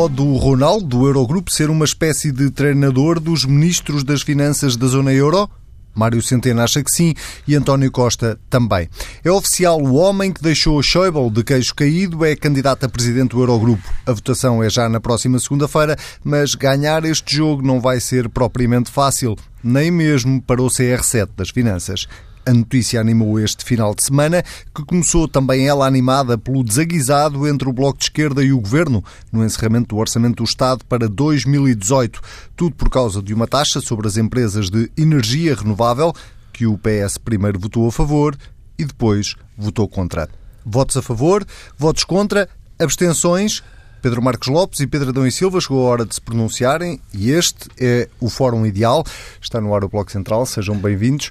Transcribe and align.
Pode 0.00 0.22
o 0.22 0.36
Ronaldo, 0.36 0.86
do 0.86 1.06
Eurogrupo, 1.08 1.50
ser 1.50 1.70
uma 1.70 1.84
espécie 1.84 2.30
de 2.30 2.52
treinador 2.52 3.18
dos 3.18 3.44
ministros 3.44 4.04
das 4.04 4.22
finanças 4.22 4.76
da 4.76 4.86
zona 4.86 5.12
euro? 5.12 5.50
Mário 5.92 6.22
Centeno 6.22 6.60
acha 6.60 6.84
que 6.84 6.92
sim 6.92 7.14
e 7.48 7.56
António 7.56 7.90
Costa 7.90 8.38
também. 8.48 8.88
É 9.24 9.30
oficial 9.32 9.82
o 9.82 9.94
homem 9.94 10.32
que 10.32 10.40
deixou 10.40 10.80
Schäuble 10.84 11.28
de 11.30 11.42
queixo 11.42 11.74
caído, 11.74 12.24
é 12.24 12.36
candidato 12.36 12.86
a 12.86 12.88
presidente 12.88 13.30
do 13.30 13.40
Eurogrupo. 13.40 13.82
A 14.06 14.12
votação 14.12 14.62
é 14.62 14.70
já 14.70 14.88
na 14.88 15.00
próxima 15.00 15.36
segunda-feira, 15.40 15.96
mas 16.22 16.54
ganhar 16.54 17.04
este 17.04 17.34
jogo 17.34 17.66
não 17.66 17.80
vai 17.80 17.98
ser 17.98 18.28
propriamente 18.28 18.92
fácil, 18.92 19.34
nem 19.64 19.90
mesmo 19.90 20.40
para 20.40 20.62
o 20.62 20.68
CR7 20.68 21.30
das 21.36 21.50
Finanças. 21.50 22.06
A 22.48 22.54
notícia 22.54 22.98
animou 22.98 23.38
este 23.38 23.62
final 23.62 23.94
de 23.94 24.02
semana, 24.02 24.42
que 24.74 24.82
começou 24.82 25.28
também 25.28 25.68
ela 25.68 25.86
animada 25.86 26.38
pelo 26.38 26.64
desaguisado 26.64 27.46
entre 27.46 27.68
o 27.68 27.74
Bloco 27.74 27.98
de 27.98 28.04
Esquerda 28.06 28.42
e 28.42 28.54
o 28.54 28.60
Governo 28.60 29.04
no 29.30 29.44
encerramento 29.44 29.88
do 29.88 29.98
Orçamento 29.98 30.36
do 30.36 30.44
Estado 30.44 30.82
para 30.86 31.10
2018. 31.10 32.22
Tudo 32.56 32.74
por 32.74 32.88
causa 32.88 33.20
de 33.20 33.34
uma 33.34 33.46
taxa 33.46 33.82
sobre 33.82 34.08
as 34.08 34.16
empresas 34.16 34.70
de 34.70 34.90
energia 34.96 35.54
renovável, 35.54 36.10
que 36.50 36.66
o 36.66 36.78
PS 36.78 37.18
primeiro 37.18 37.60
votou 37.60 37.86
a 37.86 37.92
favor 37.92 38.34
e 38.78 38.84
depois 38.86 39.34
votou 39.54 39.86
contra. 39.86 40.26
Votos 40.64 40.96
a 40.96 41.02
favor, 41.02 41.46
votos 41.76 42.02
contra, 42.02 42.48
abstenções. 42.78 43.62
Pedro 44.00 44.22
Marcos 44.22 44.48
Lopes 44.48 44.80
e 44.80 44.86
Pedro 44.86 45.10
Adão 45.10 45.26
e 45.26 45.32
Silva 45.32 45.60
chegou 45.60 45.86
a 45.86 45.90
hora 45.90 46.06
de 46.06 46.14
se 46.14 46.20
pronunciarem 46.20 46.98
e 47.12 47.30
este 47.30 47.68
é 47.78 48.08
o 48.18 48.30
Fórum 48.30 48.64
Ideal. 48.64 49.04
Está 49.38 49.60
no 49.60 49.74
ar 49.74 49.84
o 49.84 49.88
Bloco 49.88 50.10
Central, 50.10 50.46
sejam 50.46 50.76
bem-vindos. 50.76 51.30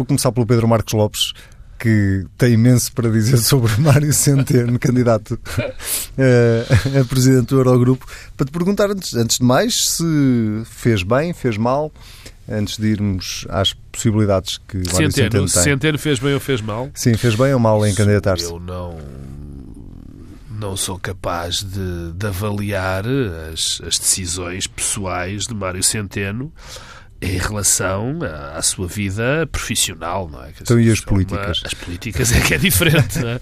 Vou 0.00 0.06
começar 0.06 0.32
pelo 0.32 0.46
Pedro 0.46 0.66
Marcos 0.66 0.94
Lopes, 0.94 1.34
que 1.78 2.24
tem 2.38 2.54
imenso 2.54 2.90
para 2.94 3.10
dizer 3.10 3.36
sobre 3.44 3.70
Mário 3.76 4.14
Centeno, 4.14 4.78
candidato 4.78 5.38
a, 5.58 7.00
a 7.00 7.04
presidente 7.04 7.48
do 7.48 7.58
Eurogrupo, 7.58 8.06
para 8.34 8.46
te 8.46 8.50
perguntar, 8.50 8.90
antes, 8.90 9.14
antes 9.14 9.36
de 9.36 9.44
mais, 9.44 9.88
se 9.88 10.62
fez 10.64 11.02
bem, 11.02 11.34
fez 11.34 11.58
mal, 11.58 11.92
antes 12.48 12.78
de 12.78 12.86
irmos 12.86 13.46
às 13.50 13.74
possibilidades 13.92 14.56
que 14.66 14.78
Mário 14.78 15.12
Centeno, 15.12 15.12
Centeno 15.12 15.50
tem. 15.50 15.62
Centeno 15.62 15.98
fez 15.98 16.18
bem 16.18 16.32
ou 16.32 16.40
fez 16.40 16.62
mal? 16.62 16.90
Sim, 16.94 17.14
fez 17.18 17.34
bem 17.34 17.52
ou 17.52 17.60
mal 17.60 17.86
em 17.86 17.94
candidatar-se? 17.94 18.44
Eu 18.44 18.58
não 18.58 18.96
não 20.48 20.78
sou 20.78 20.98
capaz 20.98 21.62
de, 21.62 22.12
de 22.12 22.26
avaliar 22.26 23.04
as, 23.52 23.82
as, 23.86 23.98
decisões 23.98 24.66
pessoais 24.66 25.46
de 25.46 25.54
Mário 25.54 25.82
Centeno 25.82 26.50
em 27.22 27.36
relação 27.36 28.18
à 28.54 28.62
sua 28.62 28.86
vida 28.86 29.46
profissional, 29.52 30.28
não 30.28 30.42
é? 30.42 30.52
Então 30.60 30.80
e 30.80 30.90
as 30.90 31.00
políticas? 31.00 31.60
Uma, 31.60 31.66
as 31.66 31.74
políticas 31.74 32.32
é 32.32 32.40
que 32.40 32.54
é 32.54 32.58
diferente, 32.58 33.18
é? 33.18 33.38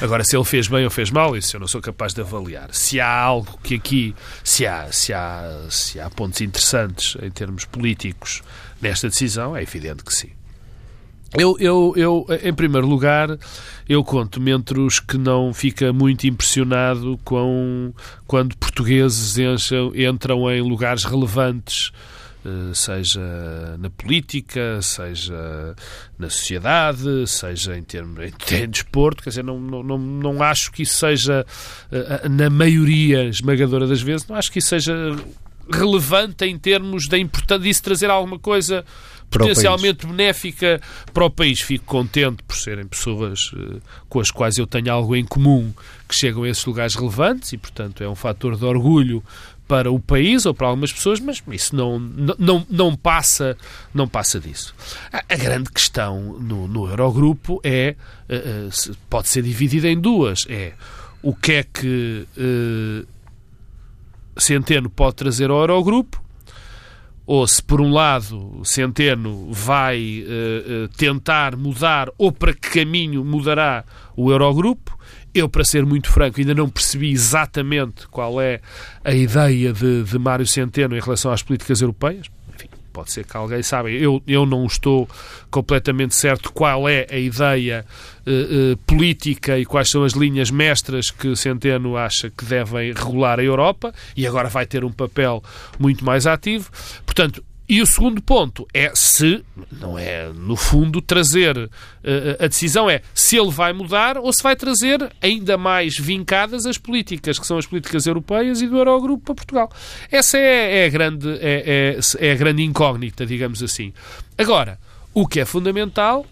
Agora, 0.00 0.24
se 0.24 0.34
ele 0.34 0.44
fez 0.44 0.66
bem 0.66 0.84
ou 0.84 0.90
fez 0.90 1.10
mal, 1.10 1.36
isso 1.36 1.56
eu 1.56 1.60
não 1.60 1.68
sou 1.68 1.80
capaz 1.80 2.14
de 2.14 2.22
avaliar. 2.22 2.70
Se 2.72 3.00
há 3.00 3.14
algo 3.14 3.58
que 3.62 3.74
aqui, 3.74 4.14
se 4.42 4.66
há, 4.66 4.90
se 4.90 5.12
há, 5.12 5.66
se 5.68 6.00
há 6.00 6.08
pontos 6.08 6.40
interessantes 6.40 7.16
em 7.22 7.30
termos 7.30 7.66
políticos 7.66 8.42
nesta 8.80 9.08
decisão, 9.08 9.54
é 9.54 9.62
evidente 9.62 10.02
que 10.02 10.14
sim. 10.14 10.30
Eu, 11.38 11.56
eu, 11.58 11.94
eu, 11.96 12.26
em 12.42 12.52
primeiro 12.52 12.86
lugar, 12.86 13.38
eu 13.88 14.04
conto-me 14.04 14.50
entre 14.50 14.78
os 14.78 15.00
que 15.00 15.16
não 15.16 15.52
fica 15.54 15.90
muito 15.90 16.26
impressionado 16.26 17.18
com 17.24 17.92
quando 18.26 18.56
portugueses 18.56 19.38
encham, 19.38 19.92
entram 19.94 20.50
em 20.50 20.60
lugares 20.60 21.04
relevantes 21.04 21.90
seja 22.74 23.20
na 23.78 23.90
política, 23.90 24.80
seja 24.82 25.74
na 26.18 26.28
sociedade, 26.28 27.26
seja 27.26 27.76
em 27.76 27.82
termos 27.82 28.24
em 28.24 28.32
desporto, 28.68 29.22
quer 29.22 29.30
dizer, 29.30 29.44
não, 29.44 29.58
não, 29.60 29.98
não 29.98 30.42
acho 30.42 30.72
que 30.72 30.82
isso 30.82 30.98
seja, 30.98 31.46
eh, 31.90 32.28
na 32.28 32.50
maioria 32.50 33.24
esmagadora 33.24 33.86
das 33.86 34.02
vezes, 34.02 34.26
não 34.26 34.36
acho 34.36 34.50
que 34.50 34.58
isso 34.58 34.68
seja 34.68 34.94
relevante 35.70 36.44
em 36.44 36.58
termos 36.58 37.06
da 37.08 37.18
importância 37.18 37.62
disso 37.62 37.82
trazer 37.82 38.10
alguma 38.10 38.38
coisa 38.38 38.84
potencialmente 39.32 40.06
benéfica 40.06 40.80
para 41.12 41.24
o 41.24 41.30
país. 41.30 41.60
Fico 41.60 41.84
contente 41.84 42.42
por 42.42 42.56
serem 42.56 42.86
pessoas 42.86 43.50
uh, 43.52 43.80
com 44.08 44.20
as 44.20 44.30
quais 44.30 44.58
eu 44.58 44.66
tenho 44.66 44.92
algo 44.92 45.16
em 45.16 45.24
comum 45.24 45.72
que 46.08 46.14
chegam 46.14 46.42
a 46.42 46.48
esses 46.48 46.64
lugares 46.64 46.94
relevantes 46.94 47.52
e, 47.52 47.58
portanto, 47.58 48.04
é 48.04 48.08
um 48.08 48.14
fator 48.14 48.56
de 48.56 48.64
orgulho 48.64 49.24
para 49.72 49.90
o 49.90 49.98
país 49.98 50.44
ou 50.44 50.52
para 50.52 50.66
algumas 50.66 50.92
pessoas, 50.92 51.18
mas 51.18 51.42
isso 51.50 51.74
não, 51.74 51.98
não, 51.98 52.66
não, 52.68 52.94
passa, 52.94 53.56
não 53.94 54.06
passa 54.06 54.38
disso. 54.38 54.74
A, 55.10 55.34
grande 55.34 55.70
questão 55.70 56.38
no, 56.38 56.68
no 56.68 56.86
Eurogrupo 56.86 57.58
é, 57.64 57.96
uh, 58.28 58.90
uh, 58.90 58.96
pode 59.08 59.28
ser 59.28 59.42
dividida 59.42 59.88
em 59.88 59.98
duas, 59.98 60.44
é 60.46 60.74
o 61.22 61.34
que 61.34 61.52
é 61.52 61.62
que 61.62 62.26
uh, 62.36 63.06
Centeno 64.36 64.90
pode 64.90 65.16
trazer 65.16 65.48
ao 65.48 65.60
Eurogrupo, 65.60 66.22
ou 67.24 67.46
se 67.46 67.62
por 67.62 67.80
um 67.80 67.90
lado 67.90 68.60
Centeno 68.64 69.50
vai 69.52 70.22
tentar 70.98 71.56
mudar, 71.56 72.10
ou 72.18 72.30
para 72.30 72.52
que 72.52 72.80
caminho 72.80 73.24
mudará 73.24 73.84
o 74.14 74.30
Eurogrupo, 74.30 74.98
eu, 75.34 75.48
para 75.48 75.64
ser 75.64 75.84
muito 75.84 76.10
franco, 76.10 76.40
ainda 76.40 76.54
não 76.54 76.68
percebi 76.68 77.10
exatamente 77.10 78.06
qual 78.08 78.40
é 78.40 78.60
a 79.04 79.12
ideia 79.12 79.72
de, 79.72 80.02
de 80.02 80.18
Mário 80.18 80.46
Centeno 80.46 80.96
em 80.96 81.00
relação 81.00 81.32
às 81.32 81.42
políticas 81.42 81.80
europeias. 81.80 82.26
Enfim, 82.54 82.68
pode 82.92 83.12
ser 83.12 83.24
que 83.24 83.36
alguém 83.36 83.62
saiba. 83.62 83.90
Eu, 83.90 84.22
eu 84.26 84.44
não 84.44 84.66
estou 84.66 85.08
completamente 85.50 86.14
certo 86.14 86.52
qual 86.52 86.88
é 86.88 87.06
a 87.10 87.16
ideia 87.16 87.84
uh, 88.26 88.72
uh, 88.72 88.76
política 88.78 89.58
e 89.58 89.64
quais 89.64 89.88
são 89.88 90.04
as 90.04 90.12
linhas 90.12 90.50
mestras 90.50 91.10
que 91.10 91.34
Centeno 91.34 91.96
acha 91.96 92.30
que 92.30 92.44
devem 92.44 92.92
regular 92.92 93.40
a 93.40 93.42
Europa 93.42 93.94
e 94.16 94.26
agora 94.26 94.48
vai 94.48 94.66
ter 94.66 94.84
um 94.84 94.92
papel 94.92 95.42
muito 95.78 96.04
mais 96.04 96.26
ativo. 96.26 96.70
Portanto, 97.06 97.42
e 97.68 97.80
o 97.80 97.86
segundo 97.86 98.20
ponto 98.20 98.66
é 98.74 98.90
se, 98.94 99.42
não 99.70 99.98
é 99.98 100.30
no 100.32 100.56
fundo, 100.56 101.00
trazer 101.00 101.56
uh, 101.56 101.70
a 102.38 102.46
decisão 102.46 102.90
é 102.90 103.02
se 103.14 103.38
ele 103.38 103.50
vai 103.50 103.72
mudar 103.72 104.18
ou 104.18 104.32
se 104.32 104.42
vai 104.42 104.56
trazer 104.56 105.10
ainda 105.22 105.56
mais 105.56 105.96
vincadas 105.96 106.66
as 106.66 106.76
políticas, 106.76 107.38
que 107.38 107.46
são 107.46 107.56
as 107.56 107.66
políticas 107.66 108.06
europeias 108.06 108.60
e 108.60 108.66
do 108.66 108.78
Eurogrupo 108.78 109.24
para 109.24 109.34
Portugal. 109.34 109.72
Essa 110.10 110.38
é, 110.38 110.82
é 110.82 110.86
a, 110.86 110.88
grande, 110.88 111.28
é, 111.40 111.96
é, 111.96 112.26
é 112.28 112.32
a 112.32 112.34
grande 112.34 112.62
incógnita, 112.62 113.24
digamos 113.24 113.62
assim. 113.62 113.92
Agora, 114.36 114.78
o 115.14 115.26
que 115.26 115.38
é 115.40 115.44
fundamental, 115.44 116.26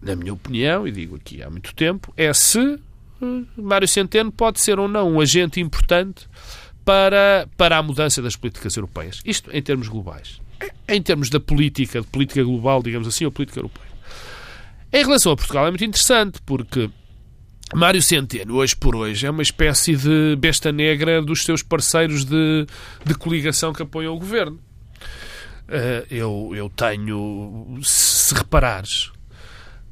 na 0.00 0.14
minha 0.14 0.32
opinião, 0.32 0.86
e 0.86 0.92
digo 0.92 1.16
aqui 1.16 1.42
há 1.42 1.50
muito 1.50 1.74
tempo, 1.74 2.12
é 2.16 2.32
se 2.32 2.60
uh, 2.60 3.46
Mário 3.56 3.88
Centeno 3.88 4.30
pode 4.30 4.60
ser 4.60 4.78
ou 4.78 4.86
não 4.86 5.10
um 5.10 5.20
agente 5.20 5.60
importante 5.60 6.28
para, 6.84 7.48
para 7.56 7.76
a 7.76 7.82
mudança 7.82 8.22
das 8.22 8.36
políticas 8.36 8.76
europeias. 8.76 9.20
Isto 9.24 9.50
em 9.52 9.60
termos 9.60 9.88
globais 9.88 10.40
em 10.88 11.02
termos 11.02 11.30
da 11.30 11.38
política, 11.38 12.00
de 12.00 12.06
política 12.06 12.42
global, 12.42 12.82
digamos 12.82 13.06
assim, 13.06 13.24
ou 13.24 13.30
política 13.30 13.60
europeia. 13.60 13.88
Em 14.92 15.04
relação 15.04 15.32
a 15.32 15.36
Portugal 15.36 15.66
é 15.66 15.70
muito 15.70 15.84
interessante, 15.84 16.40
porque 16.46 16.90
Mário 17.74 18.00
Centeno, 18.00 18.54
hoje 18.54 18.74
por 18.74 18.96
hoje, 18.96 19.26
é 19.26 19.30
uma 19.30 19.42
espécie 19.42 19.94
de 19.94 20.36
besta 20.36 20.72
negra 20.72 21.20
dos 21.20 21.44
seus 21.44 21.62
parceiros 21.62 22.24
de, 22.24 22.66
de 23.04 23.14
coligação 23.14 23.72
que 23.72 23.82
apoiam 23.82 24.14
o 24.14 24.18
governo. 24.18 24.58
Uh, 25.68 26.06
eu, 26.10 26.52
eu 26.54 26.70
tenho, 26.70 27.78
se 27.82 28.34
reparares, 28.34 29.12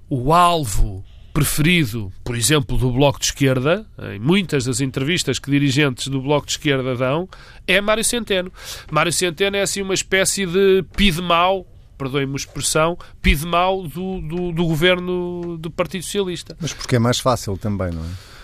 o 0.08 0.32
alvo 0.32 1.04
preferido, 1.36 2.10
por 2.24 2.34
exemplo, 2.34 2.78
do 2.78 2.90
Bloco 2.90 3.20
de 3.20 3.26
Esquerda, 3.26 3.86
em 4.14 4.18
muitas 4.18 4.64
das 4.64 4.80
entrevistas 4.80 5.38
que 5.38 5.50
dirigentes 5.50 6.08
do 6.08 6.22
Bloco 6.22 6.46
de 6.46 6.52
Esquerda 6.52 6.96
dão, 6.96 7.28
é 7.66 7.78
Mário 7.78 8.02
Centeno. 8.02 8.50
Mário 8.90 9.12
Centeno 9.12 9.54
é 9.54 9.60
assim 9.60 9.82
uma 9.82 9.92
espécie 9.92 10.46
de 10.46 10.82
pide-mal, 10.96 11.66
perdoem-me 11.98 12.32
a 12.32 12.36
expressão, 12.36 12.96
pide-mal 13.20 13.82
do, 13.82 14.22
do, 14.22 14.50
do 14.50 14.64
governo 14.64 15.58
do 15.58 15.70
Partido 15.70 16.04
Socialista. 16.04 16.56
Mas 16.58 16.72
porque 16.72 16.96
é 16.96 16.98
mais 16.98 17.18
fácil 17.18 17.58
também, 17.58 17.90
não 17.90 18.02
é? 18.02 18.35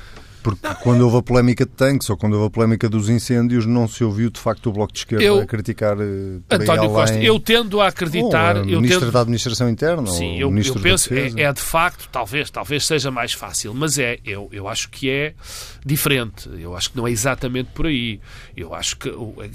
Porque 0.43 0.67
não, 0.67 0.75
quando 0.77 1.03
houve 1.03 1.19
a 1.19 1.23
polémica 1.23 1.65
de 1.65 1.71
tanques 1.73 2.11
ou 2.11 2.17
quando 2.17 2.35
houve 2.35 2.47
a 2.47 2.51
polémica 2.51 2.89
dos 2.89 3.09
incêndios, 3.09 3.65
não 3.67 3.87
se 3.87 4.03
ouviu 4.03 4.31
de 4.31 4.41
facto 4.41 4.69
o 4.69 4.73
Bloco 4.73 4.93
de 4.93 5.01
Esquerda 5.01 5.25
eu, 5.25 5.41
a 5.41 5.47
criticar 5.47 5.97
uh, 5.97 6.43
António 6.51 6.91
Costa, 6.91 7.19
eu 7.19 7.39
tendo 7.39 7.81
a 7.81 7.89
acreditar. 7.89 8.57
Ou 8.57 8.63
a 8.63 8.67
Ministra 8.67 9.01
tendo... 9.01 9.13
da 9.13 9.21
Administração 9.21 9.69
Interna. 9.69 10.07
Sim, 10.09 10.39
eu, 10.39 10.53
eu 10.57 10.75
penso, 10.75 11.13
é, 11.15 11.43
é, 11.43 11.53
de 11.53 11.61
facto, 11.61 12.09
talvez, 12.11 12.51
talvez 12.51 12.85
seja 12.85 13.11
mais 13.11 13.33
fácil, 13.33 13.73
mas 13.73 13.99
é, 13.99 14.19
eu, 14.25 14.49
eu 14.53 14.67
acho 14.69 14.91
que 14.91 15.09
é 15.09 15.35
diferente. 15.85 16.51
Eu 16.59 16.77
acho 16.77 16.91
que 16.91 16.97
não 16.97 17.07
é 17.07 17.11
exatamente 17.11 17.71
por 17.75 17.87
aí. 17.87 18.21
Eu 18.57 18.75
acho 18.75 18.97
que 18.97 19.13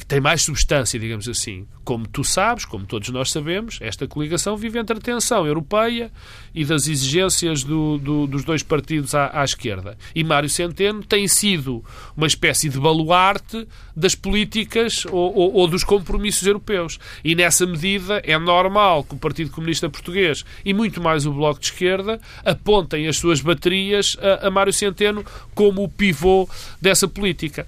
tem 0.07 0.21
mais 0.21 0.41
substância, 0.41 0.99
digamos 0.99 1.27
assim. 1.27 1.67
Como 1.83 2.07
tu 2.07 2.23
sabes, 2.23 2.65
como 2.65 2.85
todos 2.85 3.09
nós 3.09 3.31
sabemos, 3.31 3.79
esta 3.81 4.07
coligação 4.07 4.57
vive 4.57 4.77
entre 4.77 4.97
a 4.97 4.99
tensão 5.01 5.45
europeia 5.45 6.11
e 6.53 6.65
das 6.65 6.87
exigências 6.87 7.63
do, 7.63 7.97
do, 7.97 8.27
dos 8.27 8.43
dois 8.43 8.61
partidos 8.61 9.15
à, 9.15 9.31
à 9.33 9.43
esquerda. 9.43 9.97
E 10.13 10.23
Mário 10.23 10.49
Centeno 10.49 10.76
Centeno 10.77 11.03
tem 11.03 11.27
sido 11.27 11.83
uma 12.15 12.27
espécie 12.27 12.69
de 12.69 12.79
baluarte 12.79 13.67
das 13.95 14.13
políticas 14.13 15.05
ou, 15.07 15.35
ou, 15.35 15.53
ou, 15.55 15.67
dos 15.67 15.83
compromissos 15.83 16.47
europeus. 16.47 16.99
E 17.23 17.33
nessa 17.33 17.65
medida 17.65 18.21
é 18.23 18.37
normal 18.37 19.03
que 19.03 19.15
o 19.15 19.17
Partido 19.17 19.49
Comunista 19.49 19.89
Português 19.89 20.45
e 20.63 20.73
muito 20.73 21.01
mais 21.01 21.25
o 21.25 21.33
Bloco 21.33 21.59
de 21.59 21.65
Esquerda 21.65 22.21
apontem 22.45 23.07
as 23.07 23.17
suas 23.17 23.41
baterias 23.41 24.15
a, 24.21 24.47
a 24.47 24.51
Mário 24.51 24.71
Centeno 24.71 25.25
como 25.55 25.83
o 25.83 25.89
pivô 25.89 26.47
dessa 26.79 27.07
política. 27.07 27.65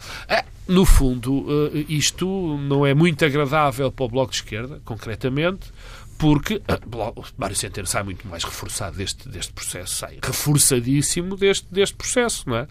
no 0.68 0.86
fundo, 0.86 1.48
isto 1.90 2.60
não 2.62 2.86
é 2.86 2.94
muito 2.94 3.26
agradável 3.26 3.92
para 3.92 4.06
o 4.06 4.10
Bloco 4.10 4.32
de 4.32 4.38
Esquerda, 4.38 4.80
concretamente, 4.86 5.72
porque 6.20 6.56
uh, 6.56 7.26
Mário 7.38 7.56
Centeno 7.56 7.88
sai 7.88 8.04
muito 8.04 8.28
mais 8.28 8.44
reforçado 8.44 8.98
deste, 8.98 9.30
deste 9.30 9.54
processo, 9.54 9.96
sai 9.96 10.20
reforçadíssimo 10.22 11.38
deste, 11.38 11.66
deste 11.72 11.96
processo, 11.96 12.44
não 12.48 12.58
é? 12.58 12.68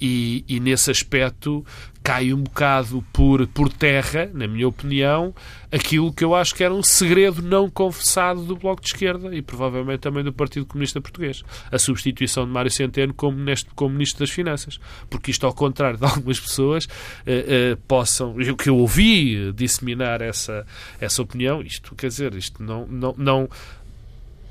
E, 0.00 0.44
e 0.48 0.60
nesse 0.60 0.88
aspecto 0.90 1.66
cai 2.06 2.32
um 2.32 2.40
bocado 2.40 3.04
por, 3.12 3.48
por 3.48 3.68
terra, 3.68 4.30
na 4.32 4.46
minha 4.46 4.68
opinião, 4.68 5.34
aquilo 5.72 6.12
que 6.12 6.22
eu 6.22 6.36
acho 6.36 6.54
que 6.54 6.62
era 6.62 6.72
um 6.72 6.80
segredo 6.80 7.42
não 7.42 7.68
confessado 7.68 8.44
do 8.44 8.54
Bloco 8.54 8.80
de 8.80 8.86
Esquerda 8.86 9.34
e 9.34 9.42
provavelmente 9.42 10.02
também 10.02 10.22
do 10.22 10.32
Partido 10.32 10.66
Comunista 10.66 11.00
Português. 11.00 11.42
A 11.68 11.80
substituição 11.80 12.46
de 12.46 12.52
Mário 12.52 12.70
Centeno 12.70 13.12
como, 13.12 13.36
neste, 13.36 13.68
como 13.74 13.92
Ministro 13.92 14.20
das 14.20 14.30
Finanças. 14.30 14.78
Porque 15.10 15.32
isto, 15.32 15.46
ao 15.46 15.52
contrário 15.52 15.98
de 15.98 16.04
algumas 16.06 16.38
pessoas, 16.38 16.86
eh, 17.26 17.44
eh, 17.48 17.78
possam. 17.88 18.36
O 18.36 18.56
que 18.56 18.68
eu 18.68 18.76
ouvi 18.76 19.52
disseminar 19.52 20.22
essa, 20.22 20.64
essa 21.00 21.20
opinião, 21.20 21.60
isto 21.60 21.92
quer 21.96 22.06
dizer, 22.06 22.34
isto 22.34 22.62
não, 22.62 22.86
não, 22.86 23.14
não 23.18 23.48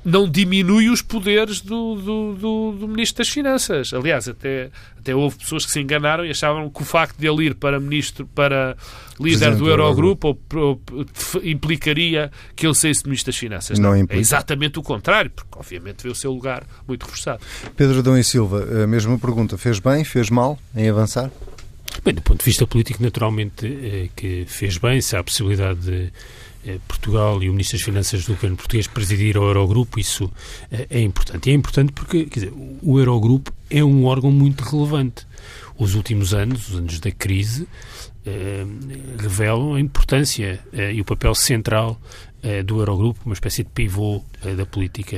não 0.06 0.30
diminui 0.30 0.88
os 0.88 1.02
poderes 1.02 1.60
do, 1.60 1.96
do, 1.96 2.34
do, 2.34 2.72
do, 2.78 2.88
Ministro 2.88 3.18
das 3.18 3.28
Finanças. 3.28 3.92
Aliás, 3.92 4.28
até, 4.28 4.70
até 4.96 5.12
houve 5.12 5.36
pessoas 5.36 5.66
que 5.66 5.72
se 5.72 5.80
enganaram 5.80 6.24
e 6.24 6.30
achavam 6.30 6.70
que 6.70 6.80
o 6.80 6.84
facto 6.84 7.18
de 7.18 7.26
ele 7.26 7.46
ir 7.46 7.56
para 7.56 7.80
ministro, 7.80 8.24
para 8.24 8.76
líder 9.18 9.38
Presidente 9.38 9.58
do 9.58 9.68
Eurogrupo, 9.68 10.28
ou, 10.28 10.40
ou, 10.54 10.80
implicaria 11.42 12.30
que 12.54 12.64
ele 12.64 12.74
saísse 12.74 13.04
Ministro 13.04 13.32
das 13.32 13.36
Finanças. 13.36 13.80
Não, 13.80 13.96
não 13.96 14.06
é 14.08 14.16
exatamente 14.16 14.78
o 14.78 14.82
contrário, 14.82 15.28
porque 15.28 15.58
obviamente 15.58 16.04
vê 16.04 16.08
o 16.08 16.14
seu 16.14 16.30
lugar 16.30 16.62
muito 16.86 17.02
reforçado. 17.02 17.40
Pedro 17.76 18.00
Dom 18.00 18.16
e 18.16 18.22
Silva, 18.22 18.84
a 18.84 18.86
mesma 18.86 19.18
pergunta. 19.18 19.58
Fez 19.58 19.80
bem, 19.80 20.04
fez 20.04 20.30
mal 20.30 20.56
em 20.76 20.88
avançar? 20.88 21.32
Bem, 22.04 22.14
do 22.14 22.22
ponto 22.22 22.38
de 22.38 22.44
vista 22.44 22.64
político, 22.64 23.02
naturalmente 23.02 23.66
é 23.66 24.08
que 24.14 24.44
fez 24.46 24.78
bem, 24.78 25.00
se 25.00 25.16
há 25.16 25.18
a 25.18 25.24
possibilidade 25.24 25.80
de 25.80 26.12
Portugal 26.86 27.42
e 27.42 27.48
o 27.48 27.52
Ministro 27.52 27.78
das 27.78 27.84
Finanças 27.84 28.24
do 28.24 28.34
governo 28.34 28.56
português 28.56 28.86
presidir 28.86 29.36
ao 29.36 29.44
Eurogrupo, 29.44 29.98
isso 30.00 30.30
eh, 30.70 30.86
é 30.90 31.00
importante. 31.00 31.48
E 31.48 31.52
é 31.52 31.54
importante 31.54 31.92
porque 31.92 32.24
dizer, 32.24 32.52
o 32.82 32.98
Eurogrupo 32.98 33.52
é 33.70 33.82
um 33.84 34.04
órgão 34.04 34.30
muito 34.30 34.62
relevante. 34.62 35.26
Os 35.78 35.94
últimos 35.94 36.32
anos, 36.32 36.68
os 36.68 36.76
anos 36.76 36.98
da 37.00 37.10
crise, 37.10 37.68
eh, 38.26 38.66
revelam 39.18 39.74
a 39.74 39.80
importância 39.80 40.58
eh, 40.72 40.94
e 40.94 41.00
o 41.00 41.04
papel 41.04 41.34
central 41.34 42.00
eh, 42.42 42.62
do 42.62 42.80
Eurogrupo, 42.80 43.20
uma 43.24 43.34
espécie 43.34 43.62
de 43.62 43.70
pivô 43.70 44.22
eh, 44.44 44.54
da 44.54 44.66
política 44.66 45.16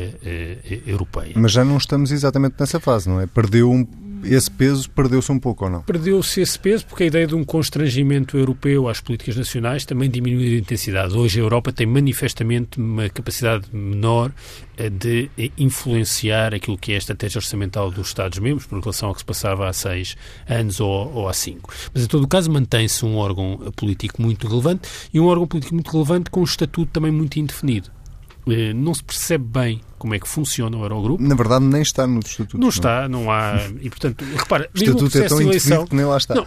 europeia. 0.87 1.33
Mas 1.35 1.53
já 1.53 1.65
não 1.65 1.79
estamos 1.79 2.13
exatamente 2.13 2.57
nessa 2.59 2.79
fase, 2.79 3.09
não 3.09 3.21
é? 3.21 3.27
Perdeu 3.27 3.71
um 3.71 3.87
esse 4.25 4.51
peso 4.51 4.91
perdeu-se 4.91 5.31
um 5.31 5.39
pouco 5.39 5.65
ou 5.65 5.71
não? 5.71 5.83
Perdeu-se 5.83 6.41
esse 6.41 6.59
peso 6.59 6.87
porque 6.87 7.05
a 7.05 7.07
ideia 7.07 7.27
de 7.27 7.35
um 7.35 7.45
constrangimento 7.45 8.37
europeu 8.37 8.89
às 8.89 9.01
políticas 9.01 9.37
nacionais 9.37 9.85
também 9.85 10.11
diminuiu 10.11 10.57
a 10.57 10.61
intensidade. 10.61 11.17
Hoje 11.17 11.41
a 11.41 11.43
Europa 11.43 11.73
tem 11.73 11.87
manifestamente 11.87 12.79
uma 12.79 13.09
capacidade 13.09 13.67
menor 13.73 14.33
eh, 14.77 14.91
de 14.91 15.31
influenciar 15.57 16.55
aquilo 16.55 16.79
que 16.79 16.93
é 16.93 16.95
a 16.97 16.99
estratégia 16.99 17.39
orçamental 17.39 17.91
dos 17.91 18.09
Estados-membros 18.09 18.67
por 18.67 18.81
relação 18.81 19.09
ao 19.09 19.15
que 19.15 19.21
se 19.21 19.27
passava 19.27 19.69
há 19.69 19.73
seis 19.73 20.17
anos 20.49 20.81
ou, 20.81 21.13
ou 21.15 21.29
há 21.29 21.33
cinco. 21.33 21.73
Mas, 21.93 22.05
em 22.05 22.07
todo 22.07 22.25
o 22.25 22.29
caso, 22.29 22.51
mantém-se 22.51 23.05
um 23.05 23.17
órgão 23.17 23.73
político 23.77 24.21
muito 24.23 24.47
relevante 24.47 24.89
e 25.13 25.21
um 25.21 25.27
órgão 25.27 25.47
político 25.47 25.75
muito 25.75 25.91
relevante 25.91 26.31
com 26.31 26.41
um 26.41 26.45
estatuto 26.45 26.93
também 26.93 27.11
muito 27.11 27.39
indefinido. 27.39 27.98
Eh, 28.51 28.73
não 28.73 28.95
se 28.95 29.03
percebe 29.03 29.45
bem 29.45 29.81
como 29.99 30.15
é 30.15 30.19
que 30.19 30.29
funciona 30.29 30.77
o 30.77 30.83
Eurogrupo. 30.83 31.23
Na 31.23 31.35
verdade, 31.35 31.65
nem 31.65 31.83
está 31.83 32.07
no 32.07 32.21
Estatuto. 32.21 32.57
Não, 32.57 32.63
não 32.63 32.69
está, 32.69 33.09
não 33.09 33.31
há. 33.31 33.59
E, 33.81 33.91
portanto, 33.91 34.25
repara, 34.37 34.69
o 34.75 34.79
Estatuto 34.79 35.19
é 35.19 35.29
tão 35.29 35.39
de 35.39 35.45
eleição, 35.45 35.87
que 35.87 35.95
nem 35.95 36.05
lá 36.05 36.17
está. 36.17 36.35
Não, 36.35 36.47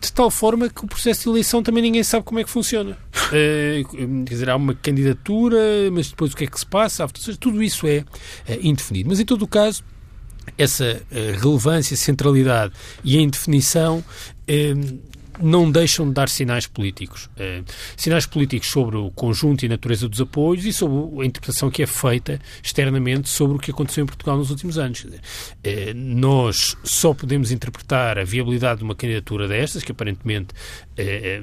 de 0.00 0.12
tal 0.12 0.30
forma 0.30 0.68
que 0.68 0.84
o 0.84 0.88
processo 0.88 1.24
de 1.24 1.28
eleição 1.28 1.62
também 1.62 1.82
ninguém 1.82 2.02
sabe 2.02 2.24
como 2.24 2.40
é 2.40 2.44
que 2.44 2.50
funciona. 2.50 2.96
Uh, 3.28 4.24
quer 4.24 4.34
dizer, 4.34 4.50
há 4.50 4.56
uma 4.56 4.74
candidatura, 4.74 5.58
mas 5.92 6.08
depois 6.08 6.32
o 6.32 6.36
que 6.36 6.44
é 6.44 6.46
que 6.46 6.58
se 6.58 6.66
passa, 6.66 7.06
tudo 7.38 7.62
isso 7.62 7.86
é, 7.86 8.04
é 8.48 8.58
indefinido. 8.62 9.08
Mas, 9.08 9.20
em 9.20 9.24
todo 9.24 9.42
o 9.42 9.48
caso, 9.48 9.82
essa 10.56 11.02
uh, 11.10 11.40
relevância, 11.40 11.96
centralidade 11.96 12.72
e 13.04 13.18
a 13.18 13.20
indefinição 13.20 14.02
não 15.40 15.70
deixam 15.70 16.06
de 16.08 16.14
dar 16.14 16.28
sinais 16.28 16.66
políticos. 16.66 17.28
Eh, 17.36 17.62
sinais 17.96 18.26
políticos 18.26 18.68
sobre 18.68 18.96
o 18.96 19.10
conjunto 19.10 19.64
e 19.64 19.68
natureza 19.68 20.08
dos 20.08 20.20
apoios 20.20 20.64
e 20.64 20.72
sobre 20.72 21.22
a 21.22 21.26
interpretação 21.26 21.70
que 21.70 21.82
é 21.82 21.86
feita 21.86 22.40
externamente 22.62 23.28
sobre 23.28 23.56
o 23.56 23.60
que 23.60 23.70
aconteceu 23.70 24.04
em 24.04 24.06
Portugal 24.06 24.36
nos 24.36 24.50
últimos 24.50 24.78
anos. 24.78 25.06
Eh, 25.62 25.92
nós 25.94 26.76
só 26.84 27.14
podemos 27.14 27.50
interpretar 27.50 28.18
a 28.18 28.24
viabilidade 28.24 28.78
de 28.78 28.84
uma 28.84 28.94
candidatura 28.94 29.48
destas, 29.48 29.82
que 29.82 29.92
aparentemente 29.92 30.54
eh, 30.96 31.42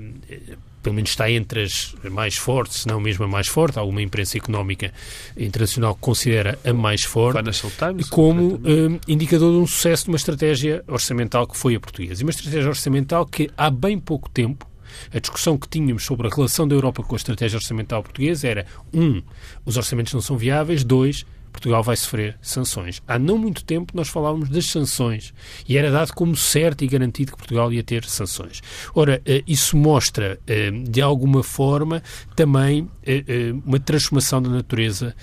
pelo 0.82 0.96
menos 0.96 1.10
está 1.10 1.30
entre 1.30 1.64
as 1.64 1.96
mais 2.10 2.38
fortes, 2.38 2.82
se 2.82 2.88
não 2.88 3.00
mesmo 3.00 3.26
a 3.26 3.28
mais 3.28 3.48
forte. 3.48 3.78
Há 3.78 3.84
uma 3.84 4.02
imprensa 4.02 4.38
económica 4.38 4.94
internacional 5.36 5.96
que 5.96 6.02
considera 6.02 6.58
a 6.64 6.74
mais 6.74 7.04
forte 7.04 7.40
Times, 7.78 8.10
como 8.10 8.56
um, 8.56 9.00
indicador 9.08 9.52
de 9.52 9.58
um 9.58 9.68
sucesso 9.68 10.06
de 10.06 10.12
uma 10.12 10.18
estratégia 10.18 10.84
orçamental 10.88 11.48
que 11.48 11.58
foi 11.58 11.76
a 11.76 11.80
portuguesa. 11.80 12.22
E 12.22 12.24
uma 12.24 12.32
estratégia 12.32 12.70
orçamental 12.70 13.26
que 13.26 13.50
há 13.58 13.70
bem 13.70 14.00
pouco 14.00 14.30
tempo 14.30 14.68
a 15.14 15.20
discussão 15.20 15.58
que 15.58 15.68
tínhamos 15.68 16.06
sobre 16.06 16.28
a 16.28 16.30
relação 16.30 16.68
da 16.68 16.76
Europa 16.76 17.04
com 17.04 17.16
a 17.16 17.18
estratégia 17.18 17.58
orçamental 17.58 18.02
portuguesa 18.02 18.48
era, 18.48 18.66
um, 18.94 19.22
os 19.66 19.78
orçamentos 19.78 20.14
não 20.14 20.22
são 20.22 20.38
viáveis, 20.38 20.84
dois, 20.84 21.26
Portugal 21.58 21.82
vai 21.82 21.96
sofrer 21.96 22.38
sanções. 22.40 23.02
Há 23.08 23.18
não 23.18 23.38
muito 23.38 23.64
tempo 23.64 23.94
nós 23.96 24.10
falávamos 24.10 24.48
das 24.50 24.68
sanções 24.68 25.34
e 25.68 25.76
era 25.76 25.90
dado 25.90 26.14
como 26.14 26.36
certo 26.36 26.84
e 26.84 26.88
garantido 26.88 27.32
que 27.32 27.38
Portugal 27.38 27.74
ia 27.74 27.84
ter 27.84 28.06
sanções. 28.06 28.62
Ora, 28.94 29.20
eh, 29.26 29.44
isso 29.48 29.76
mostra, 29.76 30.40
eh, 30.46 30.70
de 30.70 31.02
alguma 31.02 31.42
forma, 31.42 32.04
também 32.36 32.88
eh, 33.04 33.54
uma 33.66 33.80
transformação 33.80 34.40
da 34.42 34.50
natureza 34.50 35.16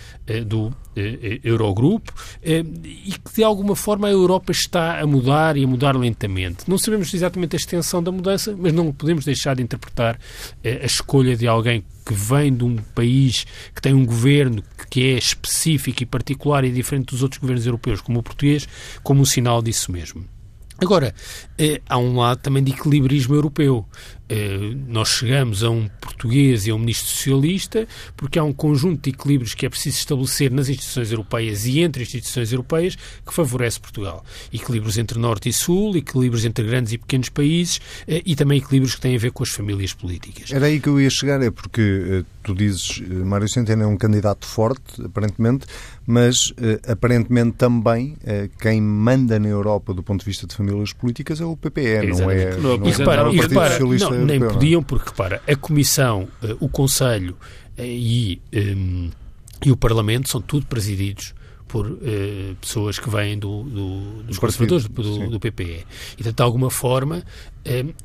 do 0.46 0.72
Eurogrupo 1.42 2.12
e 2.42 3.12
que, 3.12 3.34
de 3.34 3.42
alguma 3.42 3.76
forma, 3.76 4.08
a 4.08 4.10
Europa 4.10 4.52
está 4.52 5.00
a 5.00 5.06
mudar 5.06 5.56
e 5.56 5.64
a 5.64 5.66
mudar 5.66 5.96
lentamente. 5.96 6.68
Não 6.68 6.78
sabemos 6.78 7.12
exatamente 7.12 7.56
a 7.56 7.58
extensão 7.58 8.02
da 8.02 8.10
mudança, 8.10 8.56
mas 8.58 8.72
não 8.72 8.92
podemos 8.92 9.24
deixar 9.24 9.56
de 9.56 9.62
interpretar 9.62 10.18
a 10.64 10.86
escolha 10.86 11.36
de 11.36 11.46
alguém 11.46 11.84
que 12.04 12.14
vem 12.14 12.54
de 12.54 12.64
um 12.64 12.76
país 12.76 13.46
que 13.74 13.80
tem 13.80 13.94
um 13.94 14.04
governo 14.04 14.62
que 14.90 15.12
é 15.12 15.18
específico 15.18 16.02
e 16.02 16.06
particular 16.06 16.64
e 16.64 16.70
diferente 16.70 17.06
dos 17.06 17.22
outros 17.22 17.40
governos 17.40 17.66
europeus, 17.66 18.00
como 18.00 18.20
o 18.20 18.22
português, 18.22 18.68
como 19.02 19.22
um 19.22 19.24
sinal 19.24 19.62
disso 19.62 19.90
mesmo. 19.90 20.24
Agora, 20.80 21.14
eh, 21.56 21.80
há 21.88 21.98
um 21.98 22.16
lado 22.16 22.40
também 22.40 22.62
de 22.62 22.72
equilibrismo 22.72 23.34
europeu. 23.34 23.86
Eh, 24.28 24.74
nós 24.88 25.08
chegamos 25.08 25.62
a 25.62 25.70
um 25.70 25.88
português 26.00 26.66
e 26.66 26.70
a 26.70 26.74
um 26.74 26.78
ministro 26.78 27.08
socialista 27.08 27.86
porque 28.16 28.38
há 28.38 28.44
um 28.44 28.52
conjunto 28.52 29.02
de 29.02 29.10
equilíbrios 29.10 29.54
que 29.54 29.66
é 29.66 29.68
preciso 29.68 29.98
estabelecer 29.98 30.50
nas 30.50 30.68
instituições 30.68 31.10
europeias 31.10 31.66
e 31.66 31.80
entre 31.80 32.02
instituições 32.02 32.50
europeias 32.50 32.96
que 32.96 33.34
favorece 33.34 33.78
Portugal. 33.78 34.24
Equilíbrios 34.52 34.96
entre 34.96 35.18
Norte 35.18 35.50
e 35.50 35.52
Sul, 35.52 35.96
equilíbrios 35.96 36.44
entre 36.44 36.66
grandes 36.66 36.92
e 36.92 36.98
pequenos 36.98 37.28
países 37.28 37.80
eh, 38.08 38.22
e 38.24 38.34
também 38.34 38.58
equilíbrios 38.58 38.94
que 38.94 39.00
têm 39.00 39.14
a 39.14 39.18
ver 39.18 39.30
com 39.30 39.42
as 39.42 39.50
famílias 39.50 39.92
políticas. 39.92 40.50
Era 40.50 40.66
aí 40.66 40.80
que 40.80 40.88
eu 40.88 41.00
ia 41.00 41.10
chegar, 41.10 41.40
é 41.42 41.50
porque 41.50 41.82
eh, 41.82 42.24
tu 42.44 42.54
dizes 42.54 43.00
Mário 43.24 43.48
Centeno 43.48 43.82
é 43.82 43.86
um 43.86 43.96
candidato 43.96 44.46
forte, 44.46 45.02
aparentemente, 45.04 45.66
mas 46.06 46.52
aparentemente 46.86 47.56
também 47.56 48.16
quem 48.60 48.80
manda 48.80 49.38
na 49.38 49.48
Europa 49.48 49.92
do 49.92 50.02
ponto 50.02 50.20
de 50.20 50.26
vista 50.26 50.46
de 50.46 50.54
famílias 50.54 50.92
políticas 50.92 51.40
é 51.40 51.44
o 51.44 51.56
PPE, 51.56 52.06
não 52.06 52.30
é, 52.30 52.56
não, 52.56 52.76
não 52.78 52.86
é, 52.86 52.92
repara, 52.92 53.32
e 53.32 53.40
repara, 53.40 53.78
não, 53.78 53.88
nem 53.88 54.36
Europeu, 54.36 54.48
podiam, 54.50 54.80
não? 54.80 54.86
porque, 54.86 55.08
repara, 55.08 55.42
a 55.46 55.56
Comissão, 55.56 56.28
o 56.60 56.68
Conselho 56.68 57.36
e, 57.78 58.40
um, 58.52 58.58
ehm, 58.58 59.10
e 59.64 59.72
o 59.72 59.76
Parlamento 59.76 60.28
são 60.28 60.40
tudo 60.40 60.66
presididos 60.66 61.34
por 61.74 61.90
uh, 61.90 61.98
pessoas 62.60 63.00
que 63.00 63.10
vêm 63.10 63.36
do, 63.36 63.64
do, 63.64 64.22
dos 64.22 64.38
conservadores 64.38 64.86
do, 64.86 65.28
do, 65.28 65.40
PPE. 65.40 65.84
E, 66.16 66.22
de 66.22 66.32
alguma 66.40 66.70
forma, 66.70 67.24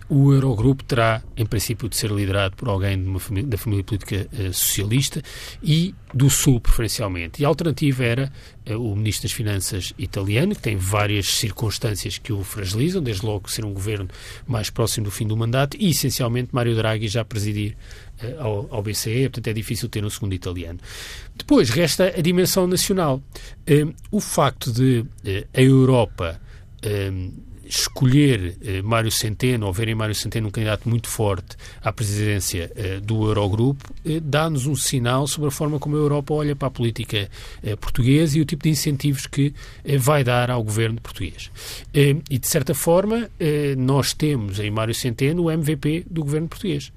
o 0.10 0.34
Eurogrupo 0.34 0.84
terá, 0.84 1.22
em 1.38 1.46
princípio, 1.46 1.88
de 1.88 1.96
ser 1.96 2.10
liderado 2.10 2.56
por 2.56 2.68
alguém 2.68 3.20
família, 3.20 3.48
da 3.48 3.60
família 3.60 3.84
política 3.84 4.28
uh, 4.34 4.52
socialista 4.52 5.22
e 5.62 5.94
do 6.12 6.32
Sul, 6.32 6.60
preferencialmente. 6.60 7.44
E 7.44 7.46
a 7.46 7.48
alternativa 7.48 8.04
era 8.04 8.34
uh, 8.68 8.74
o 8.74 8.96
Ministro 8.96 9.28
das 9.28 9.34
Finanças 9.34 9.94
italiano, 10.00 10.56
que 10.56 10.62
tem 10.64 10.76
várias 10.76 11.28
circunstâncias 11.28 12.18
que 12.18 12.34
o 12.34 12.44
fragilizam, 12.44 13.04
desde 13.04 13.24
logo 13.24 13.52
ser 13.52 13.66
um 13.66 13.72
governo 13.72 14.08
mais 14.48 14.72
próximo 14.72 15.06
do 15.06 15.12
fim 15.12 15.28
do 15.28 15.38
mandato 15.38 15.78
e, 15.80 15.92
essencialmente, 15.92 16.50
Mário 16.56 16.76
Draghi 16.76 17.08
já 17.08 17.24
presidir 17.24 17.78
ao, 18.38 18.68
ao, 18.70 18.82
BCE, 18.82 19.30
portanto 19.30 19.48
é 19.48 19.54
difícil 19.54 19.88
ter 19.88 20.04
um 20.04 20.10
segundo 20.10 20.34
italiano. 20.34 20.80
Depois 21.40 21.70
resta 21.70 22.14
a 22.16 22.22
dimensão 22.22 22.68
nacional. 22.68 23.22
o 24.12 24.20
facto 24.20 24.72
de 24.72 25.04
a 25.54 25.62
Europa 25.62 26.40
escolher 27.70 28.58
eh, 28.64 28.82
Mário 28.82 29.12
Centeno, 29.12 29.68
ou 29.68 29.74
verem 29.74 29.94
Mário 29.94 30.16
Centeno 30.16 30.48
um 30.48 30.52
candidato 30.52 30.90
muito 30.90 31.08
forte 31.08 31.56
à 31.84 31.94
presidência 31.94 32.72
eh, 32.76 33.00
do 33.00 33.28
Eurogrupo, 33.28 33.94
eh, 34.04 34.20
dá-nos 34.20 34.66
um 34.66 34.76
sinal 34.76 35.28
sobre 35.28 35.50
a 35.50 35.52
forma 35.52 35.78
como 35.78 35.96
a 35.96 36.00
Europa 36.00 36.34
olha 36.34 36.56
para 36.56 36.68
a 36.68 36.72
política 36.72 37.30
portuguesa 37.80 38.38
e 38.38 38.42
o 38.42 38.46
tipo 38.46 38.64
de 38.64 38.70
incentivos 38.70 39.28
que 39.28 39.54
vai 40.00 40.24
dar 40.24 40.50
ao 40.50 40.64
governo 40.64 41.00
português. 41.00 41.52
E, 41.94 42.38
de 42.38 42.48
certa 42.48 42.74
forma, 42.74 43.30
nós 43.78 44.14
temos 44.14 44.60
em 44.60 44.72
Mário 44.72 44.96
Centeno 44.96 45.44
o 45.44 45.52
MVP 45.52 46.06
do 46.10 46.24
governo 46.24 46.48
português. 46.48 46.92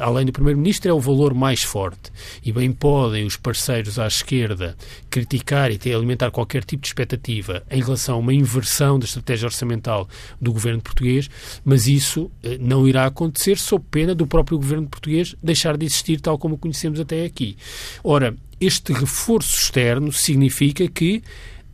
além 0.00 0.24
do 0.24 0.32
Primeiro-Ministro, 0.32 0.90
é 0.90 0.94
o 0.94 1.00
valor 1.00 1.34
mais 1.34 1.62
forte. 1.62 2.12
E 2.44 2.52
bem 2.52 2.72
podem 2.72 3.26
os 3.26 3.36
parceiros 3.36 3.98
à 3.98 4.06
esquerda 4.06 4.76
criticar 5.10 5.70
e 5.70 5.92
alimentar 5.92 6.30
qualquer 6.30 6.64
tipo 6.64 6.82
de 6.82 6.88
expectativa 6.88 7.62
em 7.70 7.82
relação 7.82 8.16
a 8.16 8.18
uma 8.18 8.32
inversão 8.32 8.98
da 8.98 9.04
estratégia 9.04 9.46
orçamental 9.46 10.08
do 10.40 10.52
governo 10.52 10.80
português, 10.80 11.28
mas 11.64 11.86
isso 11.86 12.30
eh, 12.42 12.58
não 12.60 12.86
irá 12.86 13.06
acontecer 13.06 13.58
sob 13.58 13.84
pena 13.90 14.14
do 14.14 14.26
próprio 14.26 14.58
governo 14.58 14.88
português 14.88 15.34
deixar 15.42 15.76
de 15.76 15.86
existir 15.86 16.20
tal 16.20 16.38
como 16.38 16.54
o 16.54 16.58
conhecemos 16.58 17.00
até 17.00 17.24
aqui. 17.24 17.56
Ora, 18.02 18.34
este 18.60 18.92
reforço 18.92 19.56
externo 19.56 20.12
significa 20.12 20.86
que 20.88 21.22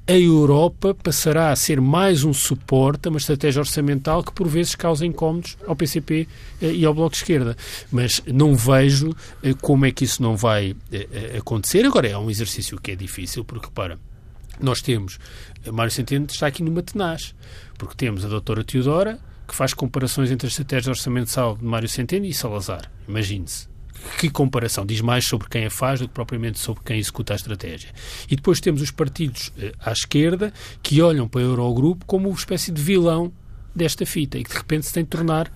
a 0.07 0.19
Europa 0.19 0.93
passará 0.93 1.53
a 1.53 1.57
ser 1.57 1.81
mais 1.81 2.25
um 2.25 2.33
suporte 2.33 3.07
a 3.07 3.11
uma 3.11 3.19
estratégia 3.19 3.61
orçamental 3.61 4.25
que 4.25 4.33
por 4.33 4.49
vezes 4.49 4.75
causa 4.75 5.07
incómodos 5.07 5.57
ao 5.67 5.77
PCP 5.77 6.27
eh, 6.61 6.73
e 6.73 6.85
ao 6.85 6.93
Bloco 6.93 7.11
de 7.11 7.19
Esquerda. 7.19 7.57
Mas 7.93 8.21
não 8.27 8.57
vejo 8.57 9.15
eh, 9.43 9.55
como 9.61 9.87
é 9.87 9.93
que 9.93 10.05
isso 10.05 10.23
não 10.23 10.37
vai 10.37 10.75
acontecer. 11.39 11.85
Agora, 11.85 12.09
é 12.09 12.19
um 12.19 12.29
exercício 12.29 12.81
que 12.81 12.91
é 12.91 12.97
difícil, 12.97 13.45
porque, 13.45 13.69
para 13.73 13.99
nós 14.61 14.83
temos, 14.83 15.19
Mário 15.73 15.93
Centeno 15.93 16.27
está 16.29 16.47
aqui 16.47 16.63
numa 16.63 16.83
tenaz, 16.83 17.35
porque 17.81 17.95
temos 17.95 18.27
a 18.27 18.29
doutora 18.29 18.63
Teodora, 18.63 19.19
que 19.49 19.55
faz 19.55 19.73
comparações 19.73 20.31
entre 20.31 20.47
a 20.47 20.51
estratégia 20.51 20.91
orçamental 20.91 21.57
de 21.57 21.65
Mário 21.65 21.89
Centeno 21.89 22.27
e 22.27 22.35
Salazar. 22.35 22.93
Imagine-se. 23.09 23.71
Que 24.19 24.29
comparação? 24.29 24.85
Diz 24.85 25.01
mais 25.01 25.25
sobre 25.25 25.49
quem 25.49 25.65
a 25.65 25.71
faz 25.71 25.99
do 25.99 26.07
que 26.07 26.13
propriamente 26.13 26.59
sobre 26.59 26.85
quem 26.85 26.99
executa 26.99 27.33
a 27.33 27.37
estratégia. 27.37 27.91
E 28.31 28.37
depois 28.37 28.61
temos 28.61 28.83
os 28.83 28.91
partidos 28.91 29.51
eh, 29.59 29.73
à 29.81 29.93
esquerda 29.93 30.53
que 30.83 31.01
olham 31.01 31.27
para 31.27 31.41
o 31.41 31.45
Eurogrupo 31.45 32.05
como 32.05 32.29
uma 32.29 32.37
espécie 32.37 32.71
de 32.71 32.83
vilão 32.83 33.33
desta 33.75 34.05
fita 34.05 34.37
e 34.37 34.45
que 34.45 34.51
de 34.51 34.57
repente 34.57 34.85
se 34.85 34.93
tem 34.93 35.03
de 35.03 35.09
tornar 35.09 35.51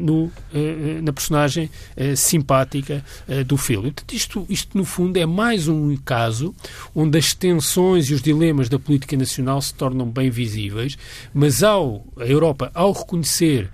no, 0.00 0.30
eh, 0.52 1.00
na 1.02 1.12
personagem 1.12 1.70
eh, 1.96 2.16
simpática 2.16 3.04
do 3.46 3.56
filme. 3.56 3.90
Portanto, 3.90 4.14
isto, 4.14 4.46
isto, 4.48 4.76
no 4.76 4.84
fundo, 4.84 5.16
é 5.16 5.26
mais 5.26 5.68
um 5.68 5.96
caso 5.96 6.54
onde 6.94 7.18
as 7.18 7.34
tensões 7.34 8.10
e 8.10 8.14
os 8.14 8.22
dilemas 8.22 8.68
da 8.68 8.78
política 8.78 9.16
nacional 9.16 9.60
se 9.62 9.74
tornam 9.74 10.06
bem 10.06 10.30
visíveis, 10.30 10.96
mas 11.32 11.62
ao, 11.62 12.04
a 12.18 12.24
Europa, 12.24 12.70
ao 12.74 12.92
reconhecer 12.92 13.70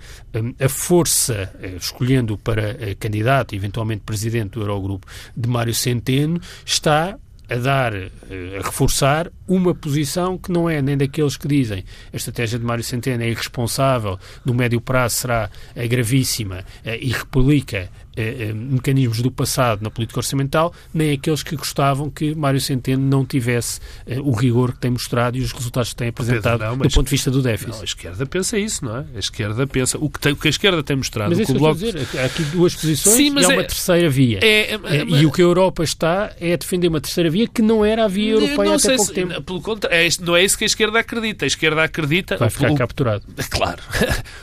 a 0.59 0.69
força, 0.69 1.51
escolhendo 1.79 2.37
para 2.37 2.95
candidato, 2.99 3.55
eventualmente 3.55 4.01
presidente 4.05 4.53
do 4.53 4.61
Eurogrupo, 4.61 5.07
de 5.35 5.47
Mário 5.47 5.73
Centeno, 5.73 6.39
está 6.65 7.17
a 7.49 7.55
dar, 7.55 7.93
a 7.93 8.61
reforçar 8.63 9.31
uma 9.47 9.73
posição 9.73 10.37
que 10.37 10.51
não 10.51 10.69
é 10.69 10.81
nem 10.81 10.97
daqueles 10.97 11.37
que 11.37 11.47
dizem 11.47 11.83
a 12.11 12.15
estratégia 12.15 12.57
de 12.57 12.65
Mário 12.65 12.83
Centeno 12.83 13.23
é 13.23 13.29
irresponsável, 13.29 14.19
no 14.45 14.53
médio 14.53 14.79
prazo 14.79 15.15
será 15.15 15.49
gravíssima 15.89 16.63
e 16.85 17.11
replica 17.11 17.89
eh, 18.15 18.53
mecanismos 18.53 19.21
do 19.21 19.31
passado 19.31 19.81
na 19.81 19.89
política 19.89 20.19
orçamental, 20.19 20.73
nem 20.93 21.11
aqueles 21.11 21.41
que 21.43 21.55
gostavam 21.55 22.09
que 22.09 22.35
Mário 22.35 22.61
Centeno 22.61 23.03
não 23.03 23.25
tivesse 23.25 23.79
o 24.23 24.31
rigor 24.31 24.73
que 24.73 24.79
tem 24.79 24.91
mostrado 24.91 25.37
e 25.37 25.41
os 25.41 25.51
resultados 25.51 25.89
que 25.89 25.95
tem 25.95 26.09
apresentado 26.09 26.59
Pedro, 26.59 26.75
não, 26.75 26.77
do 26.77 26.89
ponto 26.89 27.05
de 27.05 27.11
vista 27.11 27.31
do 27.31 27.41
déficit. 27.41 27.73
Não, 27.73 27.81
a 27.81 27.83
esquerda 27.83 28.25
pensa 28.25 28.57
isso, 28.57 28.85
não 28.85 28.97
é? 28.97 29.05
A 29.15 29.19
esquerda 29.19 29.65
pensa. 29.67 29.97
O 29.99 30.09
que, 30.09 30.19
tem, 30.19 30.33
o 30.33 30.35
que 30.35 30.47
a 30.47 30.49
esquerda 30.49 30.83
tem 30.83 30.95
mostrado. 30.95 31.29
Mas 31.29 31.39
é 31.39 31.43
isso 31.43 31.51
que 31.51 31.57
o 31.57 31.59
bloco... 31.59 31.79
dizer. 31.79 32.07
Há 32.19 32.25
aqui 32.25 32.43
duas 32.43 32.75
posições 32.75 33.15
Sim, 33.15 33.39
e 33.39 33.45
há 33.45 33.49
é... 33.49 33.53
uma 33.53 33.63
terceira 33.63 34.09
via. 34.09 34.39
É, 34.41 34.73
é, 34.73 34.75
é, 34.75 35.05
e 35.05 35.25
o 35.25 35.31
que 35.31 35.41
a 35.41 35.45
Europa 35.45 35.83
está 35.83 36.31
é 36.39 36.53
a 36.53 36.55
defender 36.55 36.87
uma 36.87 37.01
terceira 37.01 37.29
via 37.29 37.47
que 37.47 37.61
não 37.61 37.83
era 37.83 38.05
a 38.05 38.07
via 38.07 38.31
europeia 38.31 38.75
até 38.75 38.95
pouco 38.95 39.13
tempo. 39.13 39.32
Pelo 39.41 39.61
contrário, 39.61 39.97
é, 39.97 40.09
não 40.21 40.35
é 40.35 40.43
isso 40.43 40.57
que 40.57 40.63
a 40.63 40.67
esquerda 40.67 40.99
acredita. 40.99 41.45
A 41.45 41.47
esquerda 41.47 41.83
acredita. 41.83 42.37
Vai 42.37 42.49
ficar 42.49 42.71
o, 42.71 42.75
capturado. 42.75 43.23
Claro. 43.49 43.81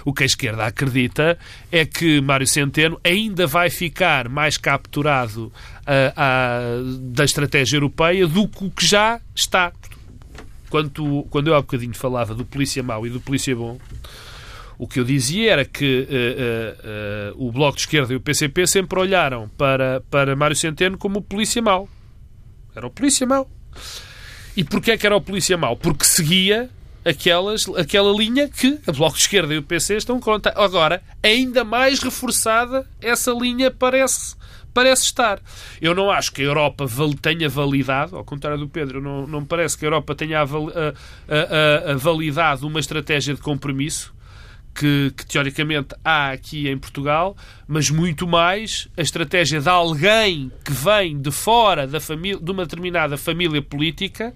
o 0.04 0.12
que 0.12 0.22
a 0.22 0.26
esquerda 0.26 0.64
acredita 0.64 1.38
é 1.70 1.84
que 1.84 2.20
Mário 2.20 2.46
Centeno 2.46 2.98
ainda 3.04 3.46
vai 3.46 3.70
ficar 3.70 4.28
mais 4.28 4.56
capturado 4.56 5.52
uh, 5.82 6.84
da 7.12 7.24
estratégia 7.24 7.76
europeia 7.76 8.26
do 8.26 8.48
que 8.48 8.64
o 8.64 8.70
que 8.70 8.86
já 8.86 9.20
está. 9.34 9.72
Quando, 10.68 11.26
quando 11.30 11.48
eu 11.48 11.54
há 11.54 11.60
bocadinho 11.60 11.94
falava 11.94 12.34
do 12.34 12.44
polícia 12.44 12.82
mau 12.82 13.04
e 13.04 13.10
do 13.10 13.20
polícia 13.20 13.54
bom, 13.56 13.78
o 14.78 14.86
que 14.86 14.98
eu 14.98 15.04
dizia 15.04 15.52
era 15.52 15.64
que 15.64 16.08
uh, 16.08 17.36
uh, 17.36 17.38
uh, 17.38 17.48
o 17.48 17.52
Bloco 17.52 17.76
de 17.76 17.82
Esquerda 17.82 18.14
e 18.14 18.16
o 18.16 18.20
PCP 18.20 18.66
sempre 18.66 18.98
olharam 18.98 19.46
para, 19.58 20.00
para 20.10 20.34
Mário 20.34 20.56
Centeno 20.56 20.96
como 20.96 21.18
o 21.18 21.22
polícia 21.22 21.60
mau. 21.60 21.86
Era 22.74 22.86
o 22.86 22.90
polícia 22.90 23.26
mau. 23.26 23.50
E 24.56 24.64
porquê 24.64 24.92
é 24.92 24.98
que 24.98 25.06
era 25.06 25.16
o 25.16 25.20
polícia 25.20 25.56
mau? 25.56 25.76
Porque 25.76 26.04
seguia 26.04 26.68
aquelas, 27.04 27.66
aquela 27.76 28.12
linha 28.12 28.48
que 28.48 28.78
a 28.86 28.92
Bloco 28.92 29.16
de 29.16 29.22
Esquerda 29.22 29.54
e 29.54 29.58
o 29.58 29.62
PC 29.62 29.96
estão 29.96 30.20
contra. 30.20 30.52
Agora, 30.56 31.02
ainda 31.22 31.64
mais 31.64 32.00
reforçada, 32.00 32.86
essa 33.00 33.32
linha 33.32 33.70
parece 33.70 34.38
parece 34.72 35.02
estar. 35.04 35.40
Eu 35.80 35.94
não 35.94 36.10
acho 36.10 36.32
que 36.32 36.42
a 36.42 36.44
Europa 36.44 36.86
tenha 37.20 37.48
validado, 37.48 38.16
ao 38.16 38.24
contrário 38.24 38.58
do 38.58 38.68
Pedro, 38.68 39.00
não, 39.00 39.26
não 39.26 39.44
parece 39.44 39.76
que 39.76 39.84
a 39.84 39.88
Europa 39.88 40.14
tenha 40.14 40.44
validado 41.98 42.66
uma 42.66 42.78
estratégia 42.78 43.34
de 43.34 43.40
compromisso. 43.40 44.14
Que, 44.72 45.12
que, 45.16 45.26
teoricamente 45.26 45.94
há 46.04 46.30
aqui 46.30 46.68
em 46.68 46.78
Portugal, 46.78 47.36
mas 47.66 47.90
muito 47.90 48.26
mais 48.26 48.88
a 48.96 49.02
estratégia 49.02 49.60
de 49.60 49.68
alguém 49.68 50.50
que 50.64 50.72
vem 50.72 51.20
de 51.20 51.30
fora 51.30 51.86
da 51.86 52.00
família, 52.00 52.40
de 52.40 52.50
uma 52.50 52.62
determinada 52.64 53.16
família 53.18 53.60
política, 53.60 54.32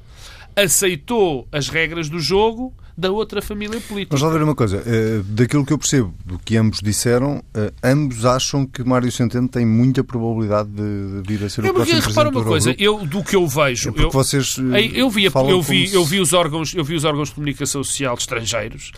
aceitou 0.57 1.49
as 1.51 1.69
regras 1.69 2.09
do 2.09 2.19
jogo 2.19 2.75
da 2.97 3.11
outra 3.11 3.43
família 3.43 3.81
política. 3.81 4.17
Vamos 4.17 4.23
lá 4.23 4.39
ver 4.39 4.45
uma 4.45 4.55
coisa. 4.55 4.79
Uh, 4.79 5.23
daquilo 5.25 5.67
que 5.67 5.73
eu 5.73 5.79
percebo 5.79 6.15
do 6.25 6.39
que 6.39 6.57
ambos 6.57 6.79
disseram, 6.81 7.39
uh, 7.39 7.73
ambos 7.83 8.25
acham 8.25 8.65
que 8.65 8.85
Mário 8.85 9.11
Centeno 9.11 9.49
tem 9.49 9.67
muita 9.67 10.05
probabilidade 10.05 10.71
de, 10.71 11.23
vir 11.27 11.45
a 11.45 11.49
ser 11.49 11.65
eu, 11.65 11.71
o 11.71 11.75
próximo 11.75 12.01
presidente 12.01 12.09
repara 12.09 12.29
uma 12.31 12.45
coisa, 12.45 12.75
eu, 12.79 13.05
do 13.05 13.25
que 13.25 13.35
eu 13.35 13.47
vejo... 13.49 13.93
É 13.97 14.03
eu, 14.05 14.11
vocês 14.11 14.57
eu, 14.95 15.11
vi, 15.11 15.25
eu, 15.25 15.63
vi, 15.63 15.93
eu, 15.93 16.05
vi 16.05 16.21
os 16.21 16.33
órgãos, 16.33 16.73
eu 16.73 16.85
vi 16.85 16.95
os 16.95 17.05
órgãos 17.05 17.31
de 17.31 17.35
comunicação 17.35 17.83
social 17.83 18.15
estrangeiros 18.15 18.93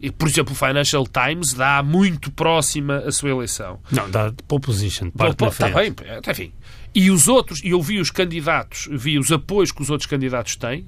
e, 0.00 0.10
por 0.10 0.28
exemplo, 0.28 0.52
o 0.52 0.56
Financial 0.56 1.04
Times 1.06 1.52
dá 1.52 1.82
muito 1.82 2.30
próxima 2.30 2.98
a 2.98 3.12
sua 3.12 3.30
eleição. 3.30 3.80
Não, 3.90 4.08
dá 4.10 4.32
pole 4.46 4.62
position, 4.62 5.10
parte 5.10 5.44
Está 5.44 5.68
bem, 5.70 5.94
enfim. 6.28 6.52
E 6.94 7.10
os 7.10 7.28
outros, 7.28 7.62
e 7.62 7.68
eu 7.68 7.82
vi 7.82 8.00
os 8.00 8.10
candidatos, 8.10 8.88
vi 8.90 9.18
os 9.18 9.30
apoios 9.30 9.70
que 9.70 9.82
os 9.82 9.90
outros 9.90 10.06
candidatos 10.06 10.56
têm, 10.56 10.86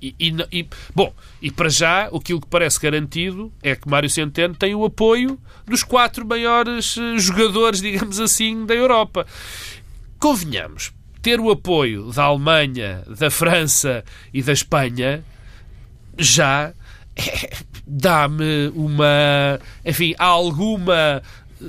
e, 0.00 0.14
e, 0.18 0.34
e, 0.50 0.68
bom, 0.94 1.14
e 1.42 1.50
para 1.50 1.68
já, 1.68 2.06
aquilo 2.06 2.40
que 2.40 2.46
parece 2.48 2.80
garantido 2.80 3.52
é 3.62 3.76
que 3.76 3.88
Mário 3.88 4.08
Centeno 4.08 4.54
tem 4.54 4.74
o 4.74 4.84
apoio 4.84 5.38
dos 5.66 5.82
quatro 5.82 6.26
maiores 6.26 6.96
eh, 6.96 7.18
jogadores, 7.18 7.80
digamos 7.82 8.18
assim, 8.18 8.64
da 8.64 8.74
Europa. 8.74 9.26
Convenhamos, 10.18 10.92
ter 11.20 11.38
o 11.38 11.50
apoio 11.50 12.10
da 12.12 12.24
Alemanha, 12.24 13.02
da 13.06 13.30
França 13.30 14.04
e 14.32 14.42
da 14.42 14.52
Espanha 14.52 15.22
já 16.18 16.72
dá-me 17.86 18.68
uma, 18.74 19.60
enfim, 19.84 20.14
alguma 20.18 21.22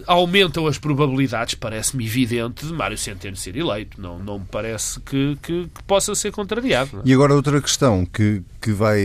aumentam 0.05 0.67
as 0.67 0.77
probabilidades, 0.77 1.55
parece-me 1.55 2.05
evidente, 2.05 2.65
de 2.65 2.73
Mário 2.73 2.97
Centeno 2.97 3.35
ser 3.35 3.55
eleito. 3.55 3.99
Não, 4.01 4.19
não 4.19 4.39
me 4.39 4.45
parece 4.45 4.99
que, 4.99 5.37
que, 5.41 5.69
que 5.73 5.83
possa 5.83 6.13
ser 6.13 6.31
contrariado. 6.31 6.99
É? 6.99 7.01
E 7.05 7.13
agora 7.13 7.33
outra 7.33 7.61
questão 7.61 8.05
que, 8.05 8.41
que 8.61 8.71
vai 8.71 9.01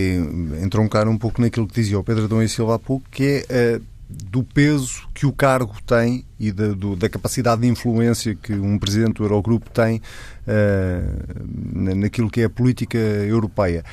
entroncar 0.63 1.09
um 1.09 1.17
pouco 1.17 1.41
naquilo 1.41 1.67
que 1.67 1.75
dizia 1.75 1.99
o 1.99 2.05
Pedro 2.05 2.29
Dom 2.29 2.43
e 2.43 2.49
Silva 2.49 2.75
há 2.75 2.79
pouco, 2.79 3.07
que 3.11 3.45
é 3.49 3.77
uh, 3.77 3.93
do 4.09 4.43
peso 4.43 5.09
que 5.15 5.25
o 5.25 5.33
cargo 5.33 5.75
tem 5.87 6.25
e 6.39 6.53
da, 6.53 6.69
do, 6.69 6.95
da 6.97 7.09
capacidade 7.09 7.63
de 7.63 7.69
influência 7.69 8.35
que 8.35 8.53
um 8.53 8.79
presidente 8.79 9.15
do 9.15 9.25
Eurogrupo 9.25 9.71
tem 9.71 10.03
uh, 10.47 11.95
naquilo 11.97 12.31
que 12.31 12.43
é 12.43 12.45
a 12.45 12.51
política 12.51 12.99
europeia. 12.99 13.85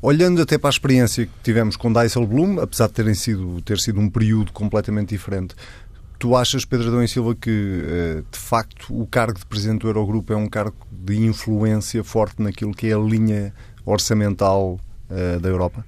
Olhando 0.00 0.40
até 0.40 0.56
para 0.56 0.68
a 0.68 0.70
experiência 0.70 1.26
que 1.26 1.32
tivemos 1.42 1.76
com 1.76 1.92
Dijsselbloem, 1.92 2.60
apesar 2.60 2.86
de 2.86 2.92
terem 2.92 3.14
sido, 3.14 3.60
ter 3.62 3.78
sido 3.78 3.98
um 3.98 4.08
período 4.08 4.52
completamente 4.52 5.08
diferente, 5.08 5.54
Tu 6.18 6.34
achas, 6.34 6.64
Pedro 6.64 6.88
Adão 6.88 7.02
e 7.02 7.06
Silva, 7.06 7.32
que 7.36 7.82
eh, 7.86 8.22
de 8.28 8.38
facto 8.38 8.86
o 8.90 9.06
cargo 9.06 9.38
de 9.38 9.46
Presidente 9.46 9.82
do 9.82 9.88
Eurogrupo 9.88 10.32
é 10.32 10.36
um 10.36 10.48
cargo 10.48 10.76
de 10.90 11.16
influência 11.16 12.02
forte 12.02 12.42
naquilo 12.42 12.74
que 12.74 12.88
é 12.88 12.92
a 12.92 12.98
linha 12.98 13.54
orçamental 13.86 14.80
uh, 15.08 15.38
da 15.38 15.48
Europa? 15.48 15.86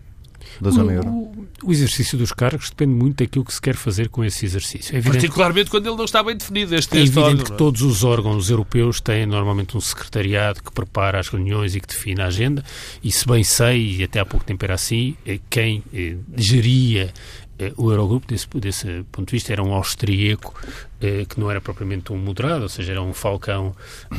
Da 0.60 0.70
zona 0.70 0.92
euro? 0.92 1.08
O, 1.08 1.46
o, 1.64 1.72
exercício 1.72 2.16
dos 2.16 2.32
cargos 2.32 2.70
depende 2.70 2.92
muito 2.92 3.22
daquilo 3.22 3.44
que 3.44 3.52
se 3.52 3.60
quer 3.60 3.74
fazer 3.74 4.08
com 4.08 4.24
esse 4.24 4.44
exercício. 4.44 4.96
É 4.96 5.02
Particularmente 5.02 5.70
quando 5.70 5.86
ele 5.86 5.96
não 5.96 6.04
está 6.04 6.22
bem 6.22 6.36
definido. 6.36 6.74
Este, 6.74 6.96
é 6.96 7.00
evidente 7.00 7.18
órgão, 7.18 7.44
que 7.44 7.52
é? 7.52 7.56
todos 7.56 7.82
os 7.82 8.04
órgãos 8.04 8.50
europeus 8.50 9.00
têm 9.00 9.26
normalmente 9.26 9.76
um 9.76 9.80
secretariado 9.80 10.62
que 10.62 10.72
prepara 10.72 11.18
as 11.18 11.28
reuniões 11.28 11.74
e 11.74 11.80
que 11.80 11.88
define 11.88 12.22
a 12.22 12.26
agenda. 12.26 12.64
E 13.02 13.10
se 13.10 13.26
bem 13.26 13.44
sei, 13.44 13.96
e 13.98 14.04
até 14.04 14.20
há 14.20 14.24
pouco 14.24 14.44
tempo 14.44 14.64
era 14.64 14.74
assim, 14.74 15.16
eh, 15.26 15.40
quem 15.48 15.82
eh, 15.92 16.16
geria 16.36 17.12
o 17.76 17.90
Eurogrupo, 17.90 18.26
desse, 18.26 18.46
desse 18.54 19.04
ponto 19.10 19.28
de 19.28 19.32
vista, 19.32 19.52
era 19.52 19.62
um 19.62 19.72
austríaco 19.72 20.54
eh, 21.00 21.24
que 21.28 21.38
não 21.38 21.50
era 21.50 21.60
propriamente 21.60 22.12
um 22.12 22.16
moderado, 22.16 22.62
ou 22.62 22.68
seja, 22.68 22.92
era 22.92 23.02
um 23.02 23.12
falcão 23.12 23.74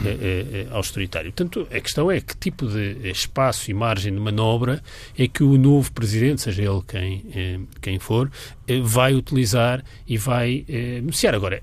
eh, 0.06 0.68
austeritário. 0.72 1.32
Portanto, 1.32 1.68
a 1.72 1.80
questão 1.80 2.12
é 2.12 2.20
que 2.22 2.36
tipo 2.38 2.68
de 2.68 3.10
espaço 3.10 3.70
e 3.72 3.74
margem 3.74 4.14
de 4.14 4.20
manobra 4.20 4.82
é 5.18 5.28
que 5.28 5.44
o 5.44 5.58
novo 5.58 5.92
presidente, 5.92 6.42
seja 6.42 6.64
ele 6.64 6.82
quem, 6.88 7.68
quem 7.82 8.00
for, 8.00 8.32
vai 8.84 9.14
utilizar 9.14 9.84
e 10.08 10.18
vai 10.18 10.66
negociar. 10.68 11.36
Agora, 11.36 11.62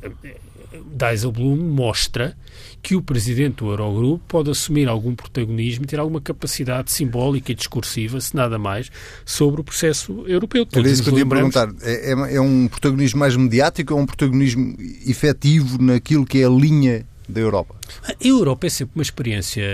Dijsselbloem 0.72 1.56
mostra 1.56 2.36
que 2.82 2.94
o 2.94 3.02
presidente 3.02 3.56
do 3.56 3.70
Eurogrupo 3.70 4.22
pode 4.28 4.50
assumir 4.50 4.88
algum 4.88 5.14
protagonismo 5.14 5.84
e 5.84 5.86
ter 5.86 5.98
alguma 5.98 6.20
capacidade 6.20 6.92
simbólica 6.92 7.52
e 7.52 7.54
discursiva, 7.54 8.20
se 8.20 8.34
nada 8.36 8.58
mais, 8.58 8.90
sobre 9.24 9.60
o 9.60 9.64
processo 9.64 10.24
europeu. 10.26 10.66
Era 10.72 10.88
isso 10.88 11.02
que 11.02 11.10
eu 11.10 11.18
ia 11.18 11.26
perguntar. 11.26 11.68
É, 11.82 12.12
é, 12.12 12.34
é 12.36 12.40
um 12.40 12.68
protagonismo 12.68 13.18
mais 13.20 13.36
mediático 13.36 13.94
ou 13.94 14.00
é 14.00 14.02
um 14.02 14.06
protagonismo 14.06 14.76
efetivo 15.06 15.80
naquilo 15.82 16.24
que 16.24 16.40
é 16.40 16.44
a 16.44 16.50
linha 16.50 17.06
da 17.28 17.40
Europa? 17.40 17.74
A 18.04 18.14
Europa 18.20 18.66
é 18.66 18.70
sempre 18.70 18.92
uma 18.96 19.02
experiência 19.02 19.64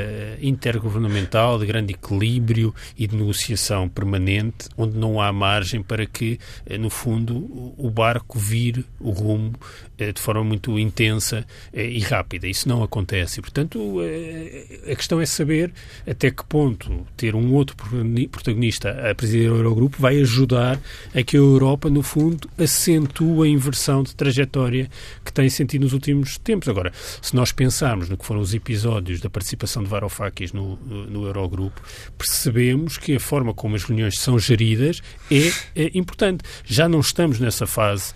intergovernamental 0.40 1.58
de 1.58 1.66
grande 1.66 1.92
equilíbrio 1.92 2.74
e 2.96 3.06
de 3.06 3.16
negociação 3.16 3.88
permanente, 3.88 4.68
onde 4.76 4.96
não 4.96 5.20
há 5.20 5.32
margem 5.32 5.82
para 5.82 6.06
que, 6.06 6.38
eh, 6.66 6.78
no 6.78 6.90
fundo, 6.90 7.34
o 7.76 7.90
barco 7.90 8.38
vire 8.38 8.84
o 9.00 9.10
rumo 9.10 9.52
eh, 9.98 10.12
de 10.12 10.20
forma 10.20 10.44
muito 10.44 10.78
intensa 10.78 11.46
eh, 11.72 11.86
e 11.86 12.00
rápida. 12.00 12.46
Isso 12.46 12.68
não 12.68 12.82
acontece. 12.82 13.40
portanto, 13.40 14.00
a 14.90 14.94
questão 14.94 15.20
é 15.20 15.26
saber 15.26 15.72
até 16.06 16.30
que 16.30 16.44
ponto 16.44 17.06
ter 17.16 17.34
um 17.34 17.52
outro 17.52 17.76
protagonista 18.30 19.10
a 19.10 19.14
presidir 19.14 19.50
o 19.50 19.56
Eurogrupo 19.56 20.00
vai 20.00 20.20
ajudar 20.20 20.80
a 21.14 21.22
que 21.22 21.36
a 21.36 21.40
Europa, 21.40 21.90
no 21.90 22.02
fundo, 22.02 22.48
acentue 22.58 23.46
a 23.46 23.50
inversão 23.50 24.02
de 24.02 24.14
trajetória 24.14 24.90
que 25.24 25.32
tem 25.32 25.48
sentido 25.48 25.82
nos 25.82 25.92
últimos 25.92 26.38
tempos. 26.38 26.68
Agora, 26.68 26.92
se 26.94 27.34
nós 27.34 27.43
pensarmos 27.52 28.08
no 28.08 28.16
que 28.16 28.24
foram 28.24 28.40
os 28.40 28.54
episódios 28.54 29.20
da 29.20 29.30
participação 29.30 29.82
de 29.82 29.88
Varoufakis 29.88 30.52
no, 30.52 30.76
no 30.76 31.26
Eurogrupo, 31.26 31.80
percebemos 32.16 32.98
que 32.98 33.16
a 33.16 33.20
forma 33.20 33.54
como 33.54 33.76
as 33.76 33.84
reuniões 33.84 34.18
são 34.18 34.38
geridas 34.38 35.02
é, 35.30 35.82
é 35.84 35.90
importante. 35.94 36.44
Já 36.64 36.88
não 36.88 37.00
estamos 37.00 37.38
nessa 37.40 37.66
fase 37.66 38.14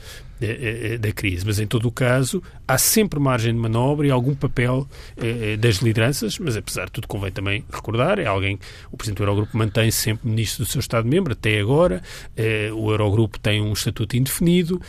da 1.01 1.13
crise. 1.13 1.45
Mas, 1.45 1.59
em 1.59 1.67
todo 1.67 1.89
o 1.89 1.93
caso, 1.93 2.43
há 2.67 2.79
sempre 2.79 3.19
margem 3.19 3.53
de 3.53 3.59
manobra 3.59 4.07
e 4.07 4.11
algum 4.11 4.35
papel 4.35 4.89
eh, 5.17 5.57
das 5.57 5.77
lideranças, 5.77 6.39
mas, 6.39 6.57
apesar 6.57 6.87
de 6.87 6.93
tudo, 6.93 7.09
convém 7.09 7.33
também 7.33 7.65
recordar, 7.73 8.19
é 8.19 8.27
alguém, 8.27 8.59
o 8.91 8.97
Presidente 8.97 9.19
do 9.19 9.25
Eurogrupo 9.25 9.57
mantém 9.57 9.91
-se 9.91 9.99
sempre 9.99 10.29
ministro 10.29 10.65
do 10.65 10.71
seu 10.71 10.81
Estado-membro, 10.81 11.33
até 11.33 11.59
agora, 11.59 12.03
o 12.75 12.91
Eurogrupo 12.91 13.39
tem 13.39 13.61
um 13.61 13.73
estatuto 13.73 14.17
indefinido, 14.17 14.81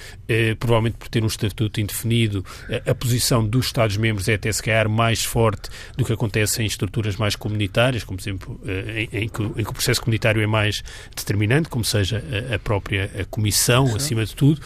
provavelmente 0.59 0.97
por 0.97 1.07
ter 1.07 1.23
um 1.23 1.27
estatuto 1.27 1.81
indefinido, 1.81 2.45
a 2.85 2.95
posição 2.95 3.45
dos 3.45 3.67
Estados-membros 3.67 4.27
é 4.27 4.35
até 4.35 4.51
se 4.51 4.61
calhar 4.61 4.89
mais 4.89 5.23
forte 5.23 5.69
do 5.97 6.05
que 6.05 6.13
acontece 6.13 6.61
em 6.61 6.65
estruturas 6.65 7.15
mais 7.15 7.35
comunitárias, 7.35 8.03
como, 8.03 8.17
por 8.17 8.23
exemplo, 8.23 8.61
em, 8.65 9.23
em, 9.23 9.29
que, 9.29 9.41
em 9.43 9.63
que 9.63 9.69
o 9.69 9.73
processo 9.73 10.01
comunitário 10.01 10.41
é 10.41 10.47
mais 10.47 10.83
determinante, 11.15 11.69
como 11.69 11.83
seja 11.83 12.23
a, 12.53 12.59
própria 12.59 13.09
a 13.19 13.25
Comissão, 13.25 13.87
Sim. 13.87 13.95
acima 13.95 14.25
de 14.25 14.35
tudo, 14.35 14.61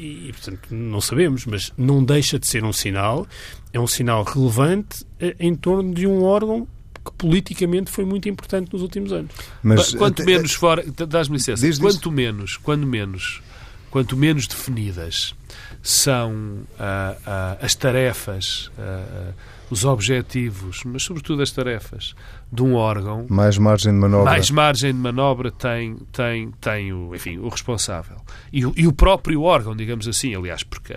e, 0.00 0.32
portanto, 0.32 0.68
não 0.70 1.00
sabemos, 1.00 1.44
mas 1.46 1.72
não 1.76 2.02
deixa 2.02 2.38
de 2.38 2.46
ser 2.46 2.64
um 2.64 2.72
sinal, 2.72 3.26
é 3.72 3.78
um 3.78 3.86
sinal 3.86 4.24
relevante 4.24 5.04
eh, 5.18 5.36
em 5.38 5.54
torno 5.54 5.92
de 5.92 6.06
um 6.06 6.22
órgão 6.22 6.66
que 7.04 7.12
politicamente 7.12 7.90
foi 7.90 8.04
muito 8.04 8.28
importante 8.28 8.72
nos 8.72 8.82
últimos 8.82 9.12
anos. 9.12 9.30
Mas 9.62 9.94
quanto 9.94 10.24
menos 10.24 10.52
fora, 10.52 10.84
dás-me 11.08 11.36
licença, 11.36 11.66
quanto 11.80 12.10
menos, 12.10 12.56
quando 12.56 12.86
menos, 12.86 13.42
quanto 13.90 14.16
menos 14.16 14.46
definidas 14.46 15.34
são 15.82 16.32
uh, 16.32 16.64
uh, 16.66 17.64
as 17.64 17.74
tarefas, 17.74 18.70
uh, 18.78 19.34
os 19.70 19.84
objetivos, 19.84 20.82
mas 20.84 21.02
sobretudo 21.02 21.42
as 21.42 21.50
tarefas 21.50 22.14
de 22.52 22.62
um 22.62 22.74
órgão. 22.74 23.26
Mais 23.28 23.56
margem 23.56 23.92
de 23.92 23.98
manobra. 23.98 24.24
Mais 24.24 24.50
margem 24.50 24.92
de 24.92 24.98
manobra 24.98 25.52
tem, 25.52 25.96
tem, 26.12 26.50
tem 26.60 26.92
o, 26.92 27.14
enfim, 27.14 27.38
o 27.38 27.48
responsável. 27.48 28.16
E, 28.52 28.60
e 28.76 28.86
o 28.86 28.92
próprio 28.92 29.42
órgão, 29.42 29.76
digamos 29.76 30.08
assim, 30.08 30.34
aliás, 30.34 30.64
porque 30.64 30.92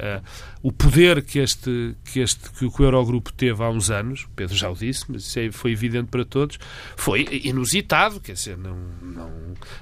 o 0.64 0.72
poder 0.72 1.22
que 1.22 1.40
este, 1.40 1.94
que 2.06 2.22
este 2.22 2.50
que 2.50 2.66
o 2.66 2.72
Eurogrupo 2.80 3.34
teve 3.34 3.62
há 3.62 3.70
uns 3.70 3.92
anos, 3.92 4.26
Pedro 4.34 4.56
já 4.56 4.70
o 4.70 4.74
disse, 4.74 5.06
mas 5.10 5.24
isso 5.24 5.38
é, 5.38 5.52
foi 5.52 5.74
evidente 5.74 6.08
para 6.10 6.24
todos, 6.24 6.58
foi 6.96 7.28
inusitado, 7.44 8.22
quer 8.22 8.34
dizer, 8.34 8.58
não, 8.58 8.78
não, 9.02 9.30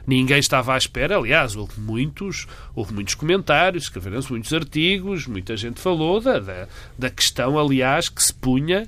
ninguém 0.08 0.40
estava 0.40 0.74
à 0.74 0.78
espera, 0.78 1.18
aliás, 1.18 1.56
houve 1.56 1.80
muitos, 1.80 2.48
houve 2.74 2.94
muitos 2.94 3.14
comentários, 3.14 3.84
escreveram-se 3.84 4.32
muitos 4.32 4.52
artigos, 4.62 5.28
muita 5.28 5.58
gente 5.58 5.80
falou 5.80 6.22
da, 6.22 6.40
da, 6.40 6.68
da 6.98 7.10
questão, 7.10 7.60
aliás, 7.60 8.10
que 8.10 8.24
se 8.24 8.34
punha 8.34 8.88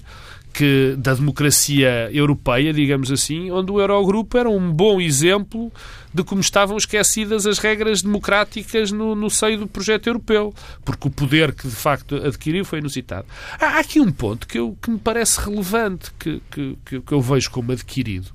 que, 0.53 0.95
da 0.97 1.15
democracia 1.15 2.09
europeia, 2.11 2.71
digamos 2.71 3.11
assim, 3.11 3.49
onde 3.49 3.71
o 3.71 3.81
Eurogrupo 3.81 4.37
era 4.37 4.49
um 4.49 4.71
bom 4.71 5.01
exemplo 5.01 5.71
de 6.13 6.23
como 6.23 6.41
estavam 6.41 6.77
esquecidas 6.77 7.47
as 7.47 7.57
regras 7.57 8.03
democráticas 8.03 8.91
no, 8.91 9.15
no 9.15 9.31
seio 9.31 9.57
do 9.57 9.67
projeto 9.67 10.07
europeu, 10.07 10.53
porque 10.85 11.07
o 11.07 11.11
poder 11.11 11.53
que 11.53 11.67
de 11.67 11.75
facto 11.75 12.15
adquiriu 12.17 12.63
foi 12.63 12.79
inusitado. 12.79 13.25
Há 13.59 13.79
aqui 13.79 13.99
um 13.99 14.11
ponto 14.11 14.47
que, 14.47 14.59
eu, 14.59 14.77
que 14.79 14.91
me 14.91 14.99
parece 14.99 15.41
relevante, 15.41 16.11
que, 16.19 16.39
que, 16.51 17.01
que 17.01 17.11
eu 17.11 17.19
vejo 17.19 17.49
como 17.49 17.71
adquirido, 17.71 18.29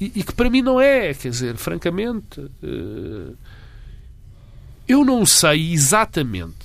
e, 0.00 0.12
e, 0.14 0.22
que 0.22 0.32
para 0.32 0.50
mim 0.50 0.62
não 0.62 0.80
é, 0.80 1.14
quer 1.14 1.30
dizer, 1.30 1.56
francamente, 1.56 2.40
uh, 2.40 3.36
eu 4.86 5.04
não 5.04 5.24
sei 5.24 5.72
exatamente 5.72 6.64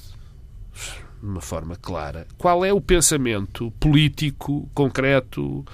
de 1.21 1.25
uma 1.25 1.41
forma 1.41 1.75
clara, 1.75 2.25
qual 2.38 2.63
é 2.63 2.71
o 2.71 2.79
pensamento 2.79 3.71
político 3.79 4.69
concreto 4.73 5.65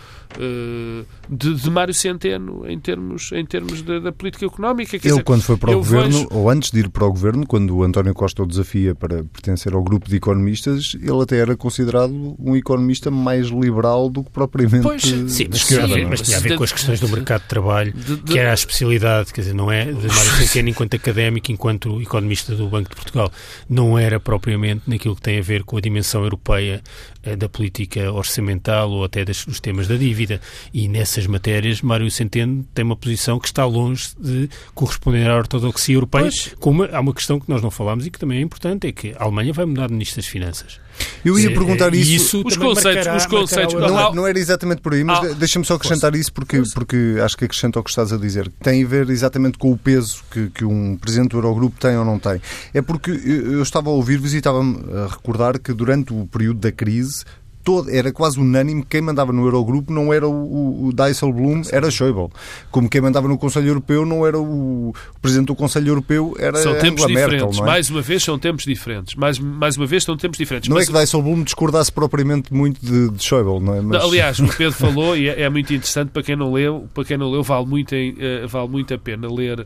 de, 1.29 1.53
de, 1.55 1.69
Mário 1.69 1.93
Centeno 1.93 2.69
em 2.69 2.79
termos, 2.79 3.31
em 3.31 3.45
termos 3.45 3.81
da, 3.81 3.99
da 3.99 4.11
política 4.11 4.45
económica. 4.45 4.91
Quer 4.99 5.07
ele, 5.07 5.15
dizer, 5.15 5.23
quando 5.23 5.41
foi 5.41 5.57
para 5.57 5.71
o 5.71 5.75
governo, 5.75 6.11
vejo... 6.11 6.27
ou 6.31 6.49
antes 6.49 6.71
de 6.71 6.79
ir 6.79 6.89
para 6.89 7.05
o 7.05 7.09
governo, 7.09 7.45
quando 7.45 7.75
o 7.75 7.83
António 7.83 8.13
Costa 8.13 8.43
o 8.43 8.45
desafia 8.45 8.93
para 8.93 9.23
pertencer 9.23 9.73
ao 9.73 9.83
grupo 9.83 10.09
de 10.09 10.15
economistas, 10.17 10.95
ele 10.99 11.21
até 11.21 11.37
era 11.37 11.55
considerado 11.55 12.35
um 12.39 12.55
economista 12.55 13.09
mais 13.09 13.47
liberal 13.47 14.09
do 14.09 14.23
que 14.23 14.31
propriamente 14.31 14.83
pois, 14.83 15.01
sim, 15.01 15.23
mas, 15.23 15.39
esquerda. 15.39 15.93
Sim, 15.93 16.05
mas 16.05 16.21
tinha 16.21 16.37
a 16.37 16.41
ver 16.41 16.57
com 16.57 16.63
as 16.63 16.71
questões 16.71 16.99
do 16.99 17.09
mercado 17.09 17.41
de 17.43 17.47
trabalho, 17.47 17.93
de, 17.93 18.15
de, 18.17 18.23
que 18.23 18.39
era 18.39 18.51
a 18.51 18.53
especialidade, 18.53 19.33
quer 19.33 19.41
dizer, 19.41 19.53
não 19.53 19.71
é 19.71 19.85
de 19.85 20.07
Mário 20.07 20.31
Centeno 20.37 20.69
enquanto 20.69 20.95
académico, 20.95 21.51
enquanto 21.51 22.01
economista 22.01 22.55
do 22.55 22.67
Banco 22.67 22.89
de 22.89 22.95
Portugal, 22.95 23.31
não 23.69 23.97
era 23.97 24.19
propriamente 24.19 24.83
naquilo 24.87 25.15
que 25.15 25.21
tem 25.21 25.39
a 25.39 25.41
ver 25.41 25.63
com 25.63 25.77
a 25.77 25.81
dimensão 25.81 26.23
europeia 26.23 26.81
eh, 27.23 27.35
da 27.35 27.49
política 27.49 28.11
orçamental 28.11 28.91
ou 28.91 29.03
até 29.03 29.25
dos 29.25 29.59
temas 29.59 29.87
da 29.87 29.95
dívida. 29.95 30.24
E 30.73 30.87
nessas 30.87 31.27
matérias, 31.27 31.81
Mário 31.81 32.09
Centeno 32.09 32.65
tem 32.73 32.83
uma 32.83 32.95
posição 32.95 33.39
que 33.39 33.47
está 33.47 33.65
longe 33.65 34.09
de 34.19 34.49
corresponder 34.73 35.29
à 35.29 35.37
ortodoxia 35.37 35.95
europeia. 35.95 36.29
Como 36.59 36.83
há 36.83 36.99
uma 36.99 37.13
questão 37.13 37.39
que 37.39 37.49
nós 37.49 37.61
não 37.61 37.71
falámos 37.71 38.05
e 38.05 38.11
que 38.11 38.19
também 38.19 38.39
é 38.39 38.41
importante, 38.41 38.87
é 38.87 38.91
que 38.91 39.13
a 39.17 39.23
Alemanha 39.23 39.53
vai 39.53 39.65
mudar 39.65 39.87
de 39.87 39.93
ministro 39.93 40.17
das 40.17 40.27
Finanças. 40.27 40.79
Eu 41.23 41.39
ia 41.39 41.51
perguntar 41.51 41.93
é, 41.93 41.97
isso. 41.97 42.37
isso 42.37 42.43
os 42.45 42.55
conceitos, 42.55 43.05
marcará, 43.07 43.17
os 43.17 43.25
conceitos 43.25 43.73
não, 43.73 44.13
não, 44.13 44.27
era 44.27 44.37
exatamente 44.37 44.81
por 44.81 44.93
aí, 44.93 45.03
mas 45.03 45.19
ah, 45.19 45.33
deixa-me 45.33 45.65
só 45.65 45.73
acrescentar 45.73 46.15
isso 46.15 46.31
porque, 46.31 46.61
porque 46.73 47.17
acho 47.23 47.35
que 47.35 47.45
acrescenta 47.45 47.79
o 47.79 47.83
que 47.83 47.89
estás 47.89 48.13
a 48.13 48.17
dizer. 48.17 48.51
Tem 48.61 48.83
a 48.83 48.87
ver 48.87 49.09
exatamente 49.09 49.57
com 49.57 49.71
o 49.71 49.77
peso 49.77 50.23
que, 50.29 50.49
que 50.51 50.63
um 50.63 50.95
presidente 50.95 51.31
do 51.31 51.37
Eurogrupo 51.37 51.79
tem 51.79 51.97
ou 51.97 52.05
não 52.05 52.19
tem. 52.19 52.39
É 52.73 52.81
porque 52.81 53.11
eu 53.11 53.61
estava 53.61 53.89
a 53.89 53.93
ouvir-vos 53.93 54.33
e 54.33 54.37
estava-me 54.37 54.77
a 54.93 55.07
recordar 55.07 55.59
que 55.59 55.73
durante 55.73 56.13
o 56.13 56.27
período 56.27 56.59
da 56.59 56.71
crise 56.71 57.25
todo, 57.65 57.89
era 57.89 58.13
quase 58.13 58.39
unânime 58.39 58.85
quem 58.87 59.01
mandava 59.01 59.33
no 59.33 59.43
Eurogrupo 59.43 59.91
não 59.91 60.13
era 60.13 60.27
o, 60.27 60.87
o 60.87 60.93
Dijsselbloem, 60.93 61.63
era 61.71 61.89
Schäuble. 61.89 62.29
Como 62.69 62.87
quem 62.87 63.01
mandava 63.01 63.27
no 63.27 63.37
Conselho 63.39 63.69
Europeu 63.69 64.05
não 64.05 64.25
era 64.25 64.39
o, 64.39 64.89
o 64.89 65.19
Presidente 65.19 65.47
do 65.47 65.55
Conselho 65.55 65.89
Europeu, 65.89 66.35
era 66.39 66.59
São 66.59 66.73
tempos 66.77 67.03
Angela 67.03 67.19
diferentes. 67.21 67.57
Merkel, 67.57 67.63
é? 67.63 67.65
Mais 67.65 67.89
uma 67.89 68.01
vez 68.01 68.23
são 68.23 68.37
tempos 68.37 68.65
diferentes. 68.65 69.15
Mais, 69.15 69.39
mais 69.39 69.75
uma 69.75 69.87
vez 69.87 70.03
são 70.03 70.15
tempos 70.15 70.37
diferentes. 70.37 70.69
Não 70.69 70.77
é 70.77 70.81
Mas... 70.81 70.89
é 70.89 70.91
que 70.91 70.99
Dijsselbloem 70.99 71.43
discordasse 71.43 71.91
propriamente 71.91 72.53
muito 72.53 72.79
de, 72.85 73.09
de 73.09 73.23
Schäuble, 73.23 73.59
não 73.59 73.73
é? 73.73 73.81
Mas... 73.81 74.03
Aliás, 74.03 74.39
o 74.39 74.47
Pedro 74.47 74.73
falou 74.77 75.17
e 75.17 75.27
é, 75.27 75.41
é, 75.41 75.49
muito 75.49 75.73
interessante 75.73 76.11
para 76.11 76.21
quem 76.21 76.35
não 76.35 76.53
leu, 76.53 76.87
para 76.93 77.03
quem 77.03 77.17
não 77.17 77.31
leu 77.31 77.41
vale 77.41 77.65
muito, 77.65 77.95
uh, 77.95 78.47
vale 78.47 78.69
muito 78.69 78.93
a 78.93 78.97
pena 78.97 79.27
ler 79.27 79.61
uh, 79.61 79.65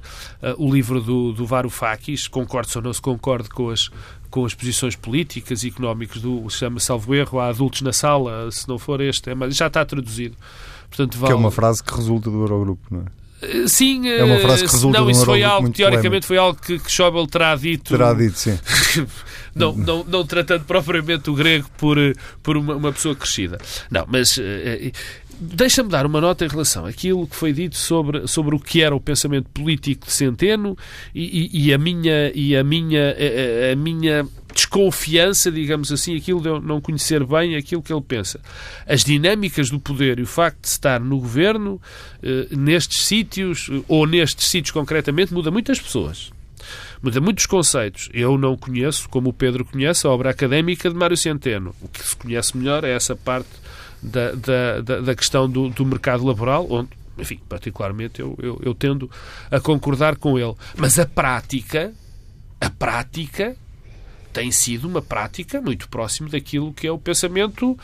o 0.58 0.74
livro 0.74 1.02
do, 1.02 1.34
do 1.34 1.46
Varoufakis, 1.46 2.30
concorde 2.30 2.72
ou 2.78 2.82
não 2.82 2.94
se 2.94 3.02
concorde 3.02 3.50
com 3.50 3.70
as 3.70 3.90
com 4.30 4.46
as 4.46 4.54
posições 4.54 4.96
políticas 4.96 5.63
e 5.63 5.70
económicas 5.70 6.22
do, 6.22 6.50
chama 6.50 6.80
salvo 6.80 7.15
erro, 7.15 7.39
há 7.39 7.48
adultos 7.48 7.82
na 7.82 7.92
sala, 7.92 8.52
se 8.52 8.68
não 8.68 8.78
for 8.78 9.02
este, 9.02 9.32
é, 9.32 9.36
mas 9.36 9.56
já 9.56 9.68
está 9.68 9.84
traduzido. 9.84 10.36
Portanto, 10.88 11.18
vale... 11.18 11.34
Que 11.34 11.38
é 11.38 11.39
uma 11.39 11.52
frase 11.52 11.84
que 11.84 11.94
resulta 11.94 12.30
do 12.30 12.42
Eurogrupo, 12.42 12.88
não 12.92 13.02
é? 13.02 13.06
Sim, 13.67 14.08
é 14.10 14.23
uma 14.23 14.39
frase 14.39 14.65
que 14.65 14.71
resulta 14.71 14.99
não, 14.99 15.10
isso 15.10 15.25
foi 15.25 15.43
algo, 15.43 15.69
teoricamente, 15.69 16.25
foi 16.25 16.38
algo 16.38 16.60
que, 16.60 16.78
que 16.78 16.91
Schäuble 16.91 17.28
terá 17.28 17.56
dito. 17.56 17.91
Terá 17.91 18.13
dito, 18.13 18.38
sim. 18.38 18.60
não, 19.56 19.73
não, 19.73 20.04
não 20.04 20.25
tratando 20.25 20.65
propriamente 20.65 21.30
o 21.30 21.34
grego 21.34 21.69
por, 21.78 21.97
por 22.43 22.58
uma, 22.58 22.75
uma 22.75 22.91
pessoa 22.91 23.15
crescida. 23.15 23.58
Não, 23.89 24.06
mas 24.08 24.38
Deixa-me 25.41 25.88
dar 25.88 26.06
uma 26.06 26.19
nota 26.19 26.43
em 26.43 26.49
relação 26.49 26.86
àquilo 26.86 27.25
que 27.25 27.34
foi 27.34 27.54
dito 27.54 27.78
sobre, 27.78 28.28
sobre 28.28 28.56
o 28.56 28.60
que 28.60 28.82
era 28.82 28.93
o 28.93 28.99
pensamento 28.99 29.49
político 29.52 30.06
de 30.06 30.12
Centeno 30.12 30.78
e, 31.15 31.49
e, 31.54 31.67
e 31.67 31.73
a 31.73 31.78
minha, 31.78 32.30
e 32.36 32.58
a 32.58 32.63
minha, 32.63 33.15
a, 33.15 33.71
a, 33.71 33.75
minha 33.78 34.28
desconfiança, 34.54 35.52
digamos 35.52 35.92
assim, 35.92 36.16
aquilo 36.16 36.42
de 36.42 36.66
não 36.66 36.82
conhecer 36.82 37.24
bem 37.26 37.56
aquilo 37.56 37.82
que 37.82 37.94
ele 37.94 38.02
pensa. 38.02 38.40
As 38.88 39.04
dinâmicas 39.04 39.70
do 39.70 39.80
poder 39.80 40.20
e 40.20 40.24
o 40.24 40.28
facto 40.28 40.62
de 40.62 40.68
estar 40.68 41.00
no 41.00 41.20
governo, 41.20 41.82
eh, 42.24 42.48
nestes 42.52 43.06
sítios, 43.06 43.70
ou 43.88 44.08
nestes 44.08 44.48
sítios 44.48 44.72
concretamente, 44.72 45.34
muda 45.34 45.52
muitas 45.52 45.80
pessoas 45.80 46.32
muda 47.02 47.22
muitos 47.22 47.46
conceitos. 47.46 48.10
Eu 48.14 48.38
não 48.38 48.58
conheço, 48.58 49.08
como 49.08 49.30
o 49.30 49.34
Pedro 49.34 49.64
conhece, 49.64 50.06
a 50.06 50.10
obra 50.10 50.30
académica 50.30 50.90
de 50.90 50.96
Mário 50.96 51.16
Centeno. 51.16 51.74
O 51.82 51.88
que 51.88 52.06
se 52.06 52.16
conhece 52.16 52.58
melhor 52.58 52.84
é 52.84 52.92
essa 52.92 53.16
parte 53.16 53.50
da, 54.02 54.32
da, 54.34 55.00
da 55.00 55.16
questão 55.16 55.50
do, 55.50 55.70
do 55.70 55.86
mercado 55.86 56.26
laboral, 56.26 56.68
onde 56.70 56.90
enfim, 57.18 57.40
particularmente 57.50 58.22
eu, 58.22 58.38
eu, 58.42 58.62
eu, 58.64 58.74
tendo 58.74 59.12
a 59.52 59.60
concordar 59.60 60.16
com 60.16 60.40
ele. 60.40 60.56
Mas 60.78 60.98
a 60.98 61.06
prática, 61.06 61.94
a 62.62 62.70
prática 62.70 63.58
tem 64.32 64.52
sido 64.52 64.88
uma 64.88 65.02
prática 65.02 65.62
muito 65.62 65.88
próximo 65.89 66.30
daquilo 66.30 66.74
que 66.74 66.88
é 66.88 66.92
o 66.92 66.98
pensamento, 66.98 67.78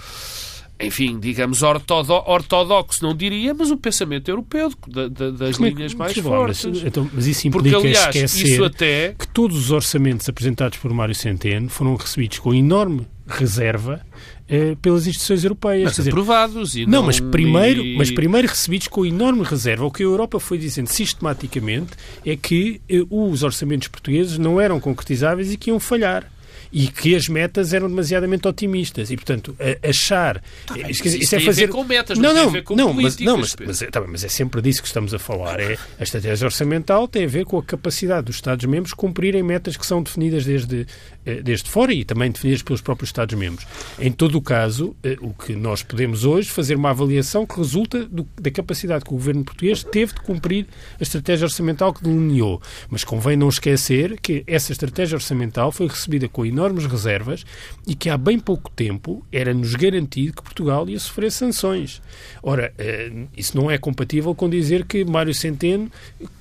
enfim, 0.80 1.20
digamos, 1.20 1.62
ortodoxo, 1.64 3.04
não 3.04 3.16
diria, 3.16 3.54
mas 3.54 3.72
o 3.72 3.78
pensamento 3.78 4.30
europeu, 4.30 4.72
da, 4.88 5.08
da, 5.08 5.32
das 5.32 5.58
Como 5.58 5.70
linhas 5.70 5.92
é 5.92 5.96
que, 5.96 6.00
mais 6.00 6.18
fortes. 6.18 6.66
Mas, 6.66 6.84
então, 6.84 7.10
mas 7.14 7.28
isso 7.28 7.48
implica 7.48 7.72
Porque, 7.72 7.88
aliás, 7.88 8.16
esquecer 8.16 8.48
isso 8.48 8.64
até... 8.64 9.16
que 9.18 9.28
todos 9.28 9.58
os 9.58 9.72
orçamentos 9.72 10.28
apresentados 10.28 10.78
por 10.78 10.92
Mário 10.94 11.16
Centeno 11.16 11.70
foram 11.70 11.96
recebidos 11.96 12.40
com 12.40 12.54
enorme 12.54 13.08
reserva 13.28 14.02
eh, 14.48 14.76
pelas 14.82 15.08
instituições 15.08 15.44
europeias. 15.44 15.86
Mas 15.86 15.96
dizer, 15.96 16.10
aprovados 16.12 16.76
e 16.76 16.86
não, 16.86 17.00
não 17.00 17.04
mas 17.04 17.20
primeiro, 17.20 17.82
e... 17.82 17.98
mas 17.98 18.12
primeiro 18.12 18.48
recebidos 18.48 18.88
com 18.88 19.06
enorme 19.06 19.44
reserva. 19.44 19.86
O 19.86 19.92
que 19.92 20.04
a 20.04 20.06
Europa 20.06 20.40
foi 20.40 20.58
dizendo 20.58 20.88
sistematicamente 20.88 21.94
é 22.26 22.36
que 22.36 22.82
eh, 22.88 23.02
os 23.10 23.44
orçamentos 23.44 23.88
portugueses 23.88 24.38
não 24.38 24.62
eram 24.62 24.80
concretizáveis 24.80 25.52
e 25.52 25.58
que 25.58 25.70
iam 25.70 25.80
falhar 25.80 26.30
e 26.72 26.88
que 26.88 27.16
as 27.16 27.28
metas 27.28 27.74
eram 27.74 27.88
demasiadamente 27.88 28.48
otimistas 28.48 29.12
e 29.12 29.16
portanto 29.16 29.56
achar 29.88 30.42
tá 30.66 30.78
isso, 30.90 31.08
isso, 31.08 31.36
é 31.36 31.40
fazer 31.40 31.68
com 31.68 31.84
metas 31.84 32.18
não 32.18 32.34
não 32.34 32.52
não 32.76 32.94
mas 32.94 33.18
não 33.18 33.38
mas, 33.38 33.56
mas, 33.60 33.82
é, 33.82 33.88
tá 33.88 34.00
bem, 34.00 34.10
mas 34.12 34.24
é 34.24 34.28
sempre 34.28 34.62
disso 34.62 34.82
que 34.82 34.88
estamos 34.88 35.14
a 35.14 35.20
falar 35.20 35.60
é 35.60 35.78
a 36.00 36.04
estratégia 36.04 36.46
orçamental 36.46 37.08
tem 37.08 37.26
a 37.26 37.28
ver 37.28 37.46
com 37.46 37.58
a 37.58 37.64
capacidade 37.64 38.26
dos 38.26 38.36
Estados 38.36 38.66
membros 38.66 38.94
cumprirem 38.94 39.44
metas 39.44 39.78
que 39.78 39.86
são 39.86 40.02
definidas 40.02 40.46
desde 40.46 40.86
eh, 41.26 41.42
desde 41.42 41.68
fora 41.70 41.92
e 41.92 42.06
também 42.06 42.30
definidas 42.30 42.62
pelos 42.62 42.82
próprios 42.82 43.10
Estados-membros. 43.10 43.66
Em 44.00 44.12
todo 44.12 44.38
o 44.38 44.42
caso, 44.42 44.96
eh, 45.04 45.18
o 45.20 45.34
que 45.34 45.56
nós 45.56 45.82
podemos 45.82 46.24
hoje 46.24 46.50
fazer 46.52 46.76
uma 46.76 46.92
avaliação 46.92 47.48
que 47.48 47.58
resulta 47.58 48.06
do, 48.06 48.28
da 48.40 48.52
capacidade 48.52 49.04
que 49.04 49.10
o 49.10 49.14
governo 49.14 49.44
português 49.44 49.84
teve 49.84 50.14
de 50.14 50.22
cumprir 50.22 50.68
a 51.00 51.02
estratégia 51.02 51.46
orçamental 51.46 51.92
que 51.92 52.04
delineou. 52.04 52.62
Mas 52.92 53.04
convém 53.04 53.36
não 53.36 53.50
esquecer 53.50 54.20
que 54.22 54.44
essa 54.46 54.72
estratégia 54.72 55.16
orçamental 55.16 55.72
foi 55.72 55.88
recebida 55.88 56.30
com 56.30 56.46
enormes 56.56 56.86
reservas 56.86 57.46
e 57.86 57.94
que 57.94 58.10
há 58.10 58.18
bem 58.18 58.40
pouco 58.40 58.72
tempo 58.72 59.26
era-nos 59.32 59.76
garantido 59.76 60.38
que 60.38 60.42
Portugal 60.42 60.88
ia 60.90 61.00
sofrer 61.00 61.32
sanções. 61.32 62.02
Ora, 62.42 62.74
eh, 62.78 63.12
isso 63.36 63.58
não 63.58 63.70
é 63.70 63.78
compatível 63.78 64.34
com 64.34 64.50
dizer 64.50 64.86
que 64.86 65.04
Mário 65.04 65.34
Centeno 65.34 65.92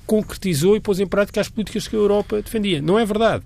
concretizou 0.05 0.75
e 0.75 0.79
pôs 0.79 0.99
em 0.99 1.07
prática 1.07 1.41
as 1.41 1.49
políticas 1.49 1.87
que 1.87 1.95
a 1.95 1.99
Europa 1.99 2.41
defendia. 2.41 2.81
Não 2.81 2.97
é 2.97 3.05
verdade. 3.05 3.43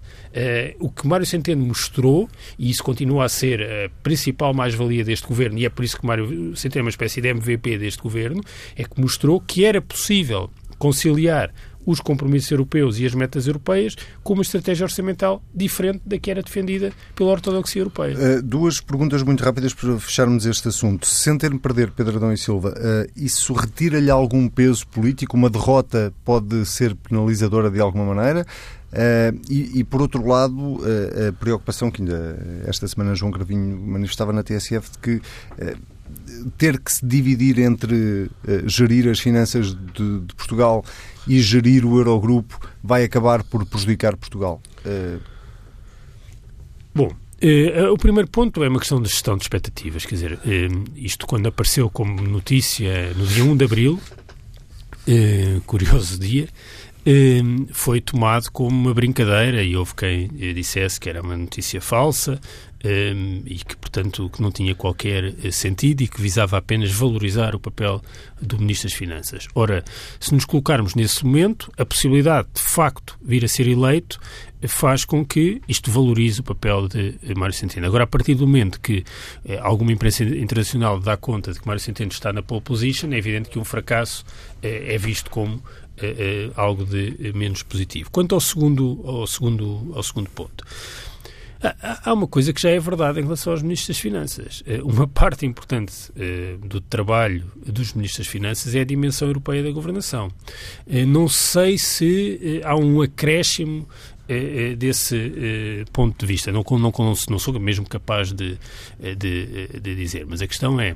o 0.80 0.90
que 0.90 1.08
Mário 1.08 1.26
Centeno 1.26 1.66
mostrou, 1.66 2.30
e 2.58 2.70
isso 2.70 2.84
continua 2.84 3.26
a 3.26 3.30
ser 3.30 3.62
a 3.62 3.90
principal 4.04 4.54
mais-valia 4.54 5.04
deste 5.04 5.26
governo, 5.26 5.58
e 5.58 5.66
é 5.66 5.70
por 5.70 5.84
isso 5.84 5.98
que 5.98 6.06
Mário 6.06 6.56
Centeno 6.56 6.82
é 6.82 6.86
uma 6.86 6.90
espécie 6.90 7.22
de 7.22 7.30
MVP 7.30 7.78
deste 7.78 8.02
governo, 8.02 8.42
é 8.76 8.84
que 8.84 9.02
mostrou 9.02 9.42
que 9.42 9.66
era 9.66 9.82
possível 9.82 10.50
conciliar 10.78 11.52
os 11.90 12.00
compromissos 12.00 12.52
europeus 12.52 13.00
e 13.00 13.06
as 13.06 13.16
metas 13.16 13.48
europeias 13.48 13.96
com 14.24 14.34
uma 14.34 14.44
estratégia 14.44 14.84
orçamental 14.84 15.42
diferente 15.54 16.02
da 16.06 16.20
que 16.20 16.30
era 16.30 16.44
defendida 16.44 16.92
pela 17.16 17.32
ortodoxia 17.32 17.82
europeia. 17.82 18.16
Uh, 18.16 18.42
duas 18.44 18.80
perguntas 18.80 19.24
muito 19.24 19.44
rápidas 19.44 19.74
para 19.74 19.98
fecharmos 20.00 20.46
este 20.46 20.68
assunto. 20.68 21.08
Se 21.08 21.32
me 21.32 21.60
perder 21.60 21.92
Pedro 21.92 22.18
Adão 22.18 22.32
e 22.32 22.38
Silva, 22.38 22.70
uh, 22.70 23.12
isso 23.16 23.54
retira-lhe 23.54 24.12
algum 24.12 24.48
peso 24.48 24.86
político? 24.88 25.36
Uma 25.36 25.50
derrota 25.50 26.14
pode 26.24 26.64
ser 26.66 26.96
penalizadora 26.96 27.72
de 27.72 27.80
alguma 27.80 28.14
maneira? 28.14 28.46
Uh, 28.90 29.40
e, 29.50 29.80
e, 29.80 29.84
por 29.84 30.02
outro 30.02 30.26
lado, 30.28 30.78
uh, 30.78 31.30
a 31.30 31.34
preocupação 31.34 31.92
que 31.92 32.02
ainda 32.02 32.64
esta 32.66 32.88
semana 32.88 33.14
João 33.14 33.32
Gravinho 33.32 33.80
manifestava 33.80 34.34
na 34.34 34.42
TSF 34.42 34.92
de 34.92 34.98
que 34.98 35.16
uh, 35.16 35.78
ter 36.58 36.80
que 36.80 36.92
se 36.92 37.06
dividir 37.06 37.60
entre 37.60 38.30
gerir 38.66 39.08
as 39.10 39.20
finanças 39.20 39.74
de, 39.74 40.20
de, 40.22 40.36
Portugal 40.36 40.84
e 41.28 41.40
gerir 41.40 41.86
o 41.86 41.98
Eurogrupo 41.98 42.60
vai 42.84 43.04
acabar 43.04 43.44
por 43.44 43.66
prejudicar 43.66 44.16
Portugal. 44.18 44.62
Bom, 46.94 47.12
o 47.92 47.98
primeiro 47.98 48.30
ponto 48.30 48.64
é 48.64 48.70
uma 48.70 48.80
questão 48.80 49.02
de 49.02 49.10
gestão 49.10 49.38
de 49.38 49.44
expectativas. 49.44 50.06
Quer 50.06 50.16
dizer, 50.16 50.40
isto 50.96 51.28
quando 51.28 51.48
apareceu 51.48 51.90
como 51.90 52.22
notícia 52.22 53.14
no 53.14 53.26
dia 53.26 53.44
1 53.44 53.58
de 53.58 53.66
abril, 53.66 54.00
curioso 55.66 56.20
dia, 56.20 56.48
foi 57.72 58.02
tomado 58.02 58.52
como 58.52 58.70
uma 58.70 58.94
brincadeira 58.94 59.64
e 59.64 59.76
houve 59.76 59.96
quem 59.96 60.28
dissesse 60.54 61.00
que 61.00 61.10
era 61.10 61.22
uma 61.22 61.38
notícia 61.38 61.82
falsa 61.82 62.40
hum, 62.84 63.42
e 63.46 63.56
que, 63.56 63.76
portanto, 63.76 64.30
que 64.30 64.42
não 64.42 64.52
tinha 64.52 64.76
qualquer 64.76 65.34
eh, 65.44 65.52
sentido 65.52 66.02
e 66.02 66.08
que 66.08 66.22
visava 66.22 66.58
apenas 66.58 66.92
valorizar 66.92 67.56
o 67.56 67.60
papel 67.60 68.02
do 68.42 68.58
Ministro 68.60 68.90
das 68.90 68.98
Finanças. 68.98 69.48
Ora, 69.56 69.84
se 70.20 70.34
nos 70.34 70.46
colocarmos 70.46 70.96
nesse 70.96 71.26
momento, 71.26 71.72
a 71.78 71.86
possibilidade 71.86 72.48
de, 72.54 72.62
facto, 72.62 73.18
vir 73.22 73.44
a 73.44 73.48
ser 73.48 73.68
eleito 73.68 74.20
faz 74.68 75.06
com 75.06 75.26
que 75.26 75.62
isto 75.68 75.90
valorize 75.90 76.42
o 76.42 76.44
papel 76.44 76.88
de 76.88 77.18
Mário 77.36 77.56
Centeno. 77.56 77.88
Agora, 77.88 78.04
a 78.04 78.08
partir 78.08 78.36
do 78.36 78.46
momento 78.46 78.80
que 78.82 79.06
eh, 79.46 79.58
alguma 79.62 79.92
imprensa 79.92 80.24
internacional 80.24 81.00
dá 81.00 81.16
conta 81.16 81.54
de 81.54 81.60
que 81.60 81.68
Mário 81.68 81.82
Centeno 81.82 82.12
está 82.12 82.34
na 82.34 82.42
pole 82.42 82.62
position, 82.62 83.12
é 83.14 83.18
evidente 83.18 83.50
que 83.50 83.60
um 83.60 83.64
fracasso 83.64 84.26
eh, 84.62 84.96
é 84.96 84.98
visto 84.98 85.30
como 85.30 85.62
uh, 86.00 86.52
algo 86.56 86.86
de 86.86 87.32
menos 87.34 87.64
positivo. 87.64 88.10
Quanto 88.12 88.36
ao 88.36 88.42
segundo, 88.42 89.02
ao 89.06 89.28
segundo, 89.28 89.92
ao 89.96 90.04
segundo 90.04 90.30
ponto. 90.30 90.64
Há 91.62 92.14
uma 92.14 92.28
coisa 92.28 92.54
que 92.54 92.62
já 92.62 92.70
é 92.70 92.80
verdade 92.80 93.20
em 93.20 93.24
relação 93.24 93.52
aos 93.52 93.62
ministros 93.62 93.90
das 93.90 94.00
Finanças. 94.00 94.64
Uma 94.84 95.08
parte 95.08 95.46
importante 95.46 95.94
do 96.66 96.80
trabalho 96.80 97.52
dos 97.66 97.94
ministros 97.94 98.26
das 98.26 98.32
Finanças 98.32 98.76
é 98.76 98.80
a 98.80 98.86
dimensão 98.86 99.28
europeia 99.28 99.62
da 99.62 99.72
governação. 99.72 100.30
Não 101.08 101.28
sei 101.28 101.78
se 101.78 102.62
há 102.64 102.76
um 102.78 103.02
acréscimo 103.02 103.88
desse 104.78 105.34
ponto 105.92 106.18
de 106.18 106.26
vista. 106.26 106.52
Não, 106.52 106.64
não, 106.70 106.94
não 107.30 107.40
sou 107.40 107.60
mesmo 107.60 107.88
capaz 107.88 108.32
de, 108.32 108.58
de, 109.18 109.68
de 109.82 109.96
dizer, 109.96 110.26
mas 110.26 110.42
a 110.42 110.48
questão 110.48 110.80
é, 110.80 110.96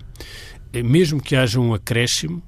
mesmo 0.82 1.22
que 1.22 1.36
haja 1.36 1.60
um 1.60 1.74
acréscimo, 1.74 2.42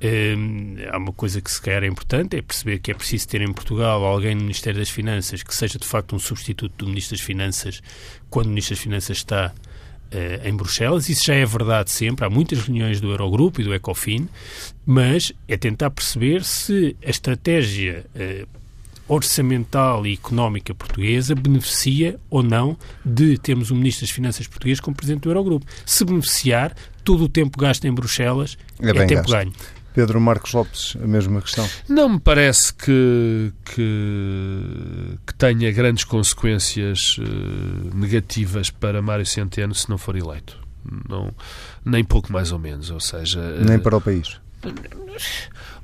Hum, 0.00 0.76
há 0.92 0.96
uma 0.96 1.12
coisa 1.12 1.40
que 1.40 1.50
se 1.50 1.60
calhar 1.60 1.82
é 1.82 1.88
importante, 1.88 2.36
é 2.36 2.42
perceber 2.42 2.78
que 2.78 2.90
é 2.90 2.94
preciso 2.94 3.26
ter 3.26 3.40
em 3.40 3.52
Portugal 3.52 4.04
alguém 4.04 4.34
no 4.34 4.42
Ministério 4.42 4.78
das 4.78 4.90
Finanças 4.90 5.42
que 5.42 5.52
seja 5.52 5.76
de 5.76 5.86
facto 5.86 6.14
um 6.14 6.20
substituto 6.20 6.72
do 6.84 6.86
Ministro 6.86 7.16
das 7.16 7.24
Finanças 7.24 7.80
quando 8.30 8.46
o 8.46 8.50
Ministro 8.50 8.76
das 8.76 8.82
Finanças 8.82 9.16
está 9.16 9.52
uh, 10.12 10.48
em 10.48 10.54
Bruxelas. 10.54 11.08
Isso 11.08 11.26
já 11.26 11.34
é 11.34 11.44
verdade 11.44 11.90
sempre. 11.90 12.24
Há 12.24 12.30
muitas 12.30 12.60
reuniões 12.60 13.00
do 13.00 13.10
Eurogrupo 13.10 13.60
e 13.60 13.64
do 13.64 13.74
Ecofin, 13.74 14.28
mas 14.86 15.32
é 15.48 15.56
tentar 15.56 15.90
perceber 15.90 16.44
se 16.44 16.96
a 17.04 17.10
estratégia 17.10 18.06
uh, 18.14 18.48
orçamental 19.08 20.06
e 20.06 20.12
económica 20.12 20.74
portuguesa 20.74 21.34
beneficia 21.34 22.20
ou 22.28 22.42
não 22.42 22.76
de 23.04 23.38
termos 23.38 23.70
um 23.70 23.74
Ministro 23.74 24.06
das 24.06 24.10
Finanças 24.10 24.46
português 24.46 24.78
como 24.78 24.96
Presidente 24.96 25.22
do 25.22 25.30
Eurogrupo. 25.30 25.66
Se 25.84 26.04
beneficiar, 26.04 26.76
todo 27.02 27.24
o 27.24 27.28
tempo 27.28 27.58
gasto 27.58 27.84
em 27.86 27.92
Bruxelas 27.92 28.58
é, 28.80 28.90
é 28.90 29.06
tempo 29.06 29.28
gasto. 29.28 29.30
ganho. 29.30 29.52
Pedro 29.98 30.20
Marcos 30.20 30.52
Lopes, 30.52 30.96
a 31.02 31.06
mesma 31.08 31.42
questão. 31.42 31.68
Não 31.88 32.08
me 32.08 32.20
parece 32.20 32.72
que, 32.72 33.52
que, 33.64 35.18
que 35.26 35.34
tenha 35.34 35.72
grandes 35.72 36.04
consequências 36.04 37.18
uh, 37.18 37.96
negativas 37.96 38.70
para 38.70 39.02
Mário 39.02 39.26
Centeno 39.26 39.74
se 39.74 39.90
não 39.90 39.98
for 39.98 40.14
eleito. 40.14 40.56
Não, 41.08 41.34
nem 41.84 42.04
pouco 42.04 42.32
mais 42.32 42.52
ou 42.52 42.60
menos, 42.60 42.92
ou 42.92 43.00
seja... 43.00 43.40
Nem 43.58 43.76
para 43.80 43.96
o 43.96 44.00
país. 44.00 44.40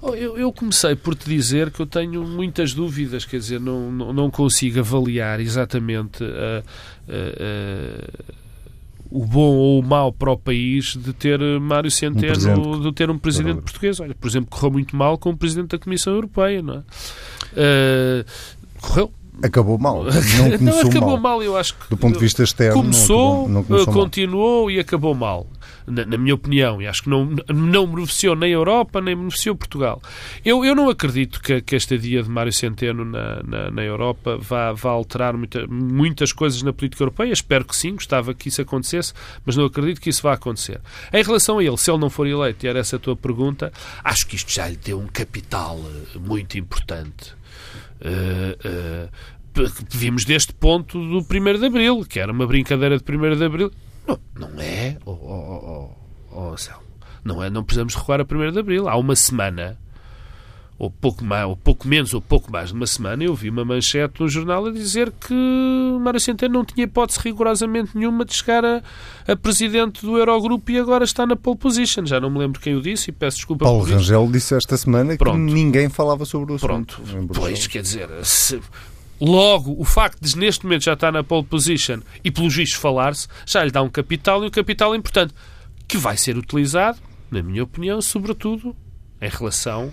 Oh, 0.00 0.14
eu, 0.14 0.38
eu, 0.38 0.52
comecei 0.52 0.94
por 0.94 1.16
te 1.16 1.28
dizer 1.28 1.72
que 1.72 1.80
eu 1.80 1.86
tenho 1.86 2.22
muitas 2.22 2.72
dúvidas, 2.72 3.24
quer 3.24 3.38
dizer, 3.38 3.58
não, 3.58 3.90
não, 3.90 4.12
não 4.12 4.30
consigo 4.30 4.78
avaliar 4.78 5.40
exatamente 5.40 6.22
a, 6.22 6.62
a, 7.08 8.30
a 8.30 8.43
o 9.10 9.24
bom 9.24 9.54
ou 9.54 9.80
o 9.80 9.82
mau 9.82 10.12
para 10.12 10.32
o 10.32 10.36
país 10.36 10.96
de 10.96 11.12
ter 11.12 11.38
Mário 11.60 11.90
Centeno, 11.90 12.76
um 12.76 12.80
de 12.80 12.92
ter 12.92 13.10
um 13.10 13.18
presidente 13.18 13.60
português. 13.62 14.00
Olha, 14.00 14.14
por 14.14 14.28
exemplo, 14.28 14.50
correu 14.50 14.72
muito 14.72 14.96
mal 14.96 15.18
com 15.18 15.30
o 15.30 15.36
presidente 15.36 15.68
da 15.68 15.78
Comissão 15.78 16.14
Europeia, 16.14 16.62
não 16.62 16.74
é? 16.74 16.78
Uh, 17.52 18.24
correu. 18.80 19.12
Acabou 19.42 19.78
mal. 19.78 20.04
Não, 20.60 20.72
não 20.72 20.80
acabou 20.80 21.18
mal. 21.18 21.38
mal. 21.38 21.42
eu 21.42 21.56
acho 21.56 21.74
que. 21.74 21.90
Do 21.90 21.96
ponto 21.96 22.14
de 22.14 22.20
vista 22.20 22.42
externo. 22.42 22.74
Começou, 22.74 23.48
não, 23.48 23.64
não 23.68 23.86
continuou 23.86 24.62
mal. 24.62 24.70
e 24.70 24.78
acabou 24.78 25.14
mal 25.14 25.46
na, 25.86 26.04
na, 26.04 26.16
minha 26.16 26.34
opinião, 26.34 26.80
e 26.80 26.86
acho 26.86 27.02
que 27.02 27.10
não, 27.10 27.28
não 27.48 27.86
beneficiou 27.86 28.34
nem 28.34 28.52
a 28.52 28.56
Europa, 28.56 29.00
nem 29.00 29.16
beneficiou 29.16 29.54
Portugal. 29.54 30.00
Eu, 30.44 30.64
eu 30.64 30.74
não 30.74 30.88
acredito 30.88 31.40
que, 31.40 31.60
que 31.60 31.76
esta 31.76 31.98
dia 31.98 32.22
de 32.22 32.28
Mário 32.28 32.52
Centeno 32.52 33.04
na, 33.04 33.42
na, 33.42 33.70
na 33.70 33.82
Europa 33.82 34.38
vá, 34.38 34.72
vá 34.72 34.90
alterar 34.90 35.36
muita, 35.36 35.66
muitas 35.66 36.32
coisas 36.32 36.62
na 36.62 36.72
política 36.72 37.02
europeia. 37.02 37.32
Espero 37.32 37.64
que 37.64 37.76
sim, 37.76 37.94
gostava 37.94 38.34
que 38.34 38.48
isso 38.48 38.62
acontecesse, 38.62 39.12
mas 39.44 39.56
não 39.56 39.64
acredito 39.64 40.00
que 40.00 40.10
isso 40.10 40.22
vá 40.22 40.34
acontecer. 40.34 40.80
Em 41.12 41.22
relação 41.22 41.58
a 41.58 41.64
ele, 41.64 41.76
se 41.76 41.90
ele 41.90 41.98
não 41.98 42.10
for 42.10 42.26
eleito, 42.26 42.64
e 42.64 42.68
era 42.68 42.78
essa 42.78 42.96
a 42.96 42.98
tua 42.98 43.16
pergunta, 43.16 43.72
acho 44.02 44.26
que 44.26 44.36
isto 44.36 44.50
já 44.50 44.68
lhe 44.68 44.76
deu 44.76 44.98
um 44.98 45.06
capital 45.06 45.78
eh, 45.78 46.18
muito 46.18 46.58
importante. 46.58 47.34
Uh, 48.04 49.08
uh, 49.08 49.10
vimos 49.90 50.24
deste 50.24 50.52
ponto 50.52 50.98
do 50.98 51.18
1 51.18 51.58
de 51.58 51.66
Abril, 51.66 52.04
que 52.04 52.20
era 52.20 52.32
uma 52.32 52.46
brincadeira 52.46 52.98
de 52.98 53.04
1 53.04 53.36
de 53.36 53.44
Abril. 53.44 53.70
Não, 54.06 54.20
não 54.34 54.60
é, 54.60 54.98
oh, 55.06 55.12
oh, 55.12 55.90
oh, 56.30 56.52
oh, 56.52 56.56
Céu. 56.56 56.82
Não 57.24 57.42
é, 57.42 57.48
não 57.48 57.64
precisamos 57.64 57.94
recuar 57.94 58.20
a 58.20 58.24
1 58.24 58.52
de 58.52 58.58
Abril. 58.58 58.88
Há 58.88 58.96
uma 58.96 59.16
semana, 59.16 59.78
ou 60.78 60.90
pouco, 60.90 61.24
mais, 61.24 61.46
ou 61.46 61.56
pouco 61.56 61.86
menos, 61.86 62.12
ou 62.14 62.20
pouco 62.20 62.50
mais 62.50 62.68
de 62.68 62.74
uma 62.74 62.86
semana, 62.86 63.22
eu 63.22 63.34
vi 63.34 63.48
uma 63.48 63.64
manchete 63.64 64.20
no 64.20 64.28
jornal 64.28 64.66
a 64.66 64.70
dizer 64.72 65.12
que 65.12 65.34
Mário 66.00 66.18
Centeno 66.18 66.54
não 66.54 66.64
tinha 66.64 66.84
hipótese 66.84 67.20
rigorosamente 67.22 67.96
nenhuma 67.96 68.24
de 68.24 68.34
chegar 68.34 68.64
a, 68.64 68.82
a 69.26 69.36
presidente 69.36 70.04
do 70.04 70.18
Eurogrupo 70.18 70.70
e 70.72 70.78
agora 70.78 71.04
está 71.04 71.24
na 71.26 71.36
pole 71.36 71.56
position. 71.56 72.04
Já 72.04 72.20
não 72.20 72.28
me 72.28 72.38
lembro 72.38 72.60
quem 72.60 72.74
o 72.74 72.82
disse 72.82 73.10
e 73.10 73.12
peço 73.12 73.36
desculpa 73.36 73.64
Paulo 73.64 73.84
Rangel 73.84 74.28
disse 74.30 74.54
esta 74.54 74.76
semana 74.76 75.16
Pronto. 75.16 75.36
que 75.36 75.54
ninguém 75.54 75.88
falava 75.88 76.24
sobre 76.24 76.52
o 76.52 76.56
assunto. 76.56 77.00
Pronto. 77.00 77.32
Pois, 77.32 77.66
quer 77.66 77.82
dizer, 77.82 78.08
se, 78.24 78.60
Logo, 79.20 79.76
o 79.78 79.84
facto 79.84 80.20
de 80.20 80.36
neste 80.36 80.64
momento 80.64 80.84
já 80.84 80.94
estar 80.94 81.12
na 81.12 81.22
pole 81.22 81.44
position 81.44 82.00
e 82.24 82.30
pelos 82.30 82.54
vistos 82.54 82.78
falar-se, 82.78 83.28
já 83.46 83.62
lhe 83.64 83.70
dá 83.70 83.80
um 83.80 83.88
capital 83.88 84.42
e 84.42 84.48
um 84.48 84.50
capital 84.50 84.94
importante 84.94 85.32
que 85.86 85.96
vai 85.96 86.16
ser 86.16 86.36
utilizado, 86.36 86.98
na 87.30 87.42
minha 87.42 87.62
opinião, 87.62 88.02
sobretudo 88.02 88.74
em 89.22 89.28
relação 89.28 89.92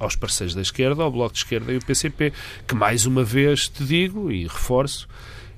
aos 0.00 0.16
parceiros 0.16 0.54
da 0.54 0.62
esquerda, 0.62 1.02
ao 1.02 1.12
Bloco 1.12 1.34
de 1.34 1.40
Esquerda 1.40 1.72
e 1.72 1.76
o 1.76 1.84
PCP, 1.84 2.32
que 2.66 2.74
mais 2.74 3.06
uma 3.06 3.22
vez 3.22 3.68
te 3.68 3.84
digo 3.84 4.32
e 4.32 4.44
reforço, 4.44 5.06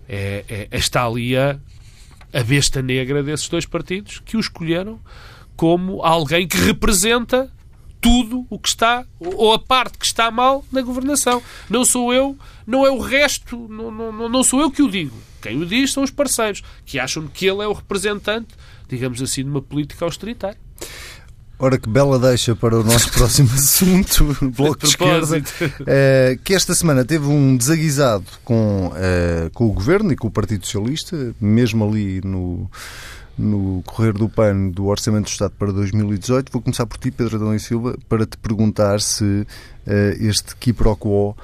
é, 0.08 0.68
é, 0.70 0.76
está 0.76 1.06
ali 1.06 1.36
a, 1.36 1.58
a 2.32 2.42
besta 2.42 2.82
negra 2.82 3.22
desses 3.22 3.48
dois 3.48 3.64
partidos 3.64 4.18
que 4.18 4.36
o 4.36 4.40
escolheram 4.40 5.00
como 5.56 6.02
alguém 6.02 6.46
que 6.46 6.56
representa 6.56 7.50
tudo 8.00 8.44
o 8.50 8.58
que 8.58 8.68
está, 8.68 9.06
ou 9.20 9.52
a 9.52 9.58
parte 9.60 9.96
que 9.96 10.04
está 10.04 10.28
mal 10.28 10.64
na 10.72 10.82
governação. 10.82 11.40
Não 11.70 11.84
sou 11.84 12.12
eu, 12.12 12.36
não 12.66 12.84
é 12.84 12.90
o 12.90 12.98
resto, 12.98 13.56
não, 13.68 13.92
não, 13.92 14.28
não 14.28 14.42
sou 14.42 14.60
eu 14.60 14.72
que 14.72 14.82
o 14.82 14.90
digo. 14.90 15.16
Quem 15.40 15.56
o 15.60 15.64
diz 15.64 15.92
são 15.92 16.02
os 16.02 16.10
parceiros, 16.10 16.62
que 16.84 16.98
acham 16.98 17.28
que 17.28 17.46
ele 17.46 17.62
é 17.62 17.66
o 17.66 17.72
representante, 17.72 18.54
digamos 18.88 19.22
assim, 19.22 19.44
de 19.44 19.50
uma 19.50 19.62
política 19.62 20.04
austeritária. 20.04 20.58
Ora, 21.64 21.78
que 21.78 21.88
bela 21.88 22.18
deixa 22.18 22.56
para 22.56 22.76
o 22.76 22.82
nosso 22.82 23.12
próximo 23.12 23.48
assunto, 23.54 24.36
Bloco 24.50 24.78
de, 24.78 24.80
de 24.80 24.88
Esquerda, 24.88 25.38
uh, 25.38 26.42
que 26.42 26.54
esta 26.54 26.74
semana 26.74 27.04
teve 27.04 27.28
um 27.28 27.56
desaguisado 27.56 28.24
com, 28.42 28.88
uh, 28.88 29.48
com 29.54 29.66
o 29.66 29.72
Governo 29.72 30.12
e 30.12 30.16
com 30.16 30.26
o 30.26 30.30
Partido 30.30 30.66
Socialista, 30.66 31.32
mesmo 31.40 31.88
ali 31.88 32.20
no, 32.24 32.68
no 33.38 33.80
correr 33.86 34.12
do 34.12 34.28
PAN 34.28 34.70
do 34.70 34.86
Orçamento 34.86 35.26
do 35.26 35.28
Estado 35.28 35.52
para 35.56 35.70
2018. 35.70 36.50
Vou 36.50 36.60
começar 36.60 36.84
por 36.84 36.98
ti, 36.98 37.12
Pedro 37.12 37.36
Adão 37.36 37.54
e 37.54 37.60
Silva, 37.60 37.96
para 38.08 38.26
te 38.26 38.36
perguntar 38.38 39.00
se 39.00 39.22
uh, 39.22 39.46
este 40.18 40.56
quiproquo 40.56 41.30
uh, 41.30 41.36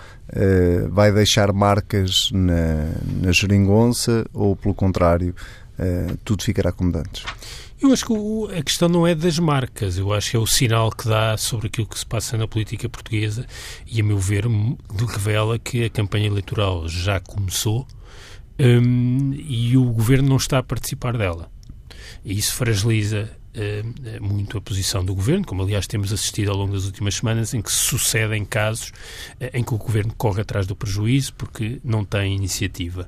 vai 0.91 1.13
deixar 1.13 1.53
marcas 1.53 2.29
na, 2.33 2.91
na 3.23 3.31
geringonça 3.31 4.27
ou, 4.35 4.57
pelo 4.57 4.75
contrário, 4.75 5.33
uh, 5.79 6.19
tudo 6.25 6.43
ficará 6.43 6.73
como 6.73 6.99
antes. 6.99 7.23
Eu 7.81 7.93
acho 7.93 8.07
que 8.07 8.59
a 8.59 8.63
questão 8.63 8.89
não 8.89 9.07
é 9.07 9.15
das 9.15 9.39
marcas, 9.39 9.99
eu 9.99 10.13
acho 10.13 10.33
que 10.33 10.37
é 10.37 10.41
o 10.41 10.47
sinal 10.47 10.91
que 10.91 11.09
dá 11.09 11.37
sobre 11.37 11.69
aquilo 11.69 11.87
que 11.87 11.97
se 11.97 12.05
passa 12.05 12.37
na 12.37 12.49
política 12.49 12.89
portuguesa 12.89 13.47
e, 13.87 14.01
a 14.01 14.05
meu 14.05 14.19
ver, 14.19 14.47
revela 15.09 15.61
que 15.61 15.85
a 15.85 15.91
campanha 15.91 16.27
eleitoral 16.27 16.89
já 16.89 17.21
começou 17.21 17.87
um, 18.59 19.33
e 19.33 19.77
o 19.77 19.85
governo 19.85 20.29
não 20.29 20.37
está 20.39 20.59
a 20.59 20.63
participar 20.63 21.17
dela. 21.17 21.49
E 22.25 22.37
isso 22.37 22.53
fragiliza 22.55 23.31
muito 24.21 24.59
a 24.59 24.61
posição 24.61 25.05
do 25.05 25.15
governo, 25.15 25.45
como 25.45 25.63
aliás 25.63 25.87
temos 25.87 26.13
assistido 26.13 26.51
ao 26.51 26.57
longo 26.57 26.73
das 26.73 26.85
últimas 26.85 27.17
semanas, 27.17 27.55
em 27.55 27.63
que 27.63 27.71
sucedem 27.71 28.45
casos 28.45 28.89
uh, 28.89 29.51
em 29.53 29.63
que 29.63 29.75
o 29.75 29.79
governo 29.79 30.13
corre 30.17 30.43
atrás 30.43 30.67
do 30.67 30.77
prejuízo 30.77 31.35
porque 31.35 31.81
não 31.85 32.05
tem 32.05 32.35
iniciativa. 32.35 33.07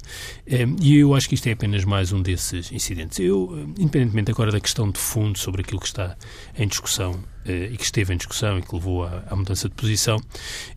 E 0.81 0.97
eu 0.97 1.15
acho 1.15 1.29
que 1.29 1.35
isto 1.35 1.47
é 1.47 1.53
apenas 1.53 1.85
mais 1.85 2.13
um 2.13 2.23
desses 2.23 2.73
incidentes. 2.73 3.19
Eu, 3.19 3.73
independentemente 3.79 4.31
agora 4.31 4.51
da 4.51 4.61
questão 4.61 4.91
de 4.91 4.99
fundo 4.99 5.39
sobre 5.39 5.63
aquilo 5.63 5.81
que 5.81 5.87
está 5.87 6.17
em 6.57 6.67
discussão 6.67 7.23
e 7.45 7.77
que 7.77 7.85
esteve 7.85 8.13
em 8.13 8.17
discussão 8.17 8.59
e 8.59 8.63
que 8.63 8.75
levou 8.75 9.05
à, 9.05 9.25
à, 9.29 9.37
mudança 9.37 9.69
de 9.69 9.75
posição, 9.75 10.21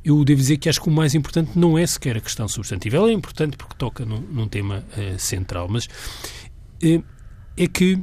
eu 0.04 0.24
devo 0.24 0.40
dizer 0.40 0.58
que 0.58 0.70
acho 0.70 0.82
que 0.82 0.88
o 0.88 0.92
mais 0.92 1.14
importante 1.14 1.58
não 1.58 1.78
é 1.78 1.86
sequer 1.86 2.18
a 2.18 2.22
questão 2.22 2.48
substantiva. 2.48 2.98
Ela 2.98 3.10
é 3.10 3.14
importante 3.14 3.58
porque 3.58 3.76
toca 3.78 4.06
num, 4.06 4.22
num 4.22 4.48
tema 4.48 4.84
central, 5.18 5.68
mas 5.70 5.88
é 7.58 7.68
que 7.68 8.00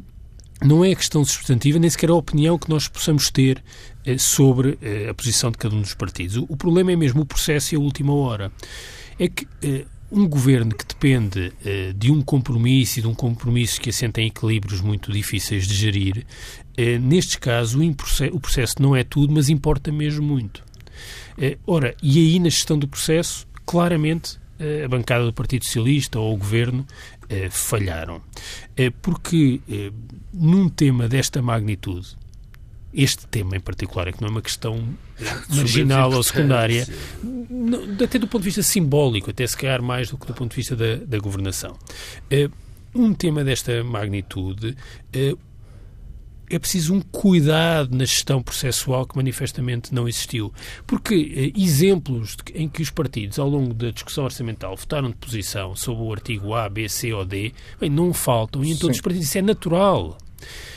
não 0.62 0.84
é 0.84 0.94
questão 0.94 1.24
substantiva, 1.24 1.78
nem 1.78 1.88
sequer 1.88 2.10
a 2.10 2.14
opinião 2.14 2.58
que 2.58 2.68
nós 2.68 2.86
possamos 2.86 3.30
ter 3.30 3.62
eh, 4.04 4.18
sobre 4.18 4.78
eh, 4.82 5.08
a 5.08 5.14
posição 5.14 5.50
de 5.50 5.58
cada 5.58 5.74
um 5.74 5.80
dos 5.80 5.94
partidos. 5.94 6.36
O, 6.36 6.46
o, 6.48 6.56
problema 6.56 6.92
é 6.92 6.96
mesmo 6.96 7.22
o 7.22 7.26
processo 7.26 7.74
e 7.74 7.76
a 7.76 7.80
última 7.80 8.14
hora. 8.14 8.52
É 9.18 9.28
que 9.28 9.46
eh, 9.62 9.84
um 10.10 10.28
governo 10.28 10.74
que 10.74 10.84
depende 10.84 11.52
eh, 11.64 11.92
de 11.96 12.10
um 12.10 12.20
compromisso 12.20 12.98
e 12.98 13.02
de 13.02 13.08
um 13.08 13.14
compromisso 13.14 13.80
que 13.80 13.90
assenta 13.90 14.20
em 14.20 14.26
equilíbrios 14.26 14.80
muito 14.80 15.12
difíceis 15.12 15.66
de 15.68 15.74
gerir, 15.74 16.26
eh, 16.76 16.98
nestes 16.98 17.36
casos 17.36 17.74
o, 17.74 18.34
o, 18.34 18.40
processo 18.40 18.74
não 18.80 18.96
é 18.96 19.04
tudo, 19.04 19.32
mas 19.32 19.48
importa 19.48 19.92
mesmo 19.92 20.26
muito. 20.26 20.64
Eh, 21.38 21.56
ora, 21.66 21.94
e 22.02 22.18
aí 22.18 22.40
na 22.40 22.48
gestão 22.48 22.76
do 22.76 22.88
processo, 22.88 23.46
claramente 23.64 24.39
a 24.84 24.88
bancada 24.88 25.24
do 25.24 25.32
Partido 25.32 25.64
Socialista 25.64 26.18
ou 26.18 26.34
o 26.34 26.36
governo 26.36 26.86
eh, 27.28 27.48
falharam. 27.48 28.20
Eh, 28.76 28.90
porque 28.90 29.60
eh, 29.70 29.92
num 30.32 30.68
tema 30.68 31.08
desta 31.08 31.40
magnitude, 31.40 32.16
este 32.92 33.26
tema 33.28 33.56
em 33.56 33.60
particular, 33.60 34.08
é 34.08 34.12
que 34.12 34.20
não 34.20 34.28
é 34.28 34.30
uma 34.32 34.42
questão 34.42 34.82
marginal 35.48 36.12
ou 36.12 36.22
secundária, 36.22 36.86
até 38.02 38.18
do 38.18 38.26
ponto 38.26 38.42
de 38.42 38.46
vista 38.46 38.62
simbólico, 38.62 39.30
até 39.30 39.46
se 39.46 39.56
calhar 39.56 39.80
mais 39.80 40.10
do 40.10 40.18
que 40.18 40.26
do 40.26 40.34
ponto 40.34 40.50
de 40.50 40.56
vista 40.56 40.74
da, 40.74 40.96
da 40.96 41.18
governação. 41.18 41.78
Um 42.92 43.14
tema 43.14 43.44
desta 43.44 43.84
magnitude, 43.84 44.76
é 46.50 46.58
preciso 46.58 46.94
um 46.94 47.00
cuidado 47.00 47.96
na 47.96 48.04
gestão 48.04 48.42
processual 48.42 49.06
que 49.06 49.16
manifestamente 49.16 49.94
não 49.94 50.08
existiu. 50.08 50.52
Porque 50.86 51.52
eh, 51.54 51.60
exemplos 51.60 52.36
de, 52.36 52.60
em 52.60 52.68
que 52.68 52.82
os 52.82 52.90
partidos, 52.90 53.38
ao 53.38 53.48
longo 53.48 53.72
da 53.72 53.90
discussão 53.90 54.24
orçamental, 54.24 54.76
votaram 54.76 55.08
de 55.10 55.16
posição 55.16 55.76
sobre 55.76 56.02
o 56.02 56.12
artigo 56.12 56.54
A, 56.54 56.68
B, 56.68 56.88
C 56.88 57.12
ou 57.12 57.24
D, 57.24 57.52
bem, 57.80 57.88
não 57.88 58.12
faltam. 58.12 58.64
E 58.64 58.72
em 58.72 58.76
todos 58.76 58.96
Sim. 58.96 58.98
os 58.98 59.02
partidos 59.02 59.28
isso 59.28 59.38
é 59.38 59.42
natural. 59.42 60.18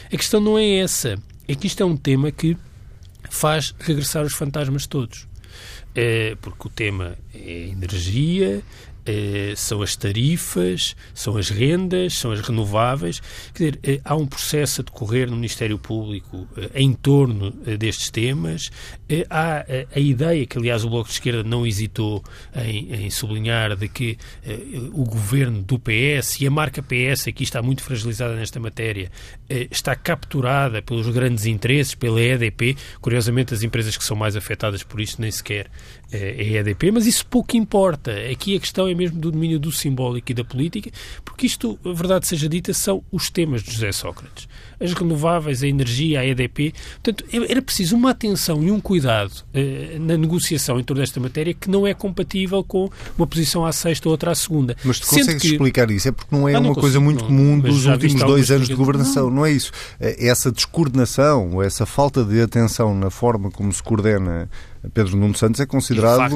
A 0.05 0.17
questão 0.17 0.39
não 0.39 0.57
é 0.57 0.75
essa. 0.75 1.17
É 1.47 1.55
que 1.55 1.67
isto 1.67 1.81
é 1.81 1.86
um 1.86 1.97
tema 1.97 2.31
que 2.31 2.55
faz 3.29 3.73
regressar 3.79 4.23
os 4.23 4.33
fantasmas 4.33 4.86
todos. 4.86 5.27
É, 5.95 6.36
porque 6.41 6.67
o 6.67 6.71
tema 6.71 7.17
é 7.33 7.67
energia, 7.69 8.63
eh, 9.05 9.53
são 9.57 9.81
as 9.81 9.97
tarifas, 9.97 10.95
são 11.13 11.35
as 11.35 11.49
rendas, 11.49 12.13
são 12.13 12.31
as 12.31 12.39
renováveis. 12.39 13.21
Quer 13.53 13.71
dizer, 13.71 13.79
eh, 13.83 14.01
há 14.03 14.15
um 14.15 14.25
processo 14.25 14.81
a 14.81 14.83
decorrer 14.83 15.29
no 15.29 15.35
Ministério 15.35 15.77
Público 15.77 16.47
eh, 16.55 16.69
em 16.75 16.93
torno 16.93 17.51
destes 17.51 18.09
temas. 18.09 18.69
há 19.29 19.65
a 19.93 19.99
ideia, 19.99 20.45
que 20.45 20.57
aliás 20.57 20.85
o 20.85 20.89
Bloco 20.89 21.07
de 21.07 21.15
Esquerda 21.15 21.43
não 21.43 21.67
hesitou 21.67 22.23
em, 22.55 23.05
em 23.05 23.09
sublinhar, 23.09 23.75
de 23.75 23.87
que 23.87 24.17
o 24.93 25.03
governo 25.03 25.61
do 25.61 25.77
PS 25.77 26.41
e 26.41 26.47
a 26.47 26.51
marca 26.51 26.81
PS, 26.81 27.27
aqui 27.27 27.43
está 27.43 27.61
muito 27.61 27.83
fragilizada 27.83 28.35
nesta 28.35 28.59
matéria, 28.59 29.11
está 29.69 29.95
capturada 29.95 30.81
pelos 30.81 31.07
grandes 31.09 31.45
interesses, 31.45 31.93
pela 31.93 32.21
EDP. 32.21 32.75
Curiosamente, 33.01 33.53
as 33.53 33.63
empresas 33.63 33.97
que 33.97 34.03
são 34.03 34.15
mais 34.15 34.35
afetadas 34.35 34.83
por 34.83 34.99
isto 35.01 35.21
nem 35.21 35.31
sequer 35.31 35.69
é 36.11 36.57
a 36.57 36.61
EDP, 36.61 36.91
mas 36.91 37.05
isso 37.05 37.25
pouco 37.25 37.57
importa. 37.57 38.11
Aqui 38.31 38.55
a 38.55 38.59
questão 38.59 38.87
é 38.87 38.92
é 38.93 38.95
mesmo 38.95 39.19
do 39.19 39.32
domínio 39.32 39.60
do 39.60 39.71
simbólico 39.71 40.32
e 40.32 40.34
da 40.34 40.43
política, 40.43 40.89
porque 41.23 41.45
isto, 41.45 41.77
a 41.86 41.91
verdade 41.91 42.27
seja 42.27 42.47
dita, 42.47 42.73
são 42.73 43.03
os 43.12 43.29
temas 43.29 43.62
de 43.63 43.71
José 43.71 43.91
Sócrates. 43.91 44.47
As 44.79 44.93
renováveis, 44.93 45.63
a 45.63 45.67
energia, 45.67 46.19
a 46.19 46.25
EDP. 46.25 46.73
Portanto, 47.01 47.25
é, 47.32 47.51
era 47.51 47.62
preciso 47.62 47.95
uma 47.95 48.12
atenção 48.12 48.63
e 48.63 48.71
um 48.71 48.79
cuidado 48.79 49.32
eh, 49.53 49.97
na 49.99 50.17
negociação 50.17 50.79
em 50.79 50.84
torno 50.84 51.01
desta 51.01 51.19
matéria 51.19 51.53
que 51.53 51.69
não 51.69 51.88
é 51.88 51.93
compatível 51.93 52.63
com 52.63 52.89
uma 53.17 53.27
posição 53.27 53.65
à 53.65 53.71
sexta 53.71 54.08
ou 54.08 54.12
outra 54.12 54.32
à 54.32 54.36
segunda. 54.36 54.75
Mas 54.84 54.99
tu 54.99 55.08
consegues 55.08 55.41
que... 55.41 55.51
explicar 55.51 55.89
isso? 55.89 56.10
É 56.10 56.12
porque 56.12 56.36
não 56.36 56.47
é 56.47 56.56
ah, 56.56 56.60
não 56.60 56.69
uma 56.69 56.75
consigo, 56.75 56.82
coisa 56.82 56.99
muito 56.99 57.21
não, 57.21 57.27
comum 57.27 57.60
dos 57.60 57.86
últimos 57.86 58.23
dois 58.23 58.51
anos 58.51 58.67
de 58.67 58.75
governação, 58.75 59.25
não. 59.25 59.38
não 59.38 59.45
é 59.45 59.51
isso? 59.51 59.71
É 59.99 60.27
essa 60.27 60.51
descoordenação, 60.51 61.62
essa 61.62 61.86
falta 61.86 62.23
de 62.23 62.41
atenção 62.41 62.93
na 62.93 63.10
forma 63.10 63.49
como 63.49 63.71
se 63.71 63.82
coordena 63.82 64.49
Pedro 64.93 65.15
Nuno 65.15 65.35
Santos 65.35 65.61
é 65.61 65.65
considerado 65.65 66.29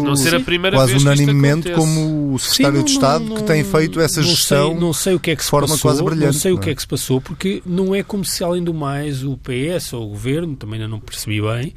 quase 0.74 0.96
unanimemente 0.96 1.72
como 1.72 2.34
o 2.34 2.40
secretário 2.40 2.78
Sim, 2.78 2.80
não, 2.80 2.86
de 2.86 2.92
Estado 2.92 3.26
não, 3.26 3.36
que 3.36 3.44
tem 3.44 3.64
feito 3.64 4.00
essa 4.00 4.24
gestão 4.24 4.72
sei, 4.72 4.80
não 4.80 4.94
sei 4.94 5.16
o 5.16 5.20
que 5.20 5.32
é 5.32 5.36
que 5.36 5.44
se 5.44 5.50
forma 5.50 5.68
passou, 5.68 5.82
quase 5.82 6.04
brilhante. 6.04 6.26
Não 6.26 6.34
sei 6.34 6.52
o 6.54 6.58
que 6.58 6.70
é 6.70 6.76
que 6.76 6.82
se 6.82 6.88
passou, 6.88 7.20
porque 7.20 7.62
não 7.66 7.94
é 7.94 8.04
como 8.04 8.24
se, 8.24 8.44
além 8.44 8.64
do 8.64 8.74
mais, 8.74 9.24
o 9.24 9.38
PS 9.38 9.94
ou 9.94 10.06
o 10.06 10.10
Governo, 10.10 10.56
também 10.56 10.80
ainda 10.80 10.88
não 10.88 11.00
percebi 11.00 11.42
bem, 11.42 11.74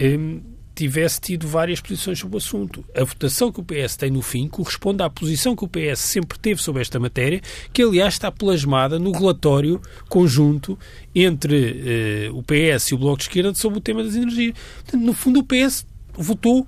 hum, 0.00 0.40
tivesse 0.74 1.20
tido 1.20 1.46
várias 1.46 1.80
posições 1.80 2.18
sobre 2.18 2.36
o 2.36 2.38
assunto. 2.38 2.84
A 2.94 3.04
votação 3.04 3.50
que 3.52 3.60
o 3.60 3.64
PS 3.64 3.96
tem 3.96 4.10
no 4.10 4.22
fim 4.22 4.48
corresponde 4.48 5.02
à 5.02 5.10
posição 5.10 5.54
que 5.54 5.64
o 5.64 5.68
PS 5.68 6.00
sempre 6.00 6.38
teve 6.38 6.62
sobre 6.62 6.82
esta 6.82 6.98
matéria, 6.98 7.40
que 7.72 7.82
aliás 7.82 8.14
está 8.14 8.30
plasmada 8.30 8.98
no 8.98 9.12
relatório 9.12 9.80
conjunto 10.08 10.78
entre 11.14 12.26
eh, 12.26 12.30
o 12.30 12.42
PS 12.42 12.88
e 12.88 12.94
o 12.94 12.98
Bloco 12.98 13.18
de 13.18 13.24
Esquerda 13.24 13.54
sobre 13.54 13.78
o 13.78 13.80
tema 13.80 14.02
das 14.02 14.14
energias. 14.14 14.54
Portanto, 14.82 15.02
no 15.02 15.12
fundo, 15.12 15.40
o 15.40 15.44
PS 15.44 15.84
votou 16.22 16.66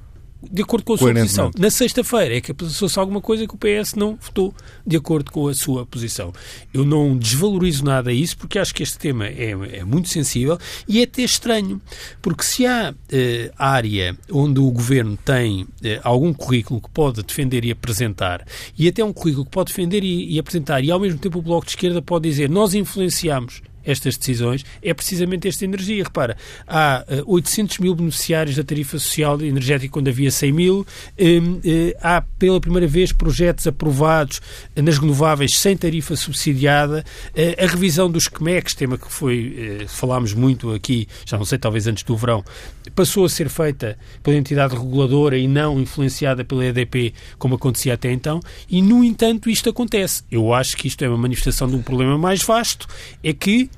de 0.51 0.63
acordo 0.63 0.85
com 0.85 0.95
a 0.95 0.99
sua 0.99 1.13
posição. 1.13 1.51
Na 1.57 1.71
sexta-feira 1.71 2.37
é 2.37 2.41
que 2.41 2.53
passou-se 2.53 2.99
alguma 2.99 3.21
coisa 3.21 3.47
que 3.47 3.55
o 3.55 3.59
PS 3.59 3.95
não 3.95 4.17
votou 4.21 4.55
de 4.87 4.97
acordo 4.97 5.31
com 5.31 5.47
a 5.47 5.55
sua 5.55 5.87
posição. 5.87 6.33
Eu 6.73 6.85
não 6.85 7.17
desvalorizo 7.17 7.85
nada 7.85 8.13
isso 8.13 8.37
porque 8.37 8.59
acho 8.59 8.75
que 8.75 8.83
este 8.83 8.99
tema 8.99 9.27
é, 9.27 9.51
é 9.51 9.85
muito 9.85 10.09
sensível 10.09 10.59
e 10.89 11.01
é 11.01 11.05
até 11.05 11.23
estranho, 11.23 11.81
porque 12.21 12.43
se 12.43 12.67
há 12.67 12.95
eh, 13.11 13.53
área 13.57 14.17
onde 14.31 14.59
o 14.59 14.71
governo 14.71 15.17
tem 15.17 15.67
eh, 15.83 16.01
algum 16.03 16.33
currículo 16.33 16.81
que 16.81 16.91
pode 16.91 17.23
defender 17.23 17.65
e 17.65 17.71
apresentar, 17.71 18.45
e 18.77 18.89
até 18.89 19.05
um 19.05 19.13
currículo 19.13 19.45
que 19.45 19.51
pode 19.51 19.69
defender 19.69 20.03
e, 20.03 20.35
e 20.35 20.39
apresentar, 20.39 20.83
e 20.83 20.91
ao 20.91 20.99
mesmo 20.99 21.19
tempo 21.19 21.39
o 21.39 21.43
Bloco 21.43 21.67
de 21.67 21.73
Esquerda 21.73 22.03
pode 22.03 22.29
dizer 22.29 22.49
nós 22.51 22.75
influenciamos 22.75 23.63
estas 23.85 24.17
decisões 24.17 24.65
é 24.83 24.93
precisamente 24.95 25.49
esta 25.49 25.65
energia. 25.65 26.05
Repara, 26.05 26.37
há 26.67 27.05
uh, 27.09 27.15
eh, 27.15 27.23
800 27.27 27.79
mil 27.79 27.95
beneficiários 27.95 28.57
da 28.57 28.65
tarifa 28.65 28.99
social 28.99 29.41
energética 29.41 29.93
quando 29.93 30.09
havia 30.09 30.31
100 30.31 30.53
mil, 30.53 30.81
uh, 30.81 30.85
uh, 30.85 31.63
há 32.01 32.23
pela 32.39 32.61
primeira 32.61 32.87
vez 32.87 33.13
projetos 33.13 33.67
aprovados 33.67 34.41
nas 34.77 34.99
renováveis 34.99 35.57
sem 35.57 35.77
tarifa 35.77 36.17
subsidiada, 36.17 37.05
a 37.59 37.67
revisão 37.67 38.11
dos 38.11 38.29
CMECs, 38.29 38.75
tema 38.75 38.99
que 38.99 39.11
foi, 39.11 39.87
falámos 39.89 40.35
muito 40.35 40.73
aqui, 40.73 41.09
já 41.25 41.37
não 41.37 41.45
sei, 41.45 41.59
talvez 41.59 41.87
antes 41.87 42.03
do 42.03 42.17
verão, 42.17 42.45
passou 42.95 43.25
a 43.25 43.29
ser 43.29 43.49
feita 43.49 43.99
pela 44.23 44.37
entidade 44.37 44.75
reguladora 44.75 45.37
e 45.37 45.47
não 45.47 45.81
influenciada 45.81 46.45
pela 46.45 46.65
EDP, 46.65 47.15
como 47.39 47.55
acontecia 47.55 47.95
até 47.95 48.11
então, 48.11 48.41
e 48.69 48.83
no 48.83 49.05
entanto 49.05 49.51
isto 49.51 49.71
acontece. 49.71 50.23
Eu 50.31 50.53
acho 50.53 50.77
que 50.77 50.89
isto 50.89 51.05
é 51.05 51.09
uma 51.09 51.19
manifestação 51.19 51.69
de 51.69 51.77
um 51.77 51.83
problema 51.83 52.19
mais 52.19 52.43
vasto, 52.43 52.87
é 53.23 53.33
que 53.33 53.53
eh, 53.53 53.72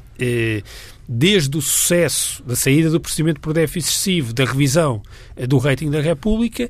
desde 1.08 1.56
o 1.56 1.62
sucesso 1.62 2.42
da 2.44 2.56
saída 2.56 2.90
do 2.90 3.00
procedimento 3.00 3.40
por 3.40 3.52
déficit 3.52 3.90
excessivo, 3.90 4.32
da 4.32 4.44
revisão 4.44 5.02
eh, 5.36 5.46
do 5.46 5.58
rating 5.58 5.90
da 5.90 6.00
República, 6.00 6.68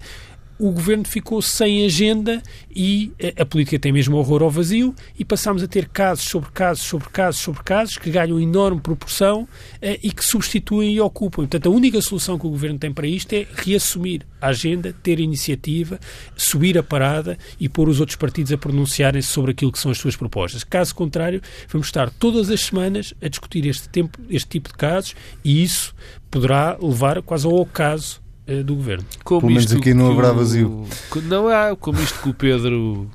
o 0.64 0.72
governo 0.72 1.04
ficou 1.06 1.42
sem 1.42 1.84
agenda 1.84 2.42
e 2.74 3.12
eh, 3.18 3.34
a 3.38 3.44
política 3.44 3.78
tem 3.78 3.92
mesmo 3.92 4.16
horror 4.16 4.42
ao 4.42 4.48
vazio 4.48 4.94
e 5.18 5.22
passámos 5.22 5.62
a 5.62 5.68
ter 5.68 5.90
casos 5.90 6.24
sobre 6.24 6.50
casos 6.52 6.86
sobre 6.86 7.10
casos 7.10 7.42
sobre 7.42 7.62
casos 7.62 7.98
que 7.98 8.10
ganham 8.10 8.40
enorme 8.40 8.80
proporção 8.80 9.46
eh, 9.82 10.00
e 10.02 10.10
que 10.10 10.24
substituem 10.24 10.94
e 10.94 11.00
ocupam. 11.02 11.42
Portanto, 11.42 11.66
a 11.66 11.70
única 11.70 12.00
solução 12.00 12.38
que 12.38 12.46
o 12.46 12.50
governo 12.50 12.78
tem 12.78 12.90
para 12.90 13.06
isto 13.06 13.34
é 13.34 13.46
reassumir 13.54 14.22
a 14.40 14.48
agenda, 14.48 14.94
ter 15.02 15.20
iniciativa, 15.20 16.00
subir 16.34 16.78
a 16.78 16.82
parada 16.82 17.36
e 17.60 17.68
pôr 17.68 17.86
os 17.90 18.00
outros 18.00 18.16
partidos 18.16 18.50
a 18.50 18.56
pronunciarem-se 18.56 19.28
sobre 19.28 19.50
aquilo 19.50 19.70
que 19.70 19.78
são 19.78 19.90
as 19.90 19.98
suas 19.98 20.16
propostas. 20.16 20.64
Caso 20.64 20.94
contrário, 20.94 21.42
vamos 21.68 21.88
estar 21.88 22.08
todas 22.08 22.48
as 22.48 22.62
semanas 22.62 23.12
a 23.20 23.28
discutir 23.28 23.66
este, 23.66 23.86
tempo, 23.90 24.18
este 24.30 24.48
tipo 24.48 24.70
de 24.70 24.76
casos 24.76 25.14
e 25.44 25.62
isso 25.62 25.94
poderá 26.30 26.78
levar 26.80 27.20
quase 27.20 27.44
ao 27.46 27.54
ocaso 27.54 28.23
do 28.64 28.74
governo. 28.76 29.04
Como 29.22 29.40
Pelo 29.40 29.52
menos 29.52 29.72
aqui 29.72 29.94
não 29.94 30.10
haverá 30.10 30.32
vazio. 30.32 30.86
Não 31.24 31.48
há, 31.48 31.74
como 31.76 32.00
isto 32.00 32.20
que 32.20 32.28
o 32.28 32.34
Pedro 32.34 33.10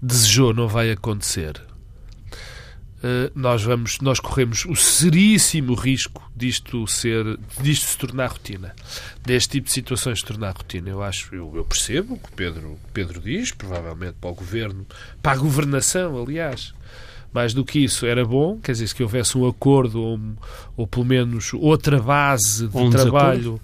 desejou 0.00 0.54
não 0.54 0.66
vai 0.66 0.90
acontecer. 0.90 1.60
Uh, 2.98 3.30
nós 3.34 3.64
vamos 3.64 3.98
nós 4.00 4.20
corremos 4.20 4.64
o 4.64 4.76
seríssimo 4.76 5.74
risco 5.74 6.22
disto 6.36 6.86
ser 6.86 7.36
disto 7.60 7.86
se 7.86 7.98
tornar 7.98 8.30
rotina 8.30 8.76
deste 9.26 9.50
tipo 9.50 9.66
de 9.66 9.72
situações 9.72 10.20
se 10.20 10.24
tornar 10.24 10.56
rotina 10.56 10.88
eu 10.88 11.02
acho 11.02 11.34
eu, 11.34 11.50
eu 11.52 11.64
percebo 11.64 12.14
o 12.14 12.16
que 12.16 12.28
o 12.28 12.32
Pedro 12.32 12.78
Pedro 12.94 13.20
diz 13.20 13.50
provavelmente 13.50 14.14
para 14.20 14.30
o 14.30 14.34
governo 14.36 14.86
para 15.20 15.32
a 15.32 15.36
governação 15.36 16.16
aliás 16.22 16.72
mais 17.32 17.54
do 17.54 17.64
que 17.64 17.78
isso, 17.78 18.04
era 18.04 18.24
bom, 18.24 18.58
quer 18.58 18.72
dizer, 18.72 18.92
que 18.92 19.02
houvesse 19.02 19.38
um 19.38 19.48
acordo 19.48 20.02
ou, 20.02 20.20
ou 20.76 20.86
pelo 20.86 21.06
menos 21.06 21.52
outra 21.54 21.98
base 21.98 22.68
de 22.68 22.76
um 22.76 22.90
trabalho 22.90 23.58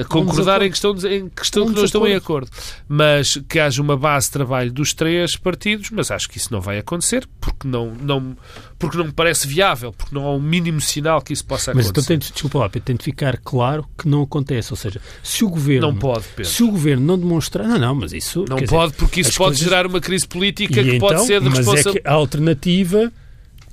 a 0.00 0.04
concordar 0.04 0.60
em 0.60 0.70
questão, 0.70 0.94
de, 0.94 1.08
em 1.08 1.28
questão 1.28 1.66
que 1.66 1.74
não 1.74 1.84
estão 1.84 2.06
em 2.06 2.14
acordo. 2.14 2.50
Mas 2.86 3.38
que 3.48 3.58
haja 3.58 3.80
uma 3.80 3.96
base 3.96 4.26
de 4.26 4.32
trabalho 4.32 4.70
dos 4.70 4.92
três 4.92 5.36
partidos, 5.36 5.90
mas 5.90 6.10
acho 6.10 6.28
que 6.28 6.36
isso 6.36 6.52
não 6.52 6.60
vai 6.60 6.78
acontecer, 6.78 7.26
porque 7.40 7.66
não, 7.66 7.92
não, 7.94 8.36
porque 8.78 8.98
não 8.98 9.06
me 9.06 9.12
parece 9.12 9.46
viável, 9.48 9.92
porque 9.92 10.14
não 10.14 10.26
há 10.26 10.34
um 10.34 10.40
mínimo 10.40 10.80
sinal 10.80 11.22
que 11.22 11.32
isso 11.32 11.44
possa 11.44 11.70
acontecer. 11.70 11.88
Mas 11.88 12.04
então, 12.04 12.04
tem, 12.04 12.18
desculpa 12.18 12.58
lá, 12.58 12.68
tem 12.68 12.96
de 12.96 13.02
ficar 13.02 13.38
claro 13.38 13.86
que 13.96 14.06
não 14.06 14.22
acontece. 14.22 14.72
Ou 14.72 14.76
seja, 14.76 15.00
se 15.22 15.44
o 15.44 15.48
governo. 15.48 15.88
Não 15.88 15.96
pode, 15.96 16.24
Pedro. 16.36 16.52
Se 16.52 16.62
o 16.62 16.70
governo 16.70 17.06
não 17.06 17.18
demonstrar. 17.18 17.66
Não, 17.66 17.78
não, 17.78 17.94
mas 17.94 18.12
isso. 18.12 18.44
Não 18.48 18.58
pode, 18.58 18.92
dizer, 18.92 18.98
porque 18.98 19.20
isso 19.22 19.30
pode 19.38 19.52
coisas... 19.52 19.64
gerar 19.64 19.86
uma 19.86 20.00
crise 20.00 20.28
política 20.28 20.80
e 20.80 20.84
que 20.84 20.96
então, 20.96 21.08
pode 21.08 21.26
ser 21.26 21.40
de 21.40 21.48
responsabilidade. 21.48 21.86
Mas 21.86 21.96
é 21.96 22.00
que 22.00 22.08
a 22.08 22.12
alternativa 22.12 23.12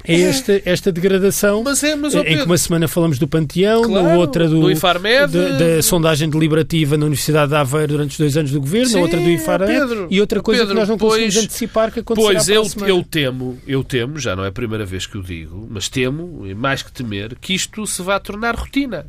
é 0.04 0.22
esta, 0.22 0.62
esta 0.66 0.92
degradação 0.92 1.62
mas 1.64 1.84
é, 1.84 1.96
mas, 1.96 2.16
oh, 2.16 2.20
em 2.20 2.38
que 2.38 2.44
uma 2.44 2.58
semana 2.58 2.88
falamos 2.88 3.20
do 3.20 3.28
Panteão, 3.28 3.84
claro, 3.84 4.08
na 4.08 4.16
outra 4.16 4.48
do, 4.48 4.62
do 4.62 4.72
Infarmed, 4.72 5.34
da, 5.34 5.58
da, 5.58 5.82
sondagem 5.82 6.30
deliberativa 6.30 6.98
na 6.98 7.06
Universidade 7.06 7.50
de 7.50 7.58
Aveiro 7.58 7.94
durante 7.94 8.12
os 8.12 8.18
dois 8.18 8.38
anos 8.38 8.52
do 8.52 8.62
governo, 8.62 8.88
Sim, 8.88 9.02
outra 9.02 9.20
do 9.20 9.30
Infarmed 9.30 9.80
Pedro, 9.80 10.08
e 10.10 10.22
outra 10.22 10.42
coisa 10.42 10.62
Pedro, 10.62 10.74
que 10.74 10.80
nós 10.80 10.90
não 10.90 10.98
pois, 10.98 11.12
conseguimos 11.12 11.46
antecipar 11.46 11.92
que 11.92 12.00
acontecerá 12.00 12.34
Pois 12.34 12.50
eu, 12.50 12.88
eu 12.88 13.04
temo, 13.04 13.58
eu 13.68 13.84
temo, 13.84 14.18
já 14.18 14.36
não 14.36 14.46
é 14.46 14.48
a 14.48 14.52
primeira 14.52 14.86
vez 14.86 15.06
que 15.06 15.18
o 15.18 15.22
digo, 15.22 15.68
mas 15.70 15.90
temo, 15.90 16.48
e 16.48 16.56
mais 16.56 16.82
que 16.82 16.92
temer, 16.92 17.36
que 17.36 17.54
isto 17.54 17.86
se 17.86 18.02
vá 18.02 18.20
tornar 18.20 18.56
rotina. 18.56 19.06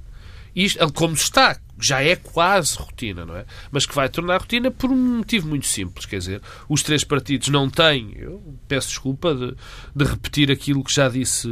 Isto, 0.55 0.93
como 0.93 1.15
está, 1.15 1.57
já 1.81 2.03
é 2.03 2.17
quase 2.17 2.77
rotina, 2.77 3.25
não 3.25 3.37
é? 3.37 3.45
Mas 3.71 3.87
que 3.87 3.95
vai 3.95 4.09
tornar 4.09 4.41
rotina 4.41 4.71
por 4.71 4.91
um 4.91 5.19
motivo 5.19 5.49
muito 5.49 5.67
simples, 5.67 6.07
quer 6.07 6.19
dizer, 6.19 6.43
os 6.69 6.83
três 6.83 7.05
partidos 7.05 7.49
não 7.49 7.69
têm, 7.69 8.13
eu 8.17 8.43
peço 8.69 8.89
desculpa 8.89 9.35
de, 9.35 9.55
de 9.95 10.05
repetir 10.05 10.51
aquilo 10.51 10.85
que 10.85 10.95
já 10.95 11.09
disse 11.09 11.49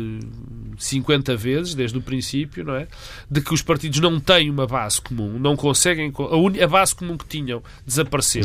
50 0.78 1.36
vezes 1.36 1.74
desde 1.74 1.98
o 1.98 2.02
princípio, 2.02 2.64
não 2.64 2.74
é? 2.74 2.86
De 3.30 3.40
que 3.40 3.52
os 3.52 3.62
partidos 3.62 4.00
não 4.00 4.20
têm 4.20 4.50
uma 4.50 4.66
base 4.66 5.00
comum, 5.00 5.38
não 5.38 5.56
conseguem, 5.56 6.12
a, 6.16 6.36
un, 6.36 6.52
a 6.62 6.66
base 6.66 6.94
comum 6.94 7.16
que 7.16 7.26
tinham 7.26 7.62
desapareceu. 7.86 8.42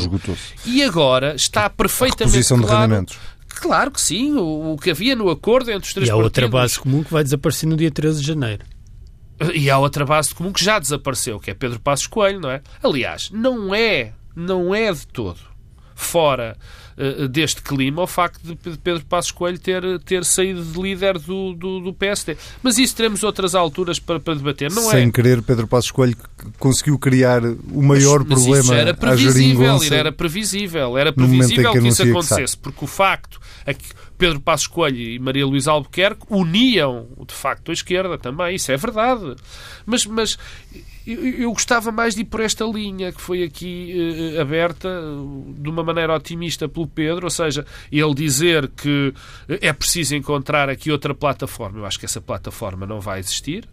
E 0.65 0.83
agora 0.83 1.35
está 1.35 1.69
perfeitamente 1.69 2.47
claro, 2.47 2.63
de 2.63 2.71
rendimentos. 2.71 3.17
Claro 3.47 3.91
que 3.91 4.01
sim, 4.01 4.33
o, 4.33 4.73
o, 4.73 4.77
que 4.77 4.91
havia 4.91 5.15
no 5.15 5.29
acordo 5.29 5.69
entre 5.71 5.87
os 5.87 5.93
três 5.93 6.09
partidos. 6.09 6.09
E 6.09 6.11
há 6.11 6.15
outra 6.15 6.47
base 6.47 6.79
comum 6.79 7.03
que 7.03 7.11
vai 7.11 7.23
desaparecer 7.23 7.69
no 7.69 7.75
dia 7.75 7.91
13 7.91 8.21
de 8.21 8.27
janeiro. 8.27 8.65
E 9.53 9.69
há 9.69 9.77
outra 9.77 10.05
base 10.05 10.33
comum 10.33 10.53
que 10.53 10.63
já 10.63 10.79
desapareceu, 10.79 11.39
que 11.39 11.51
é 11.51 11.53
Pedro 11.53 11.79
Passos 11.79 12.07
Coelho, 12.07 12.39
não 12.39 12.51
é? 12.51 12.61
Aliás, 12.81 13.29
não 13.31 13.73
é, 13.73 14.13
não 14.35 14.73
é 14.73 14.91
de 14.91 15.07
todo 15.07 15.53
fora 15.95 16.57
uh, 16.97 17.27
deste 17.27 17.61
clima 17.61 18.01
o 18.01 18.07
facto 18.07 18.41
de 18.43 18.77
Pedro 18.77 19.05
Passos 19.05 19.31
Coelho 19.31 19.59
ter, 19.59 19.83
ter 19.99 20.25
saído 20.25 20.63
de 20.63 20.81
líder 20.81 21.17
do, 21.19 21.53
do, 21.53 21.79
do 21.79 21.93
PSD. 21.93 22.37
Mas 22.61 22.77
isso 22.77 22.95
teremos 22.95 23.23
outras 23.23 23.55
alturas 23.55 23.99
para, 23.99 24.19
para 24.19 24.35
debater, 24.35 24.71
não 24.71 24.83
Sem 24.83 25.07
é? 25.07 25.11
querer, 25.11 25.41
Pedro 25.41 25.67
Passos 25.67 25.91
Coelho 25.91 26.15
conseguiu 26.59 26.97
criar 26.99 27.43
o 27.43 27.81
maior 27.81 28.19
mas, 28.19 28.27
problema 28.27 28.57
mas 28.57 28.65
isso 28.65 28.73
era 28.73 28.93
previsível, 28.93 29.79
era 29.91 30.11
previsível, 30.11 30.97
era 30.97 31.13
previsível 31.13 31.71
que, 31.71 31.81
que 31.81 31.87
isso 31.87 32.03
acontecesse, 32.03 32.57
porque 32.57 32.83
o 32.83 32.87
facto 32.87 33.39
é 33.65 33.73
que 33.73 33.85
Pedro 34.17 34.39
Passos 34.39 34.67
Coelho 34.67 34.97
e 34.97 35.19
Maria 35.19 35.45
Luísa 35.45 35.71
Albuquerque 35.71 36.25
uniam, 36.29 37.07
de 37.27 37.33
facto, 37.33 37.69
a 37.69 37.73
esquerda 37.73 38.17
também. 38.17 38.55
Isso 38.55 38.71
é 38.71 38.77
verdade. 38.77 39.35
Mas, 39.85 40.05
mas 40.05 40.37
eu, 41.05 41.25
eu 41.25 41.51
gostava 41.51 41.91
mais 41.91 42.15
de 42.15 42.21
ir 42.21 42.25
por 42.25 42.39
esta 42.39 42.65
linha 42.65 43.11
que 43.11 43.19
foi 43.19 43.43
aqui 43.43 43.93
uh, 44.37 44.41
aberta 44.41 44.89
de 45.57 45.69
uma 45.69 45.83
maneira 45.83 46.15
otimista 46.15 46.69
pelo 46.69 46.87
Pedro, 46.87 47.25
ou 47.25 47.29
seja, 47.29 47.65
ele 47.91 48.13
dizer 48.13 48.69
que 48.69 49.13
é 49.47 49.73
preciso 49.73 50.15
encontrar 50.15 50.69
aqui 50.69 50.91
outra 50.91 51.13
plataforma. 51.13 51.79
Eu 51.79 51.85
acho 51.85 51.99
que 51.99 52.05
essa 52.05 52.21
plataforma 52.21 52.85
não 52.85 52.99
vai 52.99 53.19
existir. 53.19 53.67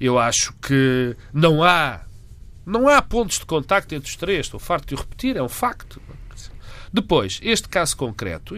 Eu 0.00 0.18
acho 0.18 0.54
que 0.62 1.14
não 1.32 1.62
há 1.62 2.00
não 2.64 2.88
há 2.88 3.02
pontos 3.02 3.38
de 3.38 3.46
contacto 3.46 3.94
entre 3.94 4.08
os 4.08 4.16
três. 4.16 4.46
Estou 4.46 4.60
farto 4.60 4.88
de 4.88 4.94
o 4.94 4.98
repetir, 4.98 5.36
é 5.36 5.42
um 5.42 5.48
facto. 5.48 6.00
Depois, 6.92 7.40
este 7.42 7.68
caso 7.68 7.96
concreto. 7.96 8.54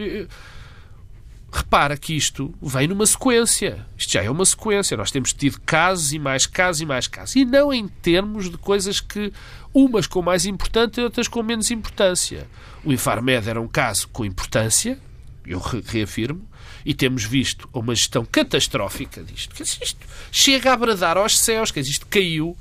Repara 1.55 1.99
que 1.99 2.17
isto 2.17 2.55
vem 2.63 2.89
numa 2.89 3.05
sequência. 3.05 3.87
Isto 3.99 4.13
já 4.15 4.23
é 4.23 4.31
uma 4.31 4.47
sequência. 4.47 4.97
Nós 4.97 5.11
temos 5.11 5.35
tido 5.35 5.61
casos 5.61 6.15
e 6.15 6.19
mais 6.19 6.47
casos 6.47 6.81
e 6.81 6.87
mais 6.87 7.07
casos. 7.07 7.37
E 7.37 7.45
não 7.45 7.71
em 7.71 7.87
termos 7.87 8.51
de 8.51 8.57
coisas 8.57 9.01
que 9.01 9.31
umas 9.75 10.07
com 10.07 10.23
mais 10.23 10.47
importância 10.47 11.03
e 11.03 11.05
outras 11.05 11.29
com 11.29 11.43
menos 11.43 11.71
importância. 11.71 12.49
O 12.83 12.91
Infarmed 12.91 13.51
era 13.51 13.61
um 13.61 13.69
caso 13.69 14.09
com 14.09 14.25
importância, 14.25 14.99
eu 15.47 15.59
reafirmo, 15.59 16.49
e 16.87 16.95
temos 16.95 17.23
visto 17.25 17.69
uma 17.71 17.95
gestão 17.95 18.25
catastrófica 18.25 19.23
disto. 19.23 19.55
Que 19.55 19.63
isto 19.63 20.07
chega 20.31 20.73
a 20.73 20.77
bradar 20.77 21.19
aos 21.19 21.39
céus, 21.39 21.71
que 21.71 21.81
isto 21.81 22.07
caiu. 22.07 22.57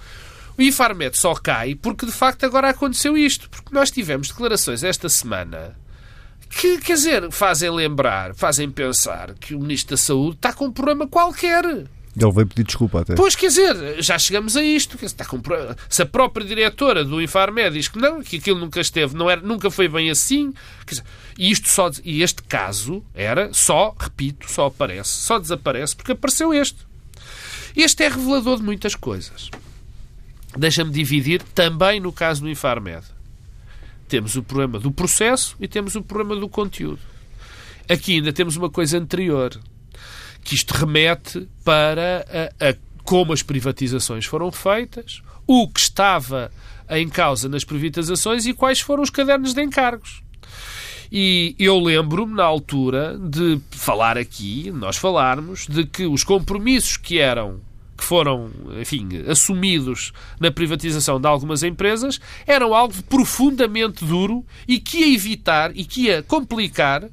O 0.58 0.62
Infarmed 0.62 1.18
só 1.18 1.34
cai 1.34 1.76
porque 1.76 2.06
de 2.06 2.12
facto 2.12 2.46
agora 2.46 2.70
aconteceu 2.70 3.18
isto. 3.18 3.50
Porque 3.50 3.74
nós 3.74 3.89
tivemos 3.89 4.28
declarações 4.28 4.84
esta 4.84 5.08
semana 5.08 5.80
que, 6.52 6.78
quer 6.80 6.95
dizer, 6.95 7.32
fazem 7.32 7.72
lembrar, 7.72 8.36
fazem 8.36 8.70
pensar 8.70 9.34
que 9.36 9.56
o 9.56 9.60
Ministro 9.60 9.95
da 9.95 9.97
Saúde 9.97 10.36
está 10.36 10.54
com 10.54 10.66
um 10.66 10.72
problema 10.72 11.08
qualquer. 11.08 11.64
Ele 11.66 12.32
veio 12.34 12.47
pedir 12.47 12.64
desculpa 12.64 13.02
até. 13.02 13.16
Pois, 13.16 13.36
quer 13.36 13.47
dizer, 13.47 14.02
já 14.02 14.20
chegamos 14.20 14.58
a 14.58 14.62
isto. 14.64 14.97
Está 15.04 15.24
com... 15.24 15.41
Se 15.88 16.02
a 16.02 16.06
própria 16.06 16.45
diretora 16.45 17.06
do 17.06 17.22
Infarmed 17.22 17.72
diz 17.72 17.88
que 17.88 17.97
não, 17.97 18.22
que 18.22 18.36
aquilo 18.36 18.60
nunca 18.60 18.82
esteve, 18.82 19.16
não 19.16 19.30
era, 19.30 19.39
nunca 19.39 19.72
foi 19.72 19.88
bem 19.88 20.10
assim. 20.10 20.54
Dizer, 20.86 21.04
e, 21.38 21.49
isto 21.49 21.70
só, 21.70 21.89
e 22.04 22.22
este 22.22 22.43
caso 22.43 23.02
era 23.16 23.54
só, 23.54 23.95
repito, 23.97 24.52
só 24.52 24.66
aparece, 24.66 25.10
só 25.10 25.39
desaparece 25.39 25.95
porque 25.95 26.12
apareceu 26.12 26.54
este. 26.54 26.80
Este 27.78 28.04
é 28.04 28.10
revelador 28.10 28.58
de 28.58 28.64
muitas 28.64 28.93
coisas. 28.93 29.49
Deixa-me 30.58 30.91
dividir 30.91 31.41
também 31.56 32.02
no 32.02 32.12
caso 32.12 32.41
do 32.41 32.49
Infarmed 32.49 33.06
temos 34.12 34.36
o 34.36 34.43
problema 34.43 34.78
do 34.78 34.91
processo 34.91 35.55
e 35.57 35.70
temos 35.70 35.95
o 35.95 36.01
problema 36.01 36.36
do 36.36 36.49
conteúdo. 36.49 36.99
Aqui 37.88 38.16
ainda 38.16 38.34
temos 38.34 38.57
uma 38.57 38.70
coisa 38.70 38.97
anterior, 38.97 39.57
que 40.43 40.53
isto 40.53 40.72
remete 40.72 41.47
para 41.64 42.26
a, 42.59 42.72
a 42.72 42.76
como 43.05 43.32
as 43.32 43.41
privatizações 43.41 44.26
foram 44.26 44.51
feitas, 44.51 45.22
o 45.47 45.66
que 45.70 45.80
estava 45.80 46.51
em 46.89 47.07
causa 47.07 47.47
nas 47.47 47.64
privatizações 47.64 48.45
e 48.45 48.53
quais 48.53 48.82
foram 48.82 49.01
os 49.01 49.09
cadernos 49.09 49.53
de 49.53 49.64
encargos. 49.64 50.22
E 51.09 51.55
eu 51.57 51.80
lembro-me, 51.80 52.34
na 52.34 52.43
altura, 52.43 53.18
de 53.18 53.62
falar 53.72 54.18
aqui, 54.18 54.72
nós 54.72 54.97
falarmos, 54.97 55.68
de 55.68 55.86
que 55.86 56.05
os 56.05 56.26
compromissos 56.26 56.97
que 56.97 57.18
eram 57.18 57.62
que 58.02 58.08
foram, 58.08 58.49
enfim, 58.82 59.08
assumidos 59.28 60.12
na 60.39 60.49
privatização 60.49 61.22
de 61.22 61.28
algumas 61.28 61.62
empresas 61.62 62.20
eram 62.47 62.74
algo 62.74 62.95
profundamente 63.04 64.04
duro 64.04 64.43
e 64.68 64.80
que 64.80 65.02
ia 65.02 65.14
evitar 65.14 65.72
e 65.78 65.86
que 65.86 66.08
ia 66.08 66.24
complicar, 66.24 67.04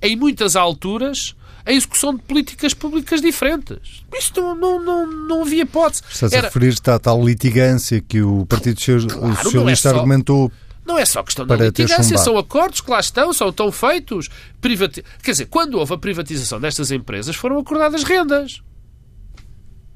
em 0.00 0.16
muitas 0.16 0.56
alturas, 0.56 1.36
a 1.66 1.72
execução 1.72 2.14
de 2.14 2.22
políticas 2.22 2.72
públicas 2.72 3.20
diferentes. 3.20 4.02
Isto 4.18 4.40
não, 4.40 4.54
não, 4.54 4.82
não, 4.82 5.06
não 5.06 5.42
havia 5.42 5.64
hipótese. 5.64 6.02
Estás 6.10 6.32
Era... 6.32 6.46
a 6.46 6.48
referir-te 6.48 6.90
à 6.90 6.98
tal 6.98 7.22
litigância 7.22 8.00
que 8.00 8.22
o 8.22 8.46
Partido 8.46 8.80
claro, 9.06 9.36
Socialista 9.42 9.88
é 9.88 9.92
só... 9.92 9.96
argumentou 9.98 10.50
não 10.86 10.98
é 10.98 11.04
só 11.04 11.22
questão 11.22 11.46
da 11.46 11.54
litigância, 11.54 12.16
são 12.16 12.38
acordos 12.38 12.80
que 12.80 12.90
lá 12.90 12.98
estão, 12.98 13.30
são 13.34 13.52
tão 13.52 13.70
feitos. 13.70 14.30
Privati... 14.58 15.04
Quer 15.22 15.32
dizer, 15.32 15.44
quando 15.44 15.74
houve 15.74 15.92
a 15.92 15.98
privatização 15.98 16.58
destas 16.58 16.90
empresas, 16.90 17.36
foram 17.36 17.58
acordadas 17.58 18.02
rendas. 18.02 18.62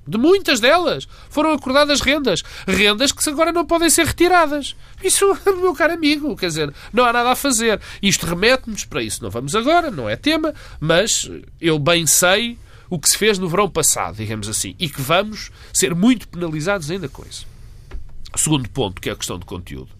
De 0.06 0.18
muitas 0.18 0.58
delas 0.58 1.06
foram 1.30 1.52
acordadas 1.52 2.00
rendas. 2.00 2.42
Rendas 2.66 3.12
que 3.12 3.28
agora 3.30 3.52
não 3.52 3.64
podem 3.64 3.88
ser 3.88 4.06
retiradas. 4.06 4.74
Isso, 5.02 5.26
meu 5.46 5.74
caro 5.74 5.92
amigo, 5.92 6.36
quer 6.36 6.48
dizer, 6.48 6.74
não 6.92 7.04
há 7.04 7.12
nada 7.12 7.30
a 7.30 7.36
fazer. 7.36 7.80
Isto 8.02 8.26
remete-nos 8.26 8.84
para 8.84 9.02
isso. 9.02 9.22
Não 9.22 9.30
vamos 9.30 9.54
agora, 9.54 9.90
não 9.90 10.08
é 10.08 10.16
tema, 10.16 10.52
mas 10.80 11.30
eu 11.60 11.78
bem 11.78 12.06
sei 12.06 12.58
o 12.90 12.98
que 12.98 13.08
se 13.08 13.16
fez 13.16 13.38
no 13.38 13.48
verão 13.48 13.70
passado, 13.70 14.16
digamos 14.16 14.48
assim, 14.48 14.74
e 14.78 14.86
que 14.86 15.00
vamos 15.00 15.50
ser 15.72 15.94
muito 15.94 16.28
penalizados 16.28 16.90
ainda 16.90 17.08
com 17.08 17.24
isso. 17.24 17.46
Segundo 18.36 18.68
ponto, 18.68 19.00
que 19.00 19.08
é 19.08 19.12
a 19.12 19.16
questão 19.16 19.38
do 19.38 19.46
conteúdo. 19.46 19.90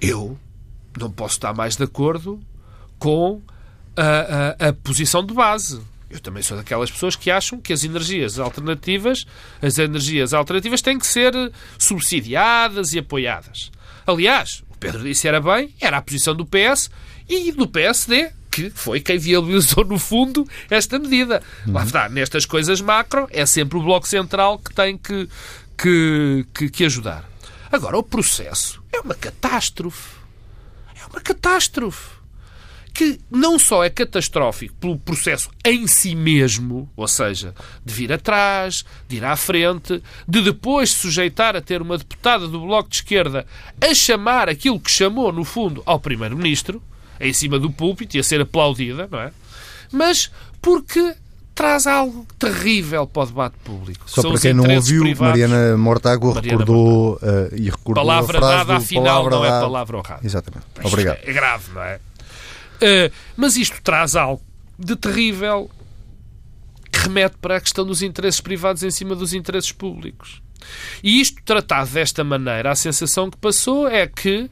Eu 0.00 0.38
não 0.98 1.10
posso 1.10 1.36
estar 1.36 1.54
mais 1.54 1.76
de 1.76 1.84
acordo 1.84 2.40
com 2.98 3.40
a, 3.96 4.64
a, 4.66 4.68
a 4.68 4.72
posição 4.72 5.24
de 5.24 5.32
base 5.32 5.80
eu 6.10 6.18
também 6.18 6.42
sou 6.42 6.56
daquelas 6.56 6.90
pessoas 6.90 7.14
que 7.14 7.30
acham 7.30 7.60
que 7.60 7.72
as 7.72 7.84
energias 7.84 8.38
alternativas, 8.38 9.24
as 9.62 9.78
energias 9.78 10.34
alternativas 10.34 10.82
têm 10.82 10.98
que 10.98 11.06
ser 11.06 11.32
subsidiadas 11.78 12.92
e 12.92 12.98
apoiadas. 12.98 13.70
Aliás, 14.06 14.64
o 14.68 14.76
Pedro 14.76 15.04
disse 15.04 15.28
era 15.28 15.40
bem, 15.40 15.72
era 15.80 15.98
a 15.98 16.02
posição 16.02 16.34
do 16.34 16.44
PS 16.44 16.90
e 17.28 17.52
do 17.52 17.68
PSD, 17.68 18.32
que 18.50 18.70
foi 18.70 19.00
quem 19.00 19.18
viabilizou, 19.18 19.84
no 19.84 19.98
fundo, 19.98 20.46
esta 20.68 20.98
medida. 20.98 21.42
Uhum. 21.66 21.74
Lá 21.74 21.84
está, 21.84 22.08
nestas 22.08 22.44
coisas 22.44 22.80
macro, 22.80 23.28
é 23.30 23.46
sempre 23.46 23.78
o 23.78 23.82
Bloco 23.82 24.08
Central 24.08 24.58
que 24.58 24.74
tem 24.74 24.98
que, 24.98 25.28
que, 25.78 26.46
que, 26.52 26.68
que 26.70 26.84
ajudar. 26.84 27.24
Agora, 27.70 27.96
o 27.96 28.02
processo 28.02 28.82
é 28.92 28.98
uma 28.98 29.14
catástrofe. 29.14 30.18
É 31.00 31.06
uma 31.06 31.20
catástrofe 31.20 32.19
que 33.00 33.18
não 33.30 33.58
só 33.58 33.82
é 33.82 33.88
catastrófico 33.88 34.74
pelo 34.74 34.98
processo 34.98 35.48
em 35.64 35.86
si 35.86 36.14
mesmo, 36.14 36.86
ou 36.94 37.08
seja, 37.08 37.54
de 37.82 37.94
vir 37.94 38.12
atrás, 38.12 38.84
de 39.08 39.16
ir 39.16 39.24
à 39.24 39.34
frente, 39.36 40.02
de 40.28 40.42
depois 40.42 40.90
sujeitar 40.90 41.56
a 41.56 41.62
ter 41.62 41.80
uma 41.80 41.96
deputada 41.96 42.46
do 42.46 42.60
Bloco 42.60 42.90
de 42.90 42.96
Esquerda 42.96 43.46
a 43.80 43.94
chamar 43.94 44.50
aquilo 44.50 44.78
que 44.78 44.90
chamou, 44.90 45.32
no 45.32 45.44
fundo, 45.44 45.82
ao 45.86 45.98
Primeiro-Ministro, 45.98 46.82
em 47.18 47.32
cima 47.32 47.58
do 47.58 47.70
púlpito 47.70 48.18
e 48.18 48.20
a 48.20 48.22
ser 48.22 48.42
aplaudida, 48.42 49.08
não 49.10 49.18
é? 49.18 49.32
Mas 49.90 50.30
porque 50.60 51.14
traz 51.54 51.86
algo 51.86 52.26
terrível 52.38 53.06
para 53.06 53.22
o 53.22 53.26
debate 53.26 53.56
público. 53.64 54.04
Só 54.04 54.20
para 54.28 54.40
quem 54.40 54.52
não 54.52 54.68
ouviu, 54.74 55.04
privados. 55.04 55.40
Mariana 55.40 55.74
Mortágua 55.78 56.38
recordou 56.38 57.14
uh, 57.14 57.56
e 57.56 57.70
recordou 57.70 57.94
palavra 57.94 58.36
a 58.36 58.40
frase 58.40 58.56
dada, 58.58 58.76
afinal, 58.76 59.30
não 59.30 59.42
é 59.42 59.48
palavra 59.48 59.96
honrada. 59.96 60.20
Exatamente. 60.22 60.66
Obrigado. 60.84 61.18
É 61.22 61.32
grave, 61.32 61.72
não 61.72 61.82
é? 61.82 61.98
Uh, 62.82 63.12
mas 63.36 63.56
isto 63.56 63.80
traz 63.82 64.16
algo 64.16 64.42
de 64.78 64.96
terrível 64.96 65.70
que 66.90 67.00
remete 67.00 67.36
para 67.38 67.56
a 67.56 67.60
questão 67.60 67.84
dos 67.84 68.02
interesses 68.02 68.40
privados 68.40 68.82
em 68.82 68.90
cima 68.90 69.14
dos 69.14 69.34
interesses 69.34 69.72
públicos. 69.72 70.42
E 71.02 71.20
isto 71.20 71.42
tratado 71.42 71.90
desta 71.90 72.24
maneira, 72.24 72.70
a 72.70 72.74
sensação 72.74 73.30
que 73.30 73.36
passou 73.36 73.88
é 73.88 74.06
que 74.06 74.50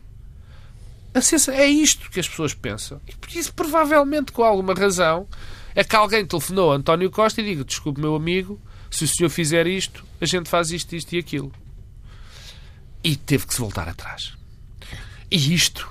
sensação, 1.20 1.55
é 1.55 1.66
isto 1.66 2.11
que 2.11 2.20
as 2.20 2.29
pessoas 2.29 2.55
pensam. 2.55 3.01
E 3.07 3.14
por 3.14 3.31
isso, 3.31 3.53
provavelmente, 3.53 4.33
com 4.33 4.43
alguma 4.43 4.74
razão, 4.74 5.26
é 5.74 5.85
que 5.85 5.97
alguém 5.97 6.26
telefonou 6.26 6.72
a 6.72 6.76
António 6.76 7.11
Costa 7.11 7.41
e 7.41 7.45
diga: 7.45 7.64
Desculpe, 7.64 8.01
meu 8.01 8.14
amigo, 8.14 8.61
se 8.91 9.05
o 9.05 9.09
senhor 9.09 9.31
fizer 9.31 9.66
isto, 9.66 10.05
a 10.20 10.26
gente 10.26 10.49
faz 10.49 10.70
isto, 10.70 10.95
isto 10.95 11.14
e 11.14 11.18
aquilo. 11.18 11.53
E 13.03 13.16
teve 13.16 13.47
que 13.47 13.55
se 13.55 13.61
voltar 13.61 13.89
atrás. 13.89 14.35
E 15.31 15.55
isto, 15.55 15.89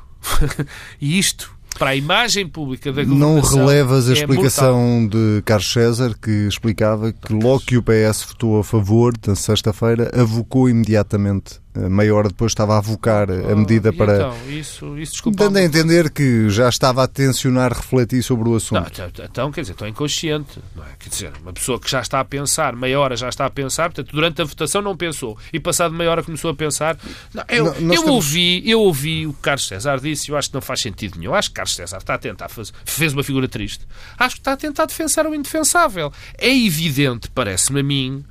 e 0.99 1.17
isto 1.17 1.56
para 1.77 1.91
a 1.91 1.95
imagem 1.95 2.47
pública 2.47 2.91
da. 2.91 3.03
Não 3.03 3.39
relevas 3.39 4.09
a 4.09 4.11
é 4.11 4.13
explicação 4.13 5.07
de 5.07 5.41
Carlos 5.45 5.71
César, 5.71 6.15
que 6.21 6.47
explicava 6.47 7.11
que 7.13 7.33
logo 7.33 7.61
que 7.61 7.77
o 7.77 7.83
PS 7.83 8.23
votou 8.27 8.59
a 8.59 8.63
favor, 8.63 9.13
na 9.25 9.35
sexta-feira, 9.35 10.11
avocou 10.13 10.69
imediatamente 10.69 11.59
meia 11.89 12.13
hora 12.13 12.27
depois 12.27 12.51
estava 12.51 12.75
a 12.75 12.77
avocar 12.77 13.29
a 13.29 13.55
medida 13.55 13.93
para. 13.93 14.15
Então, 14.15 14.35
isso, 14.49 14.97
isso 14.97 15.11
desculpa. 15.13 15.37
Dando 15.37 15.57
a 15.57 15.63
entender 15.63 16.09
que 16.09 16.49
já 16.49 16.69
estava 16.69 17.03
a 17.03 17.07
tensionar 17.07 17.73
refletir 17.73 18.23
sobre 18.23 18.49
o 18.49 18.55
assunto. 18.55 18.81
Não, 18.99 19.07
então, 19.07 19.25
então, 19.25 19.51
quer 19.51 19.61
dizer, 19.61 19.73
estou 19.73 19.87
inconsciente. 19.87 20.59
Não 20.75 20.83
é? 20.83 20.87
Quer 20.99 21.09
dizer, 21.09 21.31
uma 21.41 21.53
pessoa 21.53 21.79
que 21.79 21.89
já 21.89 22.01
está 22.01 22.19
a 22.19 22.25
pensar, 22.25 22.75
meia 22.75 22.99
hora 22.99 23.15
já 23.15 23.29
está 23.29 23.45
a 23.45 23.49
pensar, 23.49 23.89
portanto, 23.89 24.11
durante 24.11 24.41
a 24.41 24.45
votação 24.45 24.81
não 24.81 24.95
pensou. 24.95 25.37
E 25.51 25.59
passado 25.59 25.93
meia 25.93 26.11
hora 26.11 26.23
começou 26.23 26.51
a 26.51 26.55
pensar. 26.55 26.97
Não, 27.33 27.43
eu, 27.47 27.81
não, 27.81 27.93
eu, 27.93 28.07
ouvi, 28.07 28.69
eu 28.69 28.81
ouvi 28.81 29.27
o 29.27 29.33
que 29.33 29.41
Carlos 29.41 29.67
César 29.67 29.99
disse 29.99 30.29
e 30.29 30.31
eu 30.31 30.37
acho 30.37 30.49
que 30.49 30.55
não 30.55 30.61
faz 30.61 30.81
sentido 30.81 31.17
nenhum. 31.17 31.31
Eu 31.31 31.35
acho 31.35 31.49
que 31.49 31.55
Carlos 31.55 31.75
César 31.75 31.97
está 31.97 32.15
a 32.15 32.17
tentar 32.17 32.49
fazer. 32.49 32.71
fez 32.85 33.13
uma 33.13 33.23
figura 33.23 33.47
triste. 33.47 33.85
Acho 34.17 34.35
que 34.35 34.41
está 34.41 34.53
a 34.53 34.57
tentar 34.57 34.85
defensar 34.85 35.25
o 35.27 35.35
indefensável. 35.35 36.11
É 36.37 36.55
evidente, 36.55 37.29
parece-me 37.29 37.81
a 37.81 37.83
mim, 37.83 38.25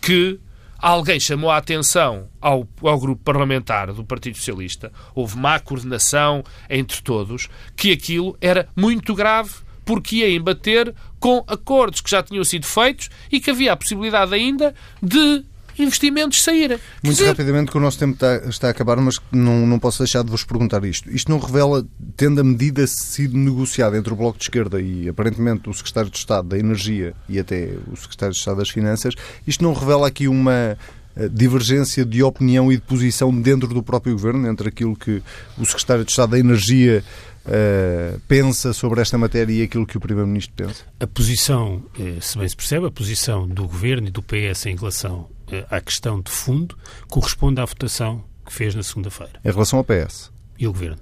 que 0.00 0.38
alguém 0.82 1.20
chamou 1.20 1.48
a 1.48 1.56
atenção 1.56 2.28
ao, 2.40 2.66
ao, 2.82 2.98
grupo 2.98 3.22
parlamentar 3.22 3.92
do 3.92 4.04
Partido 4.04 4.36
Socialista, 4.36 4.92
houve 5.14 5.38
má 5.38 5.60
coordenação 5.60 6.42
entre 6.68 7.00
todos, 7.00 7.48
que 7.76 7.92
aquilo 7.92 8.36
era 8.40 8.68
muito 8.76 9.14
grave 9.14 9.52
porque 9.84 10.16
ia 10.16 10.30
embater 10.30 10.92
com 11.18 11.44
acordos 11.46 12.00
que 12.00 12.10
já 12.10 12.22
tinham 12.22 12.44
sido 12.44 12.66
feitos 12.66 13.10
e 13.30 13.40
que 13.40 13.50
havia 13.50 13.72
a 13.72 13.76
possibilidade 13.76 14.34
ainda 14.34 14.74
de 15.00 15.44
investimentos 15.78 16.42
saírem. 16.42 16.78
Muito 17.02 17.16
dizer... 17.16 17.28
rapidamente, 17.28 17.70
que 17.70 17.76
o 17.76 17.80
nosso 17.80 17.98
tempo 17.98 18.14
está, 18.14 18.36
está, 18.48 18.68
a 18.68 18.70
acabar, 18.70 18.96
mas 18.96 19.18
não, 19.30 19.66
não 19.66 19.78
posso 19.78 19.98
deixar 19.98 20.22
de 20.22 20.30
vos 20.30 20.44
perguntar 20.44 20.84
isto. 20.84 21.10
Isto 21.10 21.30
não 21.30 21.38
revela, 21.38 21.84
tendo 22.16 22.40
a 22.40 22.44
medida 22.44 22.86
sido 22.86 23.36
negociada 23.36 23.96
entre 23.96 24.12
o 24.12 24.16
Bloco 24.16 24.38
de 24.38 24.44
Esquerda 24.44 24.80
e 24.80 25.08
aparentemente 25.08 25.68
o 25.68 25.74
Secretário 25.74 26.10
de 26.10 26.18
Estado 26.18 26.48
da 26.48 26.58
Energia 26.58 27.14
e 27.28 27.38
até 27.38 27.70
o 27.90 27.96
Secretário 27.96 28.32
de 28.32 28.38
Estado 28.38 28.58
das 28.58 28.70
Finanças, 28.70 29.14
isto 29.46 29.62
não 29.62 29.72
revela 29.72 30.06
aqui 30.06 30.28
uma 30.28 30.76
eh, 31.14 31.28
divergência 31.28 32.06
de 32.06 32.22
opinião 32.22 32.72
e 32.72 32.76
de 32.76 32.82
posição 32.82 33.34
dentro 33.38 33.68
do 33.68 33.82
próprio 33.82 34.14
governo, 34.14 34.48
entre 34.48 34.68
aquilo 34.68 34.96
que 34.96 35.22
o 35.58 35.64
Secretário 35.66 36.04
de 36.04 36.10
Estado 36.10 36.30
da 36.30 36.38
Energia 36.38 37.04
uh, 37.46 38.20
pensa 38.28 38.72
sobre 38.72 39.00
esta 39.00 39.16
matéria 39.18 39.52
e 39.52 39.62
aquilo 39.62 39.86
que 39.86 39.96
o 39.96 40.00
Primeiro-Ministro 40.00 40.54
pensa? 40.54 40.84
A 41.00 41.06
posição, 41.06 41.84
se 42.20 42.38
bem 42.38 42.48
se 42.48 42.56
percebe, 42.56 42.86
a 42.86 42.90
posição 42.90 43.48
do 43.48 43.66
Governo 43.66 44.08
e 44.08 44.10
do 44.10 44.22
PS 44.22 44.66
em 44.66 44.76
relação 44.76 45.28
à 45.70 45.80
questão 45.80 46.20
de 46.20 46.30
fundo 46.30 46.76
corresponde 47.08 47.60
à 47.60 47.64
votação 47.64 48.24
que 48.44 48.52
fez 48.52 48.74
na 48.74 48.82
segunda-feira. 48.82 49.32
Em 49.44 49.50
relação 49.50 49.78
ao 49.78 49.84
PS? 49.84 50.32
E 50.58 50.66
ao 50.66 50.72
Governo. 50.72 50.98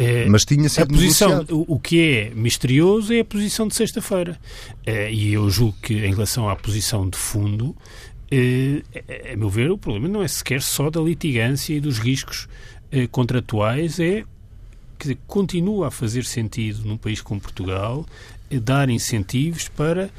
É, 0.00 0.24
Mas 0.26 0.46
tinha 0.46 0.66
sido 0.66 0.84
a 0.84 0.86
posição, 0.86 1.44
o, 1.50 1.74
o, 1.74 1.78
que 1.78 2.00
é 2.00 2.30
misterioso 2.34 3.12
é 3.12 3.20
a 3.20 3.24
posição 3.24 3.68
de 3.68 3.74
sexta-feira. 3.74 4.40
É, 4.86 5.12
e 5.12 5.34
eu 5.34 5.50
julgo 5.50 5.76
que, 5.82 5.92
em 5.92 6.10
relação 6.10 6.48
à 6.48 6.56
posição 6.56 7.06
de 7.06 7.18
fundo, 7.18 7.76
é, 8.30 8.82
a 9.30 9.36
meu 9.36 9.50
ver, 9.50 9.70
o 9.70 9.76
problema 9.76 10.08
não 10.08 10.22
é 10.22 10.28
sequer 10.28 10.62
só 10.62 10.88
da 10.88 11.00
litigância 11.02 11.74
e 11.74 11.80
dos 11.80 11.98
riscos 11.98 12.48
contratuais, 13.12 14.00
é 14.00 14.24
que 15.00 15.18
continua 15.26 15.88
a 15.88 15.90
fazer 15.90 16.24
sentido 16.24 16.84
num 16.84 16.96
país 16.96 17.20
como 17.22 17.40
Portugal 17.40 18.04
é, 18.50 18.60
dar 18.60 18.90
incentivos 18.90 19.68
para 19.68 20.10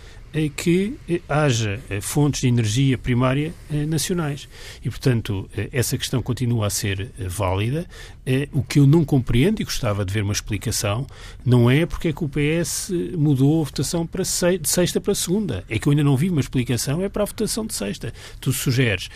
que 0.56 0.98
eh, 1.10 1.22
haja 1.28 1.80
eh, 1.90 2.00
fontes 2.00 2.42
de 2.42 2.48
energia 2.48 2.98
primária 2.98 3.54
eh, 3.70 3.86
nacionais. 3.86 4.48
E, 4.84 4.90
portanto, 4.90 5.50
essa 5.72 5.98
questão 5.98 6.22
continua 6.22 6.68
a 6.68 6.70
ser 6.70 7.12
válida. 7.28 7.86
O 8.54 8.62
que 8.62 8.80
eu 8.80 8.86
não 8.86 9.04
compreendo 9.04 9.62
e 9.62 9.66
gostava 9.66 10.06
de 10.06 10.14
ver 10.14 10.24
uma 10.24 10.34
explicação 10.34 11.08
não 11.46 11.70
é 11.70 11.86
porque 11.86 12.10
é 12.10 12.14
que 12.14 12.24
o 12.24 12.30
PS 12.30 12.92
mudou 13.18 13.62
a 13.62 13.66
votação 13.66 14.06
para 14.06 14.24
de 14.24 14.70
sexta 14.70 15.02
para 15.02 15.16
segunda. 15.16 15.64
É 15.68 15.80
que 15.80 15.88
eu 15.88 15.92
ainda 15.92 16.04
não 16.04 16.16
vi 16.16 16.30
uma 16.30 16.40
explicação, 16.40 17.02
é 17.02 17.10
para 17.10 17.24
a 17.24 17.26
votação 17.26 17.66
de 17.66 17.74
sexta. 17.74 18.14
Tu 18.40 18.52
sugeres, 18.54 19.10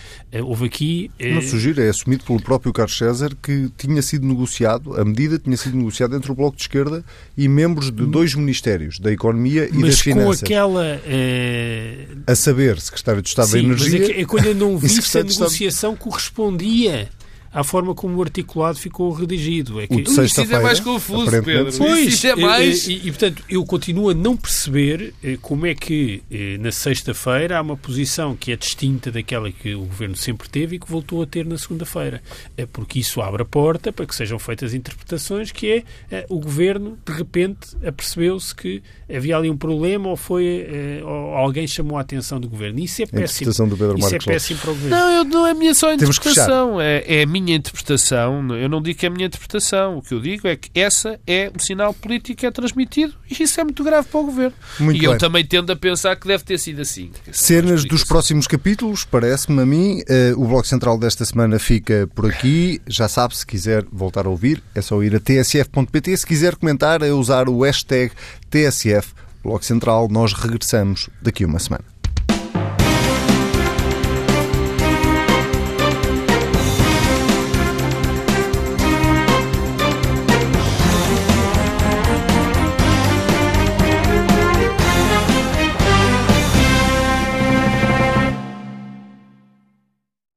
houve 0.43 0.65
aqui... 0.65 1.11
Não 1.19 1.41
sugiro, 1.41 1.81
é 1.81 1.89
assumido 1.89 2.23
pelo 2.23 2.41
próprio 2.41 2.73
Carlos 2.73 2.97
César 2.97 3.35
que 3.41 3.69
tinha 3.77 4.01
sido 4.01 4.25
negociado, 4.25 4.99
a 4.99 5.05
medida 5.05 5.37
tinha 5.37 5.57
sido 5.57 5.77
negociada 5.77 6.15
entre 6.15 6.31
o 6.31 6.35
Bloco 6.35 6.55
de 6.55 6.63
Esquerda 6.63 7.03
e 7.37 7.47
membros 7.47 7.91
de 7.91 8.05
dois 8.05 8.33
ministérios, 8.33 8.99
da 8.99 9.11
Economia 9.11 9.67
e 9.67 9.73
Mas 9.73 9.91
das 9.91 9.99
Finanças. 9.99 10.39
com 10.39 10.45
aquela 10.45 10.85
é... 11.05 12.07
A 12.25 12.35
saber, 12.35 12.79
Secretário 12.79 13.21
de 13.21 13.29
Estado 13.29 13.47
Sim, 13.47 13.53
da 13.53 13.59
Energia. 13.59 13.99
Mas 13.99 14.09
é, 14.09 14.21
é 14.21 14.25
quando 14.25 14.45
eu 14.47 14.55
não 14.55 14.77
vi 14.79 14.89
se 14.89 15.17
a 15.17 15.23
negociação 15.23 15.95
correspondia 15.95 17.09
à 17.55 17.63
forma 17.63 17.95
como 17.95 18.17
o 18.17 18.21
articulado 18.21 18.77
ficou 18.77 19.09
redigido. 19.13 19.79
É 19.79 19.87
que... 19.87 19.95
O 19.95 20.03
de 20.03 20.25
Isso 20.25 20.41
é 20.41 20.59
mais 20.59 20.81
confuso, 20.81 21.31
Pedro. 21.41 21.71
Pois, 21.77 22.13
isso 22.13 22.27
é 22.27 22.35
mais... 22.35 22.85
E, 22.85 22.91
e, 22.91 22.97
e, 23.07 23.11
portanto, 23.11 23.43
eu 23.49 23.63
continuo 23.63 24.09
a 24.09 24.13
não 24.13 24.35
perceber 24.35 25.13
eh, 25.23 25.37
como 25.41 25.65
é 25.65 25.73
que 25.73 26.21
eh, 26.29 26.57
na 26.59 26.69
sexta-feira 26.69 27.57
há 27.57 27.61
uma 27.61 27.77
posição 27.77 28.35
que 28.35 28.51
é 28.51 28.57
distinta 28.57 29.09
daquela 29.09 29.49
que 29.49 29.73
o 29.73 29.85
Governo 29.85 30.17
sempre 30.17 30.49
teve 30.49 30.75
e 30.75 30.79
que 30.79 30.91
voltou 30.91 31.21
a 31.23 31.25
ter 31.25 31.45
na 31.45 31.57
segunda-feira. 31.57 32.21
É 32.57 32.65
porque 32.65 32.99
isso 32.99 33.21
abre 33.21 33.43
a 33.43 33.45
porta 33.45 33.93
para 33.93 34.05
que 34.05 34.13
sejam 34.13 34.37
feitas 34.37 34.73
interpretações 34.73 35.53
que 35.53 35.71
é 35.71 35.83
eh, 36.11 36.25
o 36.27 36.41
Governo, 36.41 36.97
de 37.05 37.13
repente, 37.13 37.69
apercebeu-se 37.85 38.53
que 38.53 38.83
havia 39.09 39.37
ali 39.37 39.49
um 39.49 39.55
problema 39.55 40.09
ou 40.09 40.17
foi 40.17 40.67
ou 41.05 41.35
alguém 41.35 41.65
chamou 41.67 41.97
a 41.97 42.01
atenção 42.01 42.37
do 42.37 42.49
Governo. 42.49 42.79
Isso 42.79 43.01
é 43.01 43.05
péssimo. 43.05 43.49
Do 43.69 43.77
Pedro 43.77 43.97
isso 43.97 44.13
é 44.13 44.19
péssimo 44.19 44.59
para 44.59 44.71
o 44.71 44.73
Governo. 44.73 44.97
Não, 44.97 45.11
eu, 45.11 45.23
não 45.23 45.47
é 45.47 45.53
minha 45.53 45.73
só 45.73 45.93
interpretação. 45.93 46.81
É, 46.81 47.03
é 47.07 47.23
a 47.23 47.25
minha 47.25 47.44
minha 47.45 47.55
interpretação, 47.57 48.55
eu 48.55 48.67
não 48.67 48.81
digo 48.81 48.99
que 48.99 49.05
é 49.05 49.09
a 49.09 49.11
minha 49.11 49.27
interpretação, 49.27 49.97
o 49.97 50.01
que 50.01 50.13
eu 50.13 50.19
digo 50.19 50.47
é 50.47 50.55
que 50.55 50.69
essa 50.73 51.19
é 51.27 51.51
o 51.55 51.61
sinal 51.61 51.93
político 51.93 52.39
que 52.39 52.45
é 52.45 52.51
transmitido 52.51 53.13
e 53.29 53.43
isso 53.43 53.61
é 53.61 53.63
muito 53.63 53.83
grave 53.83 54.07
para 54.07 54.19
o 54.19 54.23
governo. 54.25 54.53
Muito 54.79 54.97
e 54.97 55.01
bem. 55.01 55.09
eu 55.09 55.17
também 55.17 55.45
tendo 55.45 55.71
a 55.71 55.75
pensar 55.75 56.15
que 56.15 56.27
deve 56.27 56.43
ter 56.43 56.57
sido 56.57 56.81
assim. 56.81 57.11
Cenas 57.31 57.85
dos 57.85 58.03
próximos 58.03 58.47
capítulos, 58.47 59.05
parece-me 59.05 59.61
a 59.61 59.65
mim. 59.65 60.01
Uh, 60.01 60.41
o 60.41 60.47
Bloco 60.47 60.67
Central 60.67 60.97
desta 60.97 61.23
semana 61.23 61.59
fica 61.59 62.09
por 62.15 62.25
aqui. 62.25 62.81
Já 62.87 63.07
sabe, 63.07 63.37
se 63.37 63.45
quiser 63.45 63.85
voltar 63.91 64.25
a 64.25 64.29
ouvir, 64.29 64.61
é 64.73 64.81
só 64.81 65.01
ir 65.03 65.15
a 65.15 65.19
tsf.pt. 65.19 66.17
Se 66.17 66.25
quiser 66.25 66.55
comentar, 66.55 67.01
é 67.03 67.11
usar 67.11 67.47
o 67.47 67.61
hashtag 67.61 68.11
TSF 68.49 69.13
Bloco 69.43 69.63
Central. 69.63 70.07
Nós 70.09 70.33
regressamos 70.33 71.09
daqui 71.21 71.43
a 71.43 71.47
uma 71.47 71.59
semana. 71.59 71.94